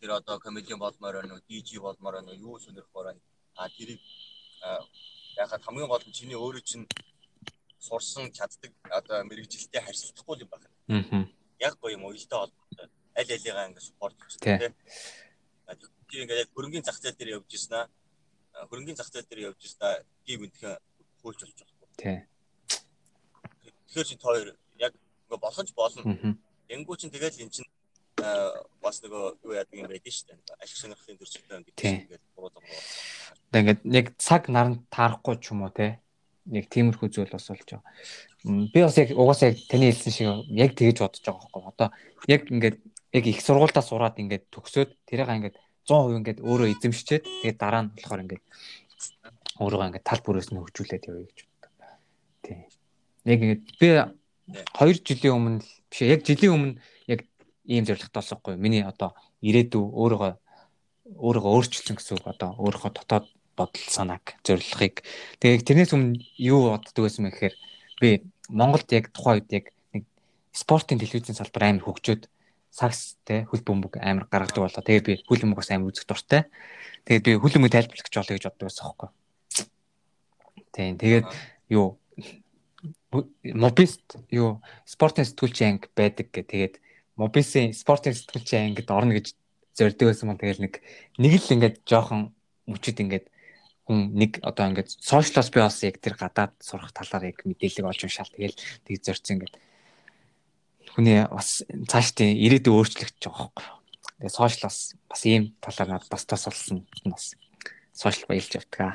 Тэр 0.00 0.10
одоо 0.20 0.38
комедиан 0.38 0.78
болмоор 0.78 1.14
байна 1.20 1.34
уу, 1.34 1.46
DJ 1.48 1.80
болмоор 1.80 2.14
байна 2.14 2.30
уу, 2.32 2.38
юу 2.38 2.58
сонирхмоор 2.58 3.06
байна. 3.10 3.20
А 3.56 3.68
тэрийг 3.68 4.00
яхад 5.36 5.62
хамгийн 5.66 5.88
гол 5.88 6.04
нь 6.06 6.16
чиний 6.16 6.38
өөрөө 6.38 6.62
чинь 6.62 6.86
сурсан 7.78 8.30
чаддаг 8.32 8.72
одоо 8.98 9.24
мэрэгжилтэй 9.24 9.82
харьцахгүй 9.82 10.36
юм 10.44 10.48
байна. 10.54 10.68
Аа 10.88 11.39
яг 11.60 11.76
гоё 11.80 11.94
юм 11.96 12.04
уялдаа 12.08 12.48
холбоотой 12.48 12.88
аль 13.16 13.32
алигаа 13.32 13.68
ингэ 13.68 13.80
спорт 13.80 14.16
хийх 14.16 14.40
тийм. 14.40 14.74
Тийм 16.08 16.22
ингээд 16.24 16.50
хөрөнгөний 16.54 16.86
зах 16.86 16.98
зээл 16.98 17.18
дээр 17.18 17.34
явж 17.36 17.52
ирсэн 17.54 17.76
аа. 17.76 17.86
Хөрөнгөний 18.68 18.96
зах 18.96 19.10
зээл 19.12 19.28
дээр 19.28 19.46
явж 19.52 19.60
ирсэн 19.64 19.84
аа. 19.86 20.02
Гив 20.26 20.40
өнтхөн 20.46 20.76
хөөж 21.22 21.38
болж 21.44 21.58
байгаа. 21.60 21.88
Тийм. 22.00 22.18
Тэгэхээр 23.86 24.08
чи 24.08 24.16
тоор 24.16 24.56
яг 24.80 24.92
ингээ 24.96 25.40
болох 25.44 25.66
ч 25.66 25.70
болно. 25.76 26.02
Энгүү 26.70 26.96
чин 26.96 27.10
тэгэл 27.12 27.44
эн 27.44 27.50
чин 27.52 27.66
бас 28.80 28.96
нөгөө 29.04 29.44
юу 29.44 29.54
яадаг 29.54 29.76
юм 29.76 29.86
байдаг 29.90 30.12
шүү 30.12 30.26
дээ. 30.32 30.58
Ашиг 30.64 30.78
сонирхлын 30.80 31.18
төрчтэй 31.18 31.44
юм 31.46 31.64
ингээд 31.64 32.24
буруу 32.34 32.50
зам. 32.54 32.64
Тэгээ 33.52 33.62
ингээд 33.62 33.80
нэг 33.84 34.06
цаг 34.18 34.48
наранд 34.48 34.82
таарахгүй 34.90 35.36
ч 35.38 35.52
юм 35.52 35.62
уу 35.66 35.72
те. 35.74 36.00
Нэг 36.50 36.66
тиймэрхүү 36.72 37.08
зүйл 37.12 37.30
бас 37.30 37.46
болж 37.52 37.68
байгаа 37.68 37.84
би 38.44 38.80
бас 38.80 38.96
яг 38.96 39.12
угаасаа 39.12 39.52
яг 39.52 39.58
таны 39.68 39.90
хэлсэн 39.92 40.12
шиг 40.12 40.28
яг 40.48 40.72
тэгэж 40.72 40.96
бодож 41.04 41.20
байгаа 41.20 41.48
байхгүй. 41.52 41.68
Одоо 41.68 41.88
яг 42.26 42.42
ингээд 42.48 42.76
яг 43.12 43.24
их 43.26 43.40
сургуультаа 43.44 43.84
сураад 43.84 44.16
ингээд 44.16 44.48
төгсөөд 44.48 44.90
тэрийг 45.04 45.28
ингээд 45.28 45.56
100% 45.84 46.16
ингээд 46.20 46.38
өөрөө 46.40 46.68
эзэмшчээд 46.72 47.24
тэгээд 47.26 47.58
дараа 47.60 47.82
нь 47.84 47.92
болохоор 47.92 48.24
ингээд 48.24 48.44
өөрөө 49.60 49.86
ингээд 49.92 50.08
тал 50.08 50.22
бүрээс 50.24 50.48
нь 50.52 50.60
хөгжүүлээд 50.60 51.08
явъя 51.08 51.26
гэж 51.28 51.38
боддог. 51.44 51.72
Тийм. 52.40 52.58
Яг 53.28 53.40
ингээд 53.44 53.62
би 53.76 53.88
2 54.72 55.04
жилийн 55.04 55.36
өмнө 55.36 55.58
биш 55.90 56.00
яг 56.00 56.20
жилийн 56.24 56.54
өмнө 56.56 56.72
яг 57.12 57.20
ийм 57.68 57.84
зорилготой 57.84 58.20
болсохгүй. 58.24 58.54
Миний 58.56 58.84
одоо 58.86 59.12
ирээдүй 59.44 59.84
өөрийгөө 59.84 60.32
өөрийгөө 61.18 61.52
өөрчилсөн 61.60 61.96
гэсэн 61.98 62.16
үг 62.16 62.26
одоо 62.30 62.56
өөрийнхөө 62.56 62.92
дотоод 62.94 63.26
бодол 63.58 63.86
санааг 63.90 64.24
зорилгыг 64.46 65.04
тэгээд 65.42 65.66
тэрнээс 65.66 65.92
өмнө 65.92 66.16
юу 66.38 66.72
боддог 66.72 67.02
байсан 67.04 67.26
бэ 67.26 67.32
гэхээр 67.34 67.54
би 68.00 68.10
Монголд 68.48 68.90
яг 68.90 69.12
тухайн 69.14 69.40
үед 69.44 69.52
яг 69.52 69.66
нэг 69.94 70.04
спортын 70.50 70.98
телевизийн 70.98 71.38
салбар 71.38 71.68
амар 71.68 71.86
хөгжөөд 71.86 72.26
сакс 72.70 73.18
те 73.26 73.44
хөл 73.50 73.62
бөмбөг 73.62 73.98
амар 74.00 74.26
гаргадаг 74.30 74.64
болоо. 74.64 74.82
Тэгээд 74.82 75.06
би 75.06 75.14
хөл 75.28 75.42
бөмбөг 75.44 75.60
бас 75.62 75.70
амар 75.70 75.92
үзэх 75.92 76.06
дуртай. 76.08 76.46
Тэгээд 77.04 77.24
би 77.26 77.32
хөл 77.38 77.54
бөмбөг 77.58 77.74
тайлбарлагч 77.74 78.14
болоё 78.14 78.36
гэж 78.38 78.44
боддог 78.46 78.66
байсан 78.66 78.84
хөөхгүй. 78.86 79.10
Тийм. 80.74 80.98
Тэгээд 80.98 81.26
юу 81.70 81.98
мобист 83.54 84.18
юу 84.30 84.62
спортын 84.86 85.26
сэтгүүлчийн 85.26 85.78
анги 85.78 85.90
байдаг 85.94 86.30
гэ. 86.30 86.42
Тэгээд 86.46 86.74
мобисын 87.18 87.74
спортын 87.74 88.14
сэтгүүлчийн 88.14 88.70
ангид 88.70 88.90
орно 88.90 89.18
гэж 89.18 89.34
зорддог 89.74 90.08
байсан 90.08 90.30
мөн 90.30 90.38
тэгэл 90.38 90.64
нэг 90.64 90.74
нэг 91.18 91.32
л 91.36 91.54
ингээд 91.54 91.76
жоохон 91.84 92.30
мөчөд 92.70 93.02
ингээд 93.02 93.26
хүн 93.90 94.14
нэг 94.14 94.38
одоо 94.46 94.70
ингээд 94.70 95.02
сошиалос 95.02 95.50
би 95.50 95.58
бас 95.58 95.82
яг 95.82 95.98
тэр 95.98 96.14
гадаад 96.14 96.54
сурах 96.62 96.94
талаар 96.94 97.34
яг 97.34 97.42
мэдээлэл 97.42 97.90
олж 97.90 98.06
уншаал 98.06 98.30
тэгэл 98.30 98.54
тэг 98.86 99.02
зорцсон 99.02 99.42
ингээд 99.42 99.58
хүний 100.94 101.26
бас 101.26 101.66
цааш 101.90 102.14
тийм 102.14 102.38
ирээдүйн 102.38 102.70
өөрчлөгдөж 102.70 103.18
байгаа 103.18 103.50
байхгүй. 103.50 103.66
Тэгээ 104.22 104.38
сошиалос 104.38 104.78
бас 105.10 105.22
ийм 105.26 105.42
талаар 105.58 105.90
надад 105.90 106.06
бас 106.06 106.22
тас 106.22 106.46
болсон 106.46 106.86
бас 107.02 107.34
сошиал 107.90 108.30
баялж 108.30 108.54
явдаг 108.54 108.78
аа. 108.78 108.94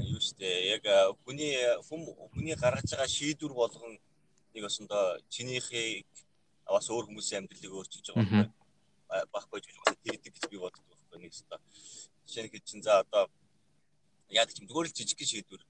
Юу 0.00 0.16
штэ 0.24 0.80
яг 0.80 0.84
хүний 1.28 1.60
хүний 2.32 2.56
гаргаж 2.56 2.88
байгаа 2.88 3.04
шийдвэр 3.04 3.52
болгон 3.52 4.00
нэг 4.56 4.64
осондоо 4.64 5.20
чинийхийг 5.28 6.08
бас 6.64 6.88
өөр 6.88 7.04
хүмүүсийн 7.04 7.44
амьдралыг 7.44 7.76
өөрчилж 7.76 8.16
байгаа 8.16 8.48
байхгүй 9.28 9.60
гэж 9.60 9.76
бас 9.84 9.96
тэгдэг 10.00 10.32
гэж 10.32 10.44
би 10.48 10.56
боддог 10.56 10.84
байхгүй 10.88 11.18
нэг 11.20 11.36
өстө 11.36 11.60
Жишээ 12.30 12.46
нь 12.46 12.62
чинь 12.62 12.82
за 12.86 13.02
одоо 13.02 13.26
яадаг 14.30 14.54
юм 14.62 14.70
зүгээр 14.70 14.86
л 14.86 14.94
жижиг 14.94 15.18
шийдвэр. 15.18 15.62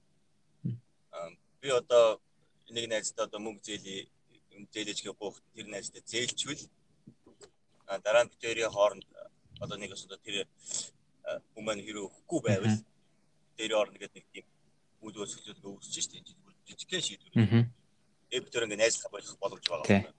Би 1.61 1.69
одоо 1.73 2.21
нэг 2.69 2.85
найзтай 2.85 3.25
одоо 3.25 3.41
мөнгө 3.41 3.65
зээлий 3.65 4.05
зээлэж 4.69 5.01
гэх 5.01 5.17
тэр 5.57 5.67
найзтай 5.73 6.01
зээлчвэл 6.05 6.61
дараа 8.05 8.23
нь 8.23 8.29
битэрийн 8.29 8.69
хооронд 8.69 9.05
одоо 9.57 9.77
нэг 9.81 9.97
өсөд 9.97 10.21
тэр 10.21 10.45
хүмүүс 11.57 11.81
хэрэг 11.81 12.05
өгөхгүй 12.05 12.39
байвал 12.45 12.77
дээр 13.57 13.73
орно 13.81 13.97
гэдэг 13.97 14.21
нэг 14.21 14.25
тийм 14.29 14.45
үйл 15.01 15.17
өсөлтөд 15.25 15.65
өгсөж 15.65 15.97
штеп 15.97 16.29
жижиг 16.69 16.91
шийдвэр. 17.01 17.65
Э 18.29 18.37
битэр 18.37 18.69
ингээ 18.69 18.81
найзлах 18.85 19.09
болох 19.09 19.37
боломж 19.41 19.65
байгаа. 19.65 20.13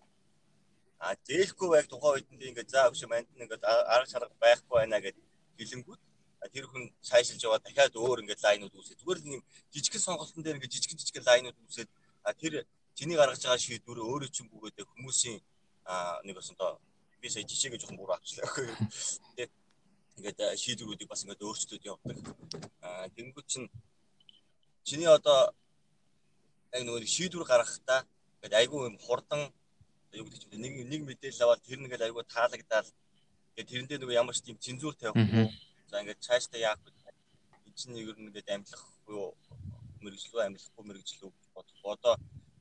А 0.99 1.14
зээлэхгүй 1.26 1.68
байх 1.70 1.86
тухайн 1.86 2.14
үед 2.18 2.28
нь 2.34 2.51
ингээ 2.51 2.66
за 2.66 2.90
өгш 2.90 3.07
манд 3.07 3.30
ингээ 3.38 3.62
арга 3.62 4.11
шарга 4.11 4.34
байхгүй 4.43 4.74
байна 4.74 4.99
гэдэг 4.99 5.24
хэлэнгүүт 5.59 6.03
тэр 6.51 6.66
хүн 6.66 6.90
сайшилж 7.03 7.43
яваа 7.47 7.61
дахиад 7.62 7.95
өөр 7.95 8.26
ингээд 8.26 8.43
лайнууд 8.43 8.74
үүсээ. 8.74 8.99
Зүгээр 8.99 9.18
л 9.22 9.30
нэг 9.30 9.40
жижигхэн 9.70 10.03
сонголтын 10.03 10.43
дээр 10.43 10.57
ингээд 10.59 10.74
жижигхэн 10.74 10.99
жижигхэн 10.99 11.28
лайнууд 11.28 11.59
үүсээд 11.62 11.90
тэр 12.43 12.66
чиний 12.99 13.16
гаргаж 13.16 13.43
байгаа 13.47 13.62
шийдвэр 13.62 13.99
өөрөө 14.03 14.30
чинь 14.34 14.51
бүгээдээ 14.51 14.86
хүмүүсийн 14.90 15.38
нэг 16.26 16.34
бас 16.34 16.51
одоо 16.51 16.82
би 17.22 17.28
сая 17.30 17.47
жишээгээ 17.47 17.78
жоохон 17.78 17.99
буруу 17.99 18.18
авчлаа. 18.18 18.51
Тэгээд 20.18 20.38
шийдвэрүүдийг 20.59 21.09
бас 21.09 21.22
ингээд 21.22 21.47
өөрчлөлт 21.47 21.86
явуулдаг. 21.86 22.26
Тэнгүүд 23.14 23.47
чинь 23.47 23.68
чиний 24.82 25.07
одоо 25.07 25.55
яг 26.74 26.82
нөгөө 26.82 27.07
шийдвэр 27.07 27.47
гаргахтаа 27.47 28.03
ингээд 28.43 28.59
айгүй 28.61 28.80
юм 28.90 28.99
хурдан 28.99 29.47
юу 30.12 30.26
гэдэг 30.26 30.40
чинь 30.43 30.62
нэг 30.62 30.72
нэг 30.90 31.01
мэдээлэл 31.07 31.45
аваад 31.47 31.62
тэр 31.62 31.78
нэгээл 31.80 32.07
айгүй 32.11 32.24
таалагдаад 32.28 32.86
тэгээд 33.55 33.70
тэрэндээ 33.70 33.99
нөгөө 34.03 34.18
ямар 34.18 34.34
ч 34.36 34.45
тийм 34.45 34.59
цензуур 34.59 34.95
тавихгүй 34.99 35.49
За 35.93 36.01
ингээд 36.01 36.24
цаашдаа 36.24 36.61
яах 36.72 36.80
вэ? 36.80 36.90
Энд 37.68 37.76
чинь 37.76 38.01
ер 38.01 38.16
нь 38.16 38.24
ингээд 38.32 38.49
амьдлах 38.49 38.84
буюу 39.05 39.36
мэрэгжлөө 40.01 40.40
амьдлахгүй 40.49 40.84
мэрэгжлөө 40.88 41.30
бодох. 41.53 41.80
Одоо 41.84 42.14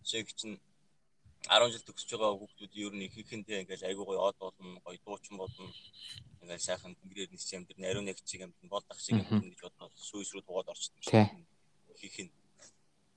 жишээг 0.04 0.36
чинь 0.36 0.60
10 1.48 1.72
жил 1.72 1.88
төгсөж 1.88 2.12
байгаа 2.12 2.36
хүүхдүүд 2.36 2.74
ер 2.76 2.92
нь 2.92 3.08
ихэнхдээ 3.08 3.64
ингээд 3.64 3.88
айгуу 3.88 4.04
гоё 4.12 4.20
од 4.28 4.36
болно, 4.36 4.84
гоё 4.84 5.00
дуучин 5.00 5.40
болно. 5.40 5.64
Ингээд 6.44 6.68
сайхан 6.68 6.92
тэнгэрээр 7.00 7.32
нисч 7.32 7.56
юм 7.56 7.64
дэр 7.64 7.80
нариу 7.80 8.04
нэг 8.04 8.20
чиг 8.20 8.44
юм 8.44 8.52
болдох 8.68 9.00
шиг 9.00 9.24
юм 9.24 9.48
гэж 9.48 9.64
бодоод 9.64 9.96
сүйс 9.96 10.36
рүү 10.36 10.44
тугаад 10.44 10.68
орчдөг. 10.76 11.00
Их 12.04 12.20
их 12.20 12.36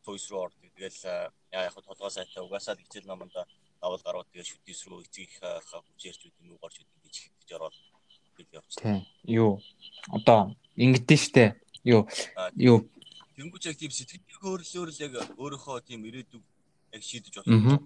сүйс 0.06 0.30
рүү 0.30 0.40
ордог. 0.46 0.70
Тэгэл 0.78 0.98
яа 1.50 1.66
яг 1.66 1.74
толгой 1.74 2.14
сайтай 2.14 2.38
угаасаа 2.38 2.78
хичээл 2.78 3.10
номонд 3.10 3.34
давал 3.82 3.98
гарууд 4.06 4.30
тэгээ 4.30 4.46
шүтээс 4.46 4.80
рүү 4.86 5.02
эцгийх 5.10 5.42
хүчээрч 5.42 6.22
үгүй 6.30 6.54
горч 6.62 6.76
үгүй 6.86 7.00
гэж 7.02 7.16
гэж 7.42 7.50
ороод 7.58 7.74
бил 8.37 8.49
явчихсан. 8.53 8.82
Тийм. 8.82 9.07
Юу 9.24 9.53
одоо 10.11 10.55
ингэдэж 10.76 11.20
штэ. 11.20 11.45
Юу 11.85 12.09
юу 12.57 12.78
Тэнгүүч 13.35 13.64
яг 13.66 13.76
тийм 13.78 13.91
сэтгэл 13.91 14.22
хөдлөлөөр 14.39 14.91
л 14.95 15.03
яг 15.03 15.12
өөрийнхөө 15.43 15.82
тийм 15.82 16.07
ирээдүг 16.07 16.43
яг 16.95 17.03
шийдэж 17.03 17.35
болно. 17.43 17.82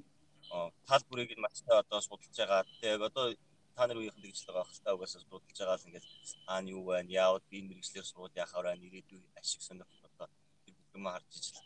тал 0.88 1.02
бүрийг 1.08 1.32
нь 1.32 1.44
мачтай 1.44 1.76
одоо 1.80 2.00
судалж 2.00 2.36
байгаа. 2.36 2.64
Тэгээ 2.80 3.00
одоо 3.08 3.32
та 3.76 3.86
нар 3.86 3.96
үеийнхэн 3.96 4.24
тэгж 4.24 4.38
л 4.44 4.48
байгаа 4.48 4.68
хэл 4.68 4.84
та 4.84 4.94
угаасаа 4.96 5.20
судалж 5.24 5.56
байгаа 5.56 5.76
л 5.80 5.86
ингээд 5.88 6.06
аа 6.52 6.60
нь 6.60 6.72
юу 6.74 6.82
байна, 6.84 7.08
яавал 7.08 7.44
би 7.48 7.64
мэрэгчлэр 7.64 8.04
сурууд 8.04 8.34
яхаар 8.36 8.66
байна, 8.68 8.84
ирээдүйн 8.84 9.24
ашиг 9.40 9.60
сонирх 9.64 9.88
одоо 10.04 10.28
бүхэн 10.66 11.04
харж 11.08 11.28
ижил 11.32 11.64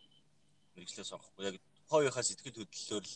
мэрэгчлээ 0.74 1.07
сонгохгүй 1.11 1.45
яг 1.49 1.57
тухайхаа 1.89 2.24
сэтгэл 2.26 2.59
хөдлөлөөр 2.62 3.05
л 3.07 3.14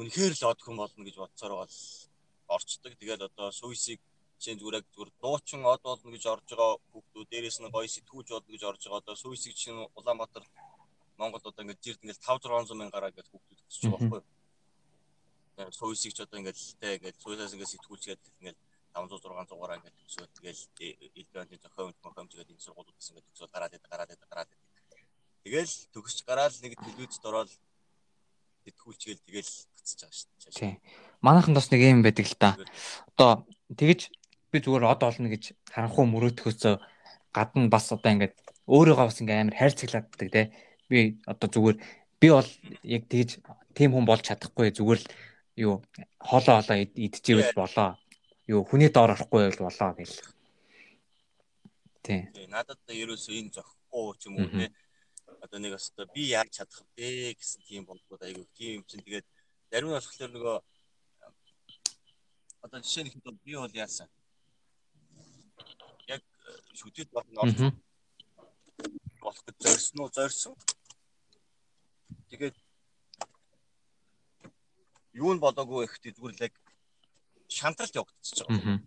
үнэхээр 0.00 0.34
л 0.36 0.48
од 0.50 0.60
хүн 0.60 0.76
болно 0.80 1.02
гэж 1.06 1.16
бодсоор 1.16 1.52
байгаа 1.56 1.70
л 1.72 1.80
орчдөг. 2.56 2.92
Тэгээд 3.00 3.22
одоо 3.28 3.48
сүйсийг 3.52 4.00
чинь 4.42 4.60
зүгээр 4.60 4.84
зүгээр 4.92 5.10
дуучин 5.22 5.62
од 5.72 5.80
болно 5.82 6.08
гэж 6.14 6.24
орж 6.34 6.46
байгаа 6.50 6.72
хүүхдүүд 6.92 7.28
дээрээс 7.30 7.58
нь 7.60 7.72
гоё 7.74 7.88
сэтгүүлж 7.88 8.28
болно 8.32 8.50
гэж 8.52 8.62
орж 8.70 8.82
байгаа. 8.84 9.02
Одоо 9.02 9.14
сүйсийг 9.16 9.54
чинь 9.56 9.80
Улаанбаатар 9.98 10.44
Монголд 11.20 11.48
одоо 11.48 11.62
ингээд 11.64 11.84
жирд 11.84 12.00
ингээд 12.02 12.20
5 12.20 12.44
600 12.44 12.80
мянгараа 12.80 13.10
гэж 13.14 13.26
хүүхдүүд 13.28 13.60
өсөж 13.68 13.82
байгаа 13.84 14.00
байхгүй 14.00 14.36
сууйсыг 15.56 16.12
ч 16.12 16.20
одоо 16.20 16.38
ингээд 16.40 16.58
тэ 16.80 17.00
ингээд 17.00 17.16
сууйсаас 17.16 17.52
ингээд 17.56 17.72
сэтгүүлчгээд 17.72 18.22
ингээд 18.40 18.58
500 18.92 19.24
600-аараа 19.24 19.78
ингээд 19.80 19.96
төсөөл 20.04 20.32
тэгэл 20.36 20.62
элдвэний 21.16 21.60
зохион 21.64 21.94
зохиомж 22.04 22.32
гэдэг 22.36 22.52
энэ 22.52 22.64
сургуулиудаас 22.64 23.08
ингээд 23.10 23.28
төсөөл 23.32 23.54
гараад 23.56 23.72
идэв 23.72 23.88
гараад 23.88 24.12
идэв 24.12 24.28
гараад 24.28 24.50
идэв. 24.52 25.00
Тэгэл 25.44 25.74
төгсч 25.96 26.18
гараад 26.28 26.54
нэг 26.60 26.72
телевизд 26.76 27.24
ороод 27.24 27.50
сэтгүүлчгээл 28.68 29.24
тэгэл 29.24 29.50
гацж 29.80 29.92
байгаа 29.96 30.12
шүү 30.12 30.28
дээ. 30.44 30.60
Тийм. 30.60 30.74
Манайхан 31.24 31.56
бас 31.56 31.68
нэг 31.72 31.80
юм 31.80 32.04
байдаг 32.04 32.26
л 32.28 32.36
та. 32.36 32.52
Одоо 33.16 33.48
тэгэж 33.72 34.00
би 34.56 34.64
зүгээр 34.64 34.88
од 34.88 35.02
олно 35.04 35.28
гэж 35.28 35.52
харанхуу 35.68 36.08
мөрөөдөхөөсөө 36.08 36.74
гадна 37.36 37.68
бас 37.68 37.92
одоо 37.92 38.10
ингээд 38.16 38.36
өөрийгөө 38.64 39.06
бас 39.06 39.20
ингээд 39.20 39.40
амар 39.44 39.58
хайрцагладаг 39.60 40.30
те. 40.32 40.42
Би 40.88 41.20
одоо 41.28 41.48
зүгээр 41.52 41.76
би 42.20 42.28
бол 42.32 42.48
яг 42.82 43.02
тэгэж 43.12 43.30
тийм 43.76 43.92
хүн 43.92 44.08
болж 44.08 44.24
чадахгүй 44.24 44.72
зүгээр 44.72 45.00
л 45.04 45.08
юу 45.60 45.74
хоолоо 46.18 46.64
хоолоо 46.64 46.78
идчихвэл 46.96 47.52
болоо. 47.52 48.00
Юу 48.48 48.64
хүний 48.64 48.88
доор 48.88 49.12
орохгүй 49.12 49.52
бол 49.52 49.68
болоо 49.68 49.90
гэл. 49.92 50.16
Тий. 52.00 52.20
Надад 52.48 52.80
ерөөсөө 52.88 53.34
энэ 53.36 53.52
зөхгүй 53.52 54.06
ч 54.16 54.22
юм 54.32 54.40
уу 54.40 54.48
те. 54.56 54.72
Одоо 55.44 55.58
нэг 55.60 55.76
өстө 55.76 56.08
би 56.16 56.32
яаж 56.32 56.48
чадах 56.56 56.80
вэ 56.96 57.36
гэсэн 57.36 57.60
тийм 57.68 57.84
бодлууд 57.84 58.22
айгүй 58.24 58.46
тийм 58.56 58.80
юм 58.80 58.84
чинь 58.88 59.04
тэгээд 59.04 59.26
зарим 59.70 59.92
нь 59.92 59.96
болохоор 59.98 60.32
нөгөө 60.32 60.56
одоо 62.64 62.80
жишээ 62.80 63.04
нь 63.04 63.12
хэд 63.12 63.26
би 63.44 63.52
бол 63.54 63.74
яасан. 63.74 64.08
Шүтэд 66.78 67.10
болно 67.12 67.38
орж 67.44 67.58
болох 69.22 69.42
гэж 69.46 69.56
зорьсон 69.64 69.98
уу 70.00 70.10
зорьсон. 70.16 70.54
Тэгээд 72.30 72.56
юу 75.16 75.32
нь 75.34 75.42
болоогүй 75.42 75.86
л 75.86 76.44
яг 76.46 76.54
шантралт 77.48 77.94
явагдчихж 77.96 78.46
байгаа. 78.46 78.78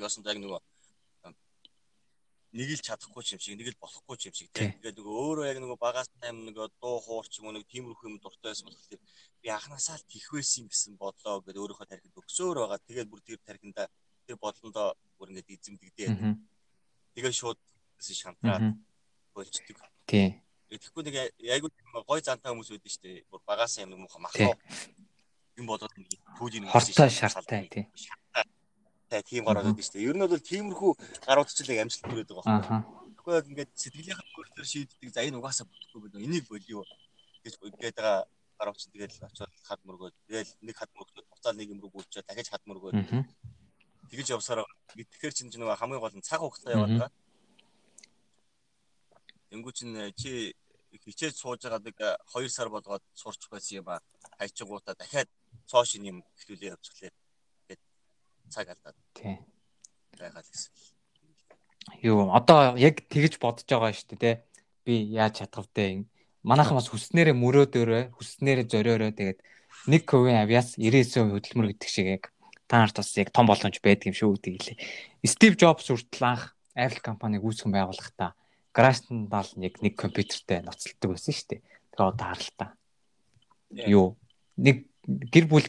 Бас 0.00 0.16
яг 0.16 0.38
нөгөө 0.40 0.60
нэг 2.50 2.68
л 2.74 2.82
чадахгүй 2.82 3.22
юм 3.30 3.38
шиг, 3.38 3.54
нэг 3.54 3.68
л 3.70 3.78
болохгүй 3.78 4.16
юм 4.26 4.34
шиг 4.34 4.50
тийм. 4.50 4.74
Тэгээд 4.82 4.98
нөгөө 4.98 5.14
өөрөө 5.22 5.46
яг 5.46 5.58
нөгөө 5.62 5.78
багаас 5.78 6.10
тайм 6.18 6.42
нөгөө 6.50 6.66
дуу 6.82 6.98
хуурч 6.98 7.38
юм 7.38 7.54
нэг 7.54 7.64
тиймэрхүү 7.70 8.10
юм 8.10 8.18
дуртай 8.18 8.50
байсан 8.50 8.66
болохоор 8.66 8.98
би 9.38 9.48
анханасаа 9.54 9.96
л 10.02 10.08
тих 10.10 10.26
байсан 10.34 10.66
гэсэн 10.66 10.98
бодлоо 10.98 11.38
гэдэг 11.46 11.62
өөрийнхөө 11.62 11.86
тархинд 11.86 12.18
өгсөөр 12.18 12.56
байгаа. 12.58 12.82
Тэгээд 12.90 13.06
бүр 13.06 13.22
тэр 13.22 13.38
тархинда 13.46 13.86
тэр 14.30 14.38
бодлондоо 14.38 14.94
бүр 15.18 15.34
ингээд 15.34 15.50
эзэмдэгдээ. 15.58 16.08
Тэгээд 17.18 17.34
шууд 17.34 17.58
шантраад 17.98 18.78
болчдөг. 19.34 19.82
Тийм. 20.06 20.38
Тэгэхгүй 20.70 21.02
нэг 21.02 21.16
айгүй 21.34 21.70
гой 22.06 22.22
зантай 22.22 22.54
хүмүүс 22.54 22.70
байдаг 22.70 22.92
шүү 22.94 23.02
дээ. 23.02 23.26
Бүр 23.26 23.42
багаас 23.42 23.74
юм 23.82 23.98
муухай 23.98 24.22
махлаа. 24.22 24.54
Юм 25.58 25.66
болоод 25.66 25.90
нэг 25.98 26.14
түүжийн 26.38 26.70
хортой 26.70 27.10
шарттай 27.10 27.66
тийм. 27.66 27.90
Тэ 29.10 29.26
тийм 29.26 29.50
гараад 29.50 29.66
байдаг 29.66 29.82
шүү 29.82 29.98
дээ. 29.98 30.06
Ер 30.06 30.14
нь 30.14 30.22
бол 30.22 30.38
тиймэрхүү 30.38 30.92
гарууд 31.26 31.50
ч 31.50 31.66
л 31.66 31.74
амжилт 31.74 32.06
төрөд 32.06 32.30
байгаа 32.30 32.62
байхгүй. 32.62 32.78
Тэгэхгүй 33.10 33.34
ингээд 33.50 33.70
сэтгэлийнхэн 33.74 34.28
өөртөө 34.38 34.66
шийддэг. 34.70 35.10
За 35.10 35.26
энэ 35.26 35.38
угаасаа 35.42 35.66
бүтэхгүй 35.66 36.00
байна. 36.06 36.22
Энийг 36.22 36.46
болио 36.46 36.86
гэж 37.42 37.54
гээд 37.58 37.98
байгаа 37.98 38.30
гарууд 38.60 38.78
ч 38.78 38.86
тэгэл 38.92 39.26
очиод 39.26 39.50
хад 39.66 39.80
мөргөөд 39.88 40.14
тэгэл 40.28 40.52
нэг 40.62 40.76
хад 40.78 40.90
мөргөөд 40.94 41.26
буцаад 41.32 41.56
нэг 41.56 41.72
юм 41.72 41.80
руу 41.80 41.90
гүйчээ 41.90 42.22
дахиж 42.28 42.48
хад 42.52 42.62
мөргөөд 42.68 42.94
тэгэж 44.10 44.26
явсараа 44.34 44.66
тэгэхээр 44.90 45.34
чинь 45.34 45.50
нэг 45.54 45.78
хамгийн 45.78 46.02
гол 46.02 46.16
нь 46.18 46.26
цаг 46.26 46.42
хугацаа 46.42 46.74
яваад 46.74 46.90
байгаа. 46.90 47.10
Тэнгүү 49.50 49.72
чин 49.74 49.90
чи 50.18 50.54
хичээж 50.98 51.38
сууж 51.38 51.62
байгаа 51.62 51.82
нэг 51.82 51.98
2 52.34 52.48
сар 52.50 52.68
болгоод 52.68 53.02
сурч 53.14 53.46
байсан 53.50 53.80
юм 53.80 53.88
а 53.88 54.02
хайчингуудаа 54.38 54.94
дахиад 54.98 55.30
цоош 55.70 55.94
юм 55.94 56.22
хэвлүүлээ 56.38 56.70
явуулчихлаа 56.74 57.12
гэд 57.70 57.80
цаг 58.50 58.66
алдаад. 58.74 58.96
Тийм. 59.14 59.38
Байгаад 60.18 60.46
гэсэн. 60.50 60.70
Юу 62.02 62.34
одоо 62.34 62.74
яг 62.76 63.06
тэгж 63.06 63.38
бодож 63.38 63.66
байгаа 63.66 63.94
шүү 63.94 64.18
дээ 64.18 64.18
тий. 64.18 64.36
Би 64.84 64.94
яаж 65.14 65.38
чадах 65.38 65.70
вэ? 65.70 66.04
Манайхан 66.42 66.76
бас 66.78 66.88
хүснээрээ 66.90 67.36
мөрөөдөөрөө 67.36 68.02
хүснээрээ 68.16 68.66
зориороо 68.72 69.12
тэгээд 69.14 69.38
нэг 69.86 70.02
ковийн 70.08 70.40
авиас 70.42 70.74
99% 70.80 71.30
хөдөлмөр 71.36 71.68
гэдэг 71.72 71.88
шиг 71.88 72.06
яг 72.16 72.32
та 72.70 72.78
нарт 72.78 73.02
бас 73.02 73.10
яг 73.18 73.34
том 73.34 73.50
боломж 73.50 73.82
байдаг 73.82 74.14
юм 74.14 74.14
шүү 74.14 74.38
гэдэг 74.38 74.54
лээ. 74.62 74.78
Стив 75.26 75.58
Джобс 75.58 75.90
хүртэл 75.90 76.22
анх 76.22 76.54
Apple 76.78 77.02
компаниг 77.02 77.42
үүсгэн 77.42 77.74
байгуулахдаа 77.74 78.38
Крашндаа 78.70 79.42
л 79.42 79.58
нэг 79.58 79.98
компьютертэй 79.98 80.62
ноцтолдог 80.62 81.18
байсан 81.18 81.34
шүү 81.34 81.48
дээ. 81.50 81.60
Тэгээ 81.90 82.06
одоо 82.14 82.26
харалтаа. 82.30 82.70
Юу 83.90 84.14
нэг 84.54 84.86
гэр 85.02 85.46
бүл 85.50 85.66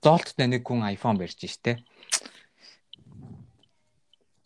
зоолттой 0.00 0.48
нэг 0.48 0.64
хүн 0.64 0.88
iPhone 0.88 1.20
барьж 1.20 1.44
штэ. 1.44 1.84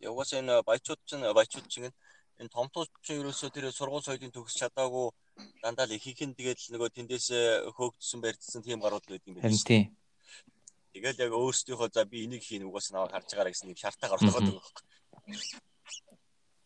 Яваас 0.02 0.34
энэ 0.34 0.66
баячууд 0.66 0.98
чинь 1.06 1.22
баячууд 1.22 1.70
чинь 1.70 1.94
энэ 2.42 2.50
томтууд 2.50 2.90
чинь 3.06 3.22
ерөөсөө 3.22 3.50
тэр 3.54 3.70
сургууль 3.70 4.02
соёлын 4.02 4.34
төгс 4.34 4.58
чадаагүй 4.58 5.14
дандаа 5.62 5.86
л 5.86 5.94
ихийнх 5.94 6.26
нь 6.26 6.34
тэгээд 6.34 6.58
л 6.58 6.72
нөгөө 6.74 6.90
тэндээс 6.98 7.26
хөөгдсөн 7.78 8.18
барьдсан 8.18 8.66
тийм 8.66 8.82
гарууд 8.82 9.06
байдаг 9.06 9.30
юм 9.30 9.38
байна. 9.38 9.54
Тийм. 9.54 9.94
Тэгэл 10.92 11.24
яг 11.24 11.32
өөрсдийнхөө 11.32 11.88
за 11.92 12.04
би 12.04 12.24
энийг 12.24 12.42
хийн 12.44 12.68
угаас 12.68 12.92
наваа 12.92 13.08
харж 13.08 13.32
байгаараа 13.32 13.52
гэсэн 13.52 13.72
юм 13.72 13.80
шалтгаан 13.80 14.10
гаргах 14.12 14.28
гэдэг 14.36 14.54
байхгүй. 14.60 14.84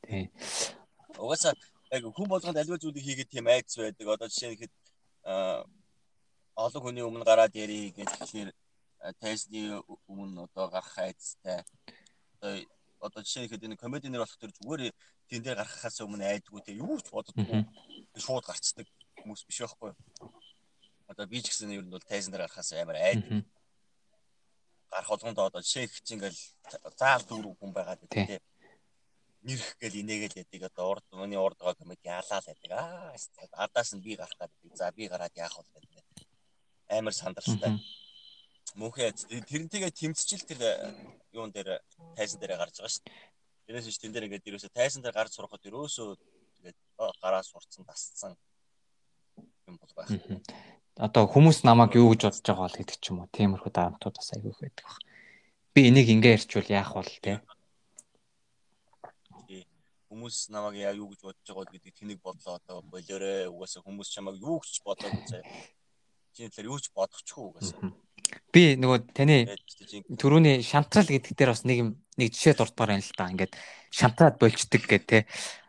Тийм 0.07 0.27
угаасаа 1.19 1.55
яг 1.91 2.05
хүн 2.05 2.29
болгонд 2.29 2.59
аливаа 2.59 2.79
зүйлийг 2.79 3.05
хийгээд 3.05 3.31
тийм 3.31 3.47
айц 3.47 3.77
байдаг. 3.77 4.07
Одоо 4.09 4.29
жишээ 4.29 4.51
нь 4.51 4.57
ихэд 4.57 4.73
олон 6.57 6.83
хүний 6.83 7.05
өмнө 7.05 7.25
гараад 7.25 7.55
ярий 7.55 7.93
тэгэхээр 7.93 8.51
тестний 9.21 9.73
өмнө 10.09 10.49
одоо 10.49 10.69
гарах 10.69 10.99
айцтай. 10.99 11.65
Одоо 12.37 12.53
одоо 13.01 13.21
жишээ 13.23 13.43
нь 13.43 13.47
ихэд 13.49 13.65
энэ 13.65 13.81
комединер 13.81 14.21
болох 14.21 14.39
төр 14.39 14.53
зүгээр 14.53 14.93
тэн 15.29 15.43
дээр 15.43 15.59
гарахаас 15.61 16.01
өмнө 16.01 16.25
айдгүй 16.27 16.61
те 16.63 16.73
юу 16.77 17.01
ч 17.01 17.09
боддоггүй. 17.11 17.65
Шууд 18.17 18.45
гарцдаг 18.45 18.87
хүмүүс 19.23 19.47
биш 19.47 19.61
байхгүй? 19.65 19.93
Одоо 21.07 21.27
би 21.27 21.39
ч 21.41 21.53
гэсэн 21.53 21.73
ер 21.73 21.85
нь 21.85 21.93
бол 21.93 22.03
тайзан 22.03 22.33
дээр 22.33 22.45
гарахаас 22.45 22.73
амар 22.73 22.99
айдаг. 22.99 23.45
Гарах 24.97 25.11
болгондоо 25.13 25.47
одоо 25.53 25.61
жишээ 25.61 25.85
их 25.85 26.01
чинь 26.01 26.17
ингээл 26.17 26.41
заал 26.97 27.23
дүүрэг 27.29 27.55
хүн 27.61 27.73
байгаад 27.77 28.01
байдаг 28.01 28.41
те. 28.41 28.41
Нэрх 29.45 29.69
гэл 29.77 30.01
инээгээл 30.01 30.41
яадаг 30.41 30.63
одоо 30.73 30.87
урд 30.97 31.05
миний 31.13 31.37
урд 31.37 31.61
байгаа 31.61 31.77
комеди 31.77 32.09
ялаа 32.09 32.41
л 32.41 32.49
яадаг 32.49 32.73
аа 32.73 33.69
ардаас 33.69 33.93
нь 33.93 34.01
би 34.01 34.17
гарах 34.17 34.41
гэдэг. 34.41 34.73
За 34.73 34.89
би 34.97 35.05
гараад 35.13 35.37
яах 35.37 35.61
вэ 35.61 35.85
гэдэг. 35.85 36.05
Амар 36.89 37.13
сандралтай 37.13 37.77
мөнхөө 38.81 39.13
тэрнтэйгээ 39.47 39.93
тэмцчил 39.93 40.43
тэр 40.49 40.61
э, 40.65 40.73
юун 41.33 41.53
дээр 41.53 41.81
тайзан 42.17 42.41
дээр 42.41 42.59
гарч 42.59 42.81
байгаа 42.81 42.93
шүү 42.93 43.05
дээ 43.05 43.37
тэрээс 43.67 43.91
ч 43.91 43.99
тэн 43.99 44.15
дээр 44.15 44.27
ингээд 44.31 44.47
ерөөсө 44.47 44.71
тайзан 44.71 45.03
дээр 45.03 45.17
гарч 45.19 45.35
сурахад 45.35 45.67
ерөөсөө 45.67 46.15
тэгээд 46.61 46.79
гараа 47.23 47.43
сурцсан 47.43 47.83
тасцсан 47.83 48.33
юм 49.67 49.75
бол 49.81 49.93
байх 49.99 50.11
одоо 50.97 51.25
хүмүүс 51.29 51.65
намайг 51.69 51.97
юу 52.01 52.13
гэж 52.13 52.21
бодож 52.27 52.45
байгаа 52.47 52.67
бол 52.67 52.79
гэдэг 52.81 52.97
ч 53.01 53.05
юм 53.13 53.21
уу 53.21 53.29
тиймэрхүү 53.37 53.73
даамтууд 53.73 54.17
бас 54.17 54.33
айгүй 54.33 54.53
байдаг 54.61 54.85
баг 54.89 55.01
би 55.75 55.81
энийг 55.89 56.09
ингээ 56.09 56.37
ярьчвал 56.41 56.69
яах 56.73 56.93
бол 56.97 57.13
те 57.21 57.45
хүмүүс 60.17 60.49
намайг 60.49 60.81
яа 60.81 60.97
юу 60.97 61.13
гэж 61.13 61.21
бодож 61.29 61.45
байгаа 61.45 61.73
гэдэг 61.77 61.93
тэнийг 61.93 62.21
бодлоо 62.25 62.57
одоо 62.57 62.81
болоорой 62.81 63.53
угаасаа 63.53 63.85
хүмүүс 63.85 64.09
чамайг 64.09 64.41
юу 64.41 64.65
гэж 64.65 64.81
бодоод 64.81 65.13
заа. 65.29 65.45
Чиний 66.33 66.49
талаар 66.49 66.73
юу 66.73 66.81
ч 66.81 66.89
бодохгүй 66.97 67.45
угаасаа. 67.53 67.93
Би 68.49 68.63
нөгөө 68.81 68.99
таны 69.13 69.37
түрүүний 70.17 70.65
шантрал 70.65 71.05
гэдэг 71.05 71.37
дээр 71.37 71.53
бас 71.53 71.65
нэг 71.69 71.77
юм 71.77 71.91
нэг 72.17 72.33
жишээ 72.33 72.57
дурдгаар 72.57 72.97
байна 72.97 73.05
л 73.05 73.13
да. 73.13 73.29
Ингээд 73.29 73.53
шантраад 73.93 74.41
болчдөг 74.41 74.83
гэх 74.89 75.05
те. 75.05 75.19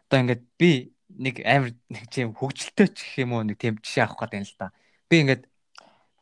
Одоо 0.07 0.23
ингээд 0.23 0.43
би 0.55 0.95
нэг 1.11 1.43
амар 1.43 1.75
нэг 1.91 2.07
тийм 2.07 2.31
хөвгөлтэй 2.31 2.87
ч 2.87 2.97
гэх 3.03 3.27
юм 3.27 3.35
уу 3.35 3.43
нэг 3.43 3.59
тийм 3.59 3.75
жишээ 3.83 4.07
авах 4.07 4.31
гэдэг 4.31 4.39
юм 4.39 4.47
л 4.47 4.55
да. 4.55 4.71
Би 5.09 5.23
ингээд 5.23 5.43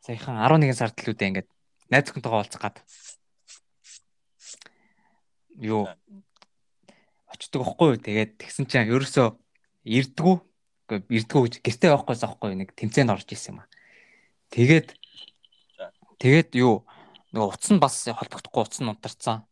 саяхан 0.02 0.38
11 0.38 0.74
сард 0.78 0.96
л 1.02 1.10
үдэ 1.12 1.26
ингээд 1.30 1.48
найз 1.90 2.10
охинтойгоо 2.10 2.40
уулзах 2.42 2.62
гад 2.62 2.76
юу 5.58 5.90
очдөг 7.26 7.62
юу. 7.62 7.96
Тэгээд 7.98 8.38
тэгсэн 8.38 8.66
чинь 8.70 8.90
ерөөсөө 8.90 9.34
ирдгүү. 9.84 10.36
Ирдгүү 11.10 11.42
гэж 11.46 11.54
гэртээ 11.66 11.90
явахгүйс 11.90 12.22
аахгүй 12.22 12.54
нэг 12.54 12.70
тэмцээнд 12.78 13.10
орж 13.10 13.26
исэн 13.34 13.58
юм 13.58 13.66
аа. 13.66 13.68
Тэгээд 14.54 14.94
Тэгээд 16.16 16.56
юу 16.56 16.88
нөгөө 17.36 17.52
утас 17.52 17.70
нь 17.72 17.80
бас 17.80 17.94
холбогдохгүй 18.08 18.62
утас 18.64 18.80
нь 18.80 18.88
унтарцсан. 18.88 19.44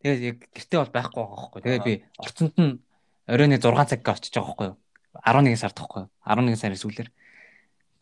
Тэгээд 0.00 0.20
яг 0.24 0.38
гэртээ 0.56 0.78
бол 0.80 0.94
байхгүй 0.96 1.20
байгаа 1.20 1.36
байхгүй. 1.36 1.60
Тэгээд 1.60 1.84
би 1.84 1.94
орцонд 2.16 2.54
нь 2.56 2.80
оройн 3.28 3.60
6 3.60 3.92
цаг 3.92 4.08
очиж 4.08 4.32
байгаа 4.32 4.48
байхгүй 4.48 4.66
юу? 4.72 4.76
11 5.20 5.60
сард 5.60 5.76
байхгүй 5.76 6.00
юу? 6.08 6.10
11 6.24 6.56
сарын 6.56 6.80
сүүлээр. 6.80 7.10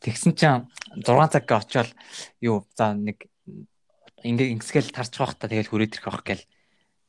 Тэгсэн 0.00 0.32
чинь 0.36 0.68
6 1.00 1.32
цаг 1.32 1.44
гээ 1.48 1.58
очиод 1.60 1.90
юу 2.40 2.68
за 2.76 2.92
нэг 2.92 3.28
ингээ 4.22 4.52
ингэсгээл 4.56 4.92
тарч 4.92 5.12
байх 5.16 5.34
та 5.38 5.48
тэгэл 5.48 5.70
хүрээд 5.70 5.96
ирэх 5.96 6.06
байх 6.08 6.24
гээл 6.24 6.44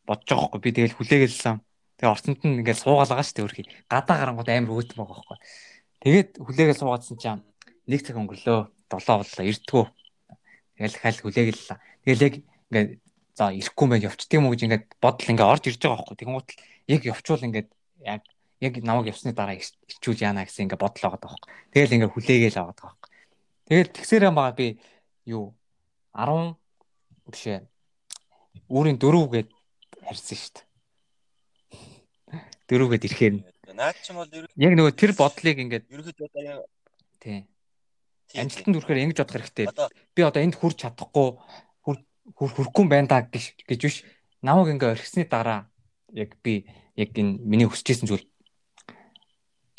бодож 0.07 0.27
байгаа 0.27 0.47
хгүй 0.47 0.61
би 0.63 0.71
тэгэл 0.71 0.97
хүлээгэлсэн. 0.97 1.55
Тэгээ 1.99 2.13
орцонд 2.13 2.39
нь 2.45 2.59
ингээ 2.63 2.77
суугаалгаа 2.77 3.25
штэ 3.25 3.43
өөрхий. 3.43 3.65
Гадаа 3.91 4.15
гарангууд 4.21 4.49
амар 4.49 4.71
өөтөн 4.77 4.97
байгаа 5.01 5.19
хгүй. 5.19 5.39
Тэгээд 6.05 6.29
хүлээгээл 6.39 6.79
суугаадсан 6.79 7.17
чинь 7.17 7.43
нэг 7.89 8.01
цаг 8.05 8.15
өнгөрлөө 8.15 8.59
7 8.87 9.19
боллоо 9.19 9.45
эртгүү. 9.51 9.85
Тэгэл 10.77 11.01
хал 11.01 11.19
хүлээгэллээ. 11.25 11.77
Тэгэл 12.05 12.25
яг 12.27 12.35
ингээ 12.71 12.85
за 13.33 13.51
ирэхгүй 13.51 13.83
юм 13.85 13.91
байна 13.91 14.07
явчих 14.07 14.29
тийм 14.29 14.45
үү 14.45 14.51
гэж 14.53 14.61
ингээд 14.63 14.85
бодол 15.01 15.31
ингээ 15.33 15.51
орж 15.51 15.63
ирж 15.67 15.81
байгаа 15.81 16.01
хгүй. 16.05 16.17
Тэгэн 16.21 16.35
гутал 16.37 16.59
яг 16.87 17.01
явчвал 17.03 17.45
ингээд 17.47 17.69
яг 18.05 18.21
яг 18.61 18.73
намайг 18.81 19.13
явсны 19.13 19.33
дараа 19.33 19.57
ирчүүл 19.57 20.23
яана 20.23 20.45
гэсэн 20.45 20.65
ингээ 20.65 20.81
бодол 20.81 21.03
байгаа 21.03 21.21
байхгүй. 21.21 21.51
Тэгэл 21.73 21.95
ингээ 21.95 22.13
хүлээгээл 22.13 22.59
аваад 22.61 22.77
байгаа 22.77 22.97
байхгүй. 22.97 23.11
Тэгэл 23.67 23.93
тэгсээрээ 23.93 24.31
байгаа 24.33 24.55
би 24.57 24.67
юу 25.29 25.53
10 26.15 26.57
бишээ 27.29 27.59
өөрийн 28.71 28.97
дөрөвгээд 28.97 29.49
харьсан 30.07 30.37
шүү 30.37 30.53
дээ. 30.55 30.65
Дөрөвгээд 32.67 33.07
ирэхээр 33.07 33.35
наад 33.77 33.97
ч 34.01 34.09
юм 34.09 34.17
бол 34.23 34.31
яг 34.31 34.73
нөгөө 34.73 34.93
тэр 34.97 35.11
бодлыг 35.13 35.57
ингээд 35.61 35.85
ерөөхдөө 35.91 36.65
тий. 37.21 37.45
Амжилтанд 38.33 38.75
хүрэхээр 38.81 39.03
ингэж 39.05 39.17
бодох 39.21 39.35
хэрэгтэй. 39.37 39.67
Би 40.15 40.21
одоо 40.25 40.41
энд 40.41 40.55
хүрч 40.57 40.81
чадахгүй 40.81 41.37
хүрэхгүй 42.35 42.83
юм 42.83 42.89
байна 42.91 43.07
да 43.07 43.23
гэж 43.23 43.55
гэж 43.63 43.79
биш. 43.83 44.03
Намайг 44.41 44.75
ингээ 44.75 44.95
орхисны 44.97 45.23
дараа 45.29 45.69
яг 46.11 46.35
би 46.43 46.67
яг 46.95 47.15
энэ 47.15 47.39
миний 47.39 47.67
хүсэжсэн 47.69 48.07
зүйл 48.09 48.25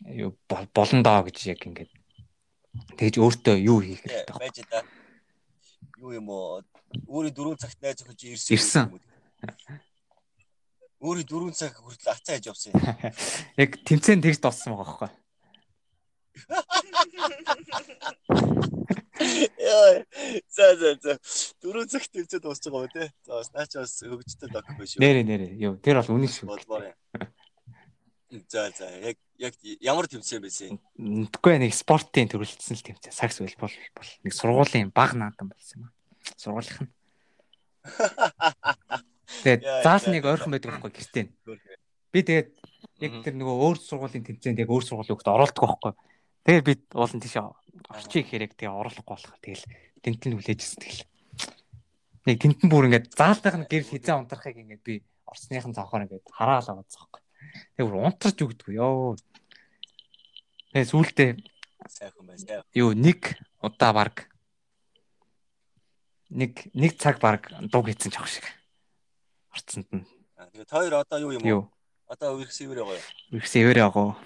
юу 0.07 0.37
болно 0.49 1.03
доо 1.03 1.23
гэж 1.27 1.39
яг 1.51 1.67
ингээд 1.67 1.91
тэгж 2.99 3.15
өөртөө 3.19 3.57
юу 3.59 3.81
хийх 3.83 4.03
хэрэгтэй 4.03 4.39
байж 4.39 4.63
да. 4.71 4.83
Юу 5.99 6.13
юм 6.15 6.29
уу? 6.31 6.63
Өөрийн 7.11 7.35
дөрөв 7.35 7.59
цагт 7.59 7.79
найз 7.83 8.03
чи 8.17 8.33
ирсэн. 8.33 8.55
Ирсэн. 8.55 8.85
Өөрийн 11.03 11.27
дөрөв 11.27 11.55
цаг 11.55 11.75
хүртэл 11.75 12.15
ацаа 12.15 12.39
хийж 12.39 12.47
явсан 12.51 12.75
юм. 12.75 12.83
Яг 13.63 13.71
тэмцээн 13.83 14.23
тэгж 14.23 14.39
дууссан 14.39 14.75
байгаа 14.75 14.87
байхгүй. 14.87 15.11
Яа. 19.59 20.05
За 20.51 20.67
за 20.79 20.95
за. 21.03 21.19
Дөрөв 21.63 21.91
цагт 21.91 22.11
тэмцээд 22.15 22.43
дуусч 22.43 22.67
байгаа 22.67 22.87
ба 22.87 22.95
тий. 22.95 23.09
За 23.27 23.33
бас 23.39 23.51
наач 23.55 23.73
бас 23.75 23.93
хөгжтэй 24.03 24.49
док 24.51 24.67
биш 24.79 24.95
шүү. 24.95 25.03
Нэрэ 25.03 25.23
нэрэ. 25.27 25.47
Йоо 25.59 25.75
тэр 25.83 25.99
бол 26.03 26.15
үнэн 26.19 26.31
шүү. 26.31 26.47
За 28.29 28.69
за 28.77 28.91
яг 29.01 29.17
яг 29.41 29.55
ямар 29.81 30.05
тэмцээн 30.05 30.43
байсан 30.45 30.77
юм? 30.77 30.79
Мэдгүй 31.01 31.65
нэг 31.65 31.73
спортын 31.73 32.29
төрөлцсөн 32.29 32.77
л 32.77 32.85
тэмцээн. 32.85 33.17
Сакс 33.17 33.41
бол 33.41 33.57
бол 33.57 34.11
нэг 34.21 34.33
сургуулийн 34.37 34.93
баг 34.93 35.17
наадам 35.17 35.49
болсон 35.49 35.81
юм 35.81 35.85
аа. 35.89 35.97
Сургуулийнх 36.37 36.85
нь. 36.85 36.93
Тэгээд 39.49 39.65
заал 39.81 40.05
нэг 40.13 40.29
ойрхон 40.29 40.53
байдаг 40.53 40.77
байхгүй 40.77 40.93
гэртээ. 40.93 41.25
Би 42.13 42.21
тэгээд 42.21 42.49
яг 43.01 43.13
тэр 43.25 43.35
нөгөө 43.41 43.57
өөр 43.65 43.79
сургуулийн 43.81 44.25
тэмцээнд 44.29 44.61
яг 44.61 44.69
өөр 44.77 44.85
сургуулийн 44.85 45.17
хөлт 45.17 45.33
оролдог 45.33 45.65
байхгүй. 45.65 45.93
Тэгээд 46.45 46.65
би 46.69 46.75
уулын 46.97 47.21
тийш 47.25 47.37
орчих 47.41 48.29
хэрэг 48.29 48.53
тэгээ 48.61 48.77
оруулахгүй 48.77 49.15
болохоор 49.17 49.41
тэгэл 49.41 49.65
тентэн 50.05 50.37
хүлээжсэн 50.37 50.81
тэгэл. 50.85 51.05
Нэг 52.29 52.37
тентэн 52.45 52.69
бүр 52.69 52.93
ингээд 52.93 53.13
заалтайх 53.17 53.57
нь 53.57 53.69
гэр 53.69 53.85
хизээ 53.89 54.17
унтрахыг 54.17 54.57
ингээд 54.57 54.83
би 54.85 55.01
орсныхын 55.25 55.77
цавхаар 55.77 56.05
ингээд 56.09 56.29
хараалаа 56.29 56.81
байгаа 56.81 56.89
байхгүй. 56.89 57.23
Тэгээ 57.77 57.87
бүр 57.87 57.97
унтарч 58.05 58.39
өгдөг 58.43 58.69
ёо. 58.75 59.17
Тэгээ 60.73 60.91
сүултээ 60.91 61.31
сайхан 61.89 62.27
байна. 62.27 62.65
Юу 62.75 62.93
нэг 62.93 63.39
удаа 63.63 63.93
баг 63.93 64.29
нэг 66.31 66.69
нэг 66.75 66.99
цаг 67.01 67.21
баг 67.21 67.49
дуг 67.73 67.89
хийсэн 67.89 68.13
ах 68.17 68.29
шиг. 68.29 68.45
Орцсонд 69.53 69.89
нь. 69.93 70.07
Тэгээд 70.53 70.71
хоёр 70.71 70.95
одоо 71.01 71.19
юу 71.19 71.33
юм 71.33 71.45
уу? 71.45 71.65
Одоо 72.07 72.37
үргэсэвэр 72.37 72.85
байгаа 72.85 73.01
юу? 73.01 73.07
Үргэсэвэр 73.37 73.79
байгаа 73.81 74.05
юу? 74.05 74.17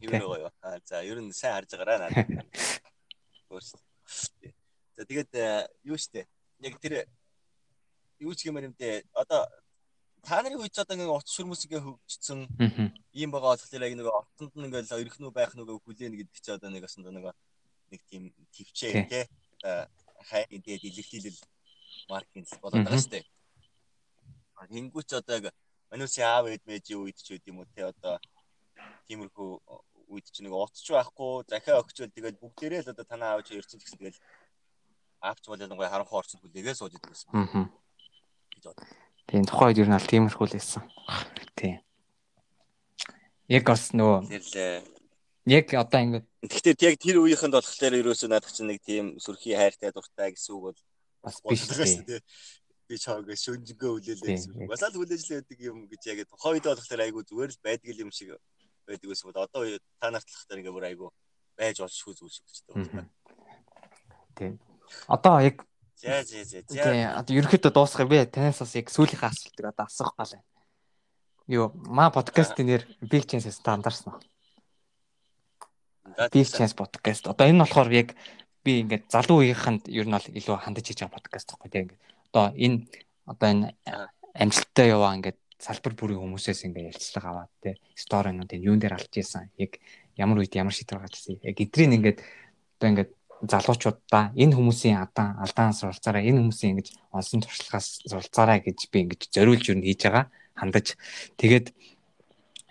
Юу 0.00 0.10
байгаа 0.10 0.38
юу? 0.48 0.50
Аа 0.64 0.78
за 0.84 1.04
ер 1.04 1.18
нь 1.20 1.32
сайн 1.32 1.54
харж 1.60 1.70
байгаарай 1.76 1.98
надад. 2.00 2.46
За 4.96 5.08
тэгээд 5.08 5.32
э, 5.34 5.66
юу 5.88 5.96
штэ. 5.96 6.28
Яг 6.60 6.76
тэр 6.80 7.08
юу 8.20 8.34
ч 8.36 8.44
гэмээр 8.44 8.68
юм 8.70 8.74
дээ. 8.76 9.08
Одоо 9.12 9.48
та 10.22 10.42
нарын 10.42 10.62
үед 10.62 10.78
одоо 10.78 10.94
ингээ 10.94 11.10
утас 11.10 11.34
шүрмэс 11.34 11.66
ингээ 11.66 11.82
хөгжсөн 11.82 12.40
ийм 13.10 13.30
байгаа 13.34 13.58
болохоор 13.58 13.86
яг 13.86 13.94
нөгөө 13.98 14.18
орцонд 14.20 14.52
нь 14.54 14.66
ингээл 14.70 15.02
ирэх 15.02 15.18
нү 15.18 15.34
байх 15.34 15.52
нүгөө 15.58 15.82
хүлээнэ 15.82 16.16
гэдэг 16.18 16.38
чи 16.38 16.50
одоо 16.54 16.70
нэг 16.70 16.86
асанд 16.86 17.10
нөгөө 17.10 17.34
нэг 17.90 18.00
тийм 18.06 18.30
төвчээ 18.54 18.92
тий 19.10 19.24
хай 20.30 20.42
ингээд 20.54 20.86
илэрхийлэл 20.86 21.40
маркетинг 22.08 22.48
болоод 22.62 22.86
байгаа 22.86 23.02
штэ. 23.02 23.26
Тэнгүүч 24.70 25.10
одоо 25.18 25.34
яг 25.42 25.46
манайсын 25.90 26.24
аав 26.24 26.46
ээд 26.54 26.62
мэжийн 26.70 27.02
үед 27.02 27.18
ч 27.18 27.34
үт 27.34 27.44
юм 27.50 27.60
уу 27.60 27.68
тий 27.74 27.82
одоо 27.82 28.22
тиймэрхүү 29.10 29.50
үед 30.12 30.26
чи 30.30 30.40
нэг 30.46 30.54
утч 30.54 30.86
байхгүй 30.86 31.50
захиа 31.50 31.82
өгчөөл 31.82 32.14
тэгэл 32.14 32.38
бүгдээрээ 32.38 32.86
л 32.86 32.92
одоо 32.94 33.06
танаа 33.10 33.30
аав 33.34 33.42
чи 33.42 33.58
ирсэн 33.58 33.82
гэсэн 33.82 33.98
тэгэл 33.98 34.22
аавч 35.18 35.44
бол 35.50 35.62
ялангуяа 35.64 35.90
харанхуй 35.90 36.18
орцод 36.18 36.40
хүлээгээ 36.40 36.78
сууж 36.78 36.94
идэг 36.94 37.10
гэсэн. 37.10 37.30
Аа. 37.34 37.66
гэж 38.54 38.64
бод. 38.70 38.78
Тийм 39.26 39.44
тухайн 39.46 39.70
үед 39.72 39.82
ер 39.82 39.88
нь 39.88 39.96
аль 39.96 40.10
тиймэрхүү 40.10 40.46
л 40.48 40.56
байсан. 40.56 40.82
Тийм. 41.54 41.78
Яг 43.48 43.64
бас 43.66 43.92
нөгөө 43.92 44.82
яг 45.46 45.66
одоо 45.74 46.00
ингэ 46.00 46.20
Гэхдээ 46.42 46.74
яг 46.90 46.96
тэр 46.98 47.22
үеийнхэнд 47.22 47.54
болохоор 47.54 47.94
ерөөсөө 48.02 48.28
надад 48.30 48.50
чинь 48.50 48.66
нэг 48.66 48.82
тийм 48.82 49.18
сүрхий 49.22 49.54
хайртай 49.54 49.94
дуртай 49.94 50.34
гэсэн 50.34 50.54
үг 50.58 50.62
бол 50.74 50.78
бас 51.22 51.38
биш 51.46 51.70
тийм 51.70 52.02
би 52.90 52.98
чааг 52.98 53.30
шүнжгөө 53.30 53.90
хүлээлээ 53.94 54.34
гэсэн. 54.36 54.66
Бас 54.66 54.82
л 54.82 54.98
хүлээж 54.98 55.22
л 55.22 55.34
байдаг 55.38 55.58
юм 55.62 55.86
гэж 55.86 56.02
яг 56.10 56.18
тухайн 56.26 56.58
үед 56.58 56.66
болохоор 56.66 57.02
айгүй 57.06 57.22
зүгээр 57.24 57.50
л 57.54 57.62
байдаг 57.62 57.94
юм 57.94 58.10
шиг 58.10 58.34
байдаг 58.86 59.08
ус 59.10 59.22
бол 59.22 59.38
одоо 59.38 59.62
та 60.02 60.10
нарт 60.10 60.26
л 60.26 60.34
хахтар 60.34 60.58
ингээ 60.58 60.74
бүр 60.74 60.88
айгүй 60.90 61.08
байж 61.56 61.76
болшгүй 61.78 62.14
зүйл 62.18 62.34
шиг 62.34 62.46
ч 62.50 62.58
гэдэг. 62.66 63.06
Тийм. 64.34 64.58
Одоо 65.06 65.38
яг 65.40 65.62
За 66.02 66.22
за 66.26 66.44
за. 66.44 66.62
Тийм. 66.66 67.14
Одоо 67.14 67.32
ерөөхдөө 67.38 67.70
дуусгая 67.70 68.10
би 68.10 68.18
танаас 68.26 68.58
бас 68.58 68.74
яг 68.74 68.90
сүүлийнхээ 68.90 69.30
асуултыг 69.30 69.66
одоо 69.70 69.86
асуух 69.86 70.18
гал 70.18 70.34
байна. 70.34 70.46
Юу, 71.46 71.70
маа 71.86 72.10
подкастын 72.10 72.66
нэр 72.66 72.82
Big 73.06 73.30
Chance 73.30 73.54
стандарсан 73.54 74.18
уу? 74.18 74.20
Big 76.34 76.50
Chance 76.50 76.74
podcast. 76.74 77.30
Одоо 77.30 77.46
энэ 77.46 77.62
болохоор 77.62 77.90
яг 77.94 78.18
би 78.66 78.82
ингээд 78.82 79.14
залуу 79.14 79.46
үеийнхэнд 79.46 79.86
ер 79.94 80.06
нь 80.10 80.14
бол 80.18 80.26
илүү 80.26 80.56
хандаж 80.58 80.86
хийж 80.90 81.06
байгаа 81.06 81.18
подкаст 81.22 81.48
байхгүй 81.54 81.70
тийм 81.70 81.82
ингээд 81.86 82.02
одоо 82.34 82.46
энэ 82.50 82.78
одоо 83.30 83.48
энэ 83.54 83.66
амжилттай 84.34 84.86
яваа 84.90 85.14
ингээд 85.18 85.38
салбар 85.62 85.94
бүрийн 85.94 86.18
хүмүүсээс 86.18 86.66
ингээд 86.66 86.90
ярилцлага 86.90 87.28
аваад 87.30 87.52
те 87.62 87.78
сторинууд 87.94 88.50
энэ 88.50 88.66
юун 88.66 88.82
дээр 88.82 88.98
алж 88.98 89.14
ийсэн 89.14 89.50
яг 89.58 89.78
ямар 90.18 90.42
үед 90.42 90.54
ямар 90.58 90.74
шийдвэр 90.74 90.98
гаргаж 91.06 91.14
ирсэн 91.14 91.38
яг 91.42 91.56
эдрийг 91.58 91.90
ингээд 91.94 92.18
одоо 92.78 92.88
ингээд 92.90 93.10
залуучуудаа 93.42 94.30
энэ 94.38 94.54
хүмүүсийн 94.54 95.02
адаан 95.02 95.38
алдаан 95.42 95.74
суралцаараа 95.74 96.22
энэ 96.22 96.38
хүмүүсийн 96.40 96.72
ингэж 96.78 96.88
онсон 97.10 97.42
туршлагаас 97.42 98.06
суралцаараа 98.06 98.58
гэж 98.62 98.78
би 98.92 99.02
ингэж 99.02 99.34
зориулж 99.34 99.64
юу 99.66 99.82
хийж 99.82 100.00
байгаа 100.06 100.30
хандаж 100.54 100.94
тэгээд 101.40 101.74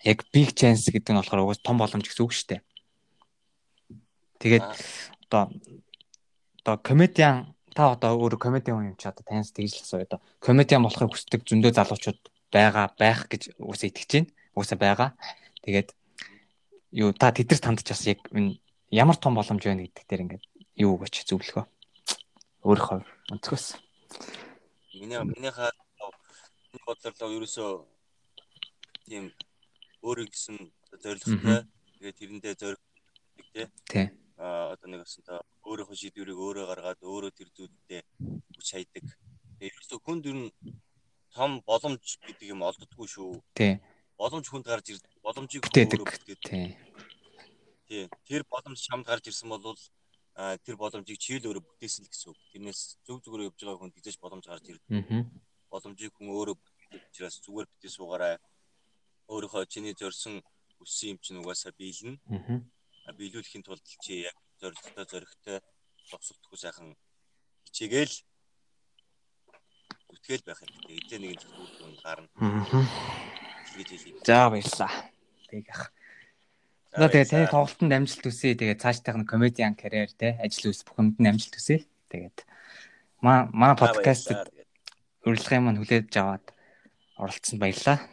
яг 0.03 0.25
big 0.33 0.55
chance 0.55 0.89
гэдэг 0.89 1.11
нь 1.13 1.19
болохоор 1.19 1.43
угаас 1.43 1.61
том 1.61 1.77
боломж 1.77 2.05
гэсэн 2.07 2.23
үг 2.25 2.33
шүү 2.33 2.47
дээ. 2.49 2.61
Тэгээд 4.41 4.65
одоо 5.29 5.43
одоо 6.61 6.75
комедиан 6.81 7.53
та 7.75 7.93
одоо 7.93 8.17
өөрөө 8.17 8.39
комедиан 8.41 8.93
юм 8.93 8.97
чи 8.97 9.05
одоо 9.05 9.23
таньс 9.27 9.53
тэгж 9.53 9.77
л 9.77 9.83
асуу 9.85 10.01
одоо 10.01 10.19
комедиан 10.41 10.81
болохыг 10.81 11.13
хүсдэг 11.13 11.45
зөндөө 11.45 11.71
залуучууд 11.77 12.19
байгаа 12.49 12.89
байх 12.97 13.29
гэж 13.29 13.53
уусаа 13.61 13.89
итгэж 13.93 14.09
байна. 14.09 14.29
Уусаа 14.57 14.77
байгаа. 14.81 15.09
Тэгээд 15.61 15.89
юу 16.97 17.13
та 17.13 17.29
тэдэрт 17.29 17.63
хандж 17.63 17.85
бас 17.85 18.03
яг 18.09 18.19
энэ 18.33 18.57
ямар 18.89 19.17
том 19.21 19.37
боломж 19.37 19.61
байна 19.61 19.85
гэдэг 19.85 20.05
дээр 20.09 20.23
ингээд 20.25 20.43
юу 20.77 20.95
гэж 21.01 21.25
зөвлөхөө. 21.27 21.65
Өөрийнхөө 22.63 22.99
өнцгөөс. 23.33 23.65
Миний 24.99 25.19
минийхээ 25.19 25.71
бодлоо 26.85 27.29
ерөөсөө 27.35 27.69
тийм 29.07 29.31
өөрөө 30.05 30.27
гэсэн 30.31 30.57
зорилготой. 31.03 31.65
Тэгээд 31.99 32.17
тэрэндээ 32.19 32.53
зориг 32.59 32.81
тий. 33.53 33.67
Тий. 33.89 34.07
Аа 34.37 34.73
одоо 34.73 34.87
нэг 34.89 35.03
басна 35.03 35.41
өөрийнхөө 35.67 35.97
шийдвэрийг 35.99 36.39
өөрөө 36.39 36.65
гаргаад 36.69 37.01
өөрөө 37.01 37.31
тэр 37.35 37.49
зүйлдээ 37.55 38.01
хүч 38.55 38.67
хайдаг. 38.71 39.05
Ерөөсөө 39.61 39.99
хүнд 40.01 40.23
ер 40.29 40.37
нь 40.37 40.49
том 41.35 41.61
боломж 41.67 42.17
гэдэг 42.25 42.51
юм 42.53 42.65
олддоггүй 42.65 43.07
шүү. 43.07 43.41
Тий. 43.53 43.79
Боломж 44.17 44.47
хүнд 44.49 44.65
гарч 44.65 44.95
ирд 44.95 45.05
боломжийг 45.21 45.65
өөрөө 45.65 46.05
бүтээдэг. 46.07 46.39
Тий. 46.45 46.77
Тий. 47.87 48.03
Тэр 48.27 48.41
боломж 48.49 48.79
чамд 48.81 49.05
гарч 49.05 49.29
ирсэн 49.29 49.49
бол 49.49 49.77
тэр 50.35 50.75
боломжийг 50.79 51.19
чи 51.19 51.39
л 51.39 51.47
өөрөө 51.51 51.63
бүтээсэн 51.65 52.05
л 52.05 52.11
гэсэн 52.11 52.29
үг. 52.31 52.39
Тэрнээс 52.55 52.81
зүг 53.03 53.19
зүгээр 53.23 53.47
явж 53.51 53.59
байгаа 53.59 53.79
хүн 53.83 53.91
тэгжээж 53.91 54.17
боломж 54.19 54.45
гарч 54.47 54.65
ирдэг. 54.71 55.27
Боломжийг 55.67 56.13
хүн 56.15 56.31
өөрөө 56.31 56.55
бүтээдэг 56.55 57.01
учраас 57.11 57.35
зүгээр 57.43 57.67
битээ 57.67 57.91
суугаарай. 57.91 58.35
Өөрийнхөө 59.27 59.67
чиний 59.67 59.95
зорьсон 59.95 60.39
өссөн 60.79 61.15
юм 61.15 61.17
чинь 61.19 61.39
угаасаа 61.43 61.75
биелнэ. 61.75 62.19
Аа 63.07 63.13
биелүүлэхийн 63.15 63.63
тулд 63.63 63.83
чи 63.83 64.23
яг 64.23 64.37
зоригтой 64.59 65.05
зоригтой 65.05 65.57
зогсолтгүй 66.09 66.57
сайхан 66.57 66.95
хичээгээл 67.67 68.15
үтгэл 70.15 70.43
байх 70.47 70.59
юм. 70.63 70.71
Эдгээр 70.89 71.21
нэгэн 71.21 71.39
зөвхөн 71.39 71.95
гарна. 72.03 72.29
Тэгэж 73.71 73.89
хэлье. 73.89 74.23
За 74.27 74.49
баярлаа. 74.51 74.91
Тэг 75.49 75.65
ах. 75.71 75.91
За 76.91 77.07
тэгээ 77.07 77.31
таны 77.31 77.47
тоглолтод 77.47 77.87
амжилт 77.87 78.27
хүсье. 78.27 78.51
Тэгээ 78.51 78.83
цаашдах 78.83 79.15
нь 79.15 79.23
комедиан 79.23 79.79
карьер 79.79 80.11
те 80.11 80.35
ажил 80.43 80.75
үс 80.75 80.83
бүх 80.83 80.99
юмд 80.99 81.15
нь 81.23 81.29
амжилт 81.31 81.55
хүсье. 81.55 81.87
Тэгээд 82.11 82.43
маа 83.23 83.47
маа 83.55 83.79
подкастт 83.79 84.35
урилгын 85.23 85.63
маань 85.63 85.79
хүлээж 85.79 86.11
аваад 86.19 86.51
оролцсон 87.15 87.63
баярлаа. 87.63 88.03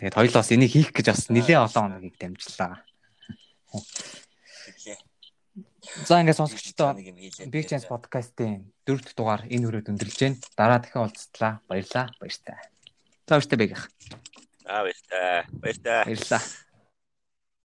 Тэгээд 0.00 0.16
хоёул 0.16 0.32
бас 0.32 0.48
энийг 0.48 0.72
хийх 0.72 0.96
гэж 0.96 1.06
бас 1.12 1.28
нэлээд 1.28 1.60
олон 1.60 1.92
хоногийг 1.92 2.16
дамжлаа. 2.16 2.80
За 6.08 6.20
ингээд 6.20 6.40
сонсогчдоо 6.40 6.96
Big 7.52 7.68
Chance 7.68 7.84
podcast-ийн 7.84 8.72
дөрөвд 8.88 9.12
дугаар 9.12 9.42
энэ 9.44 9.64
хүрээд 9.68 9.90
өндөрлж 9.92 10.18
байна. 10.24 10.40
Дараа 10.56 10.80
дахин 10.80 11.04
уулзтлаа. 11.04 11.60
Баярлаа. 11.68 12.08
Баяртай. 12.16 12.58
За 13.28 13.36
баяртай 13.36 13.58
бэгэх. 13.60 13.82
За 14.64 14.80
баяртай. 14.84 15.44
Баяртай. 15.52 16.00
Баярлаа. 16.08 16.42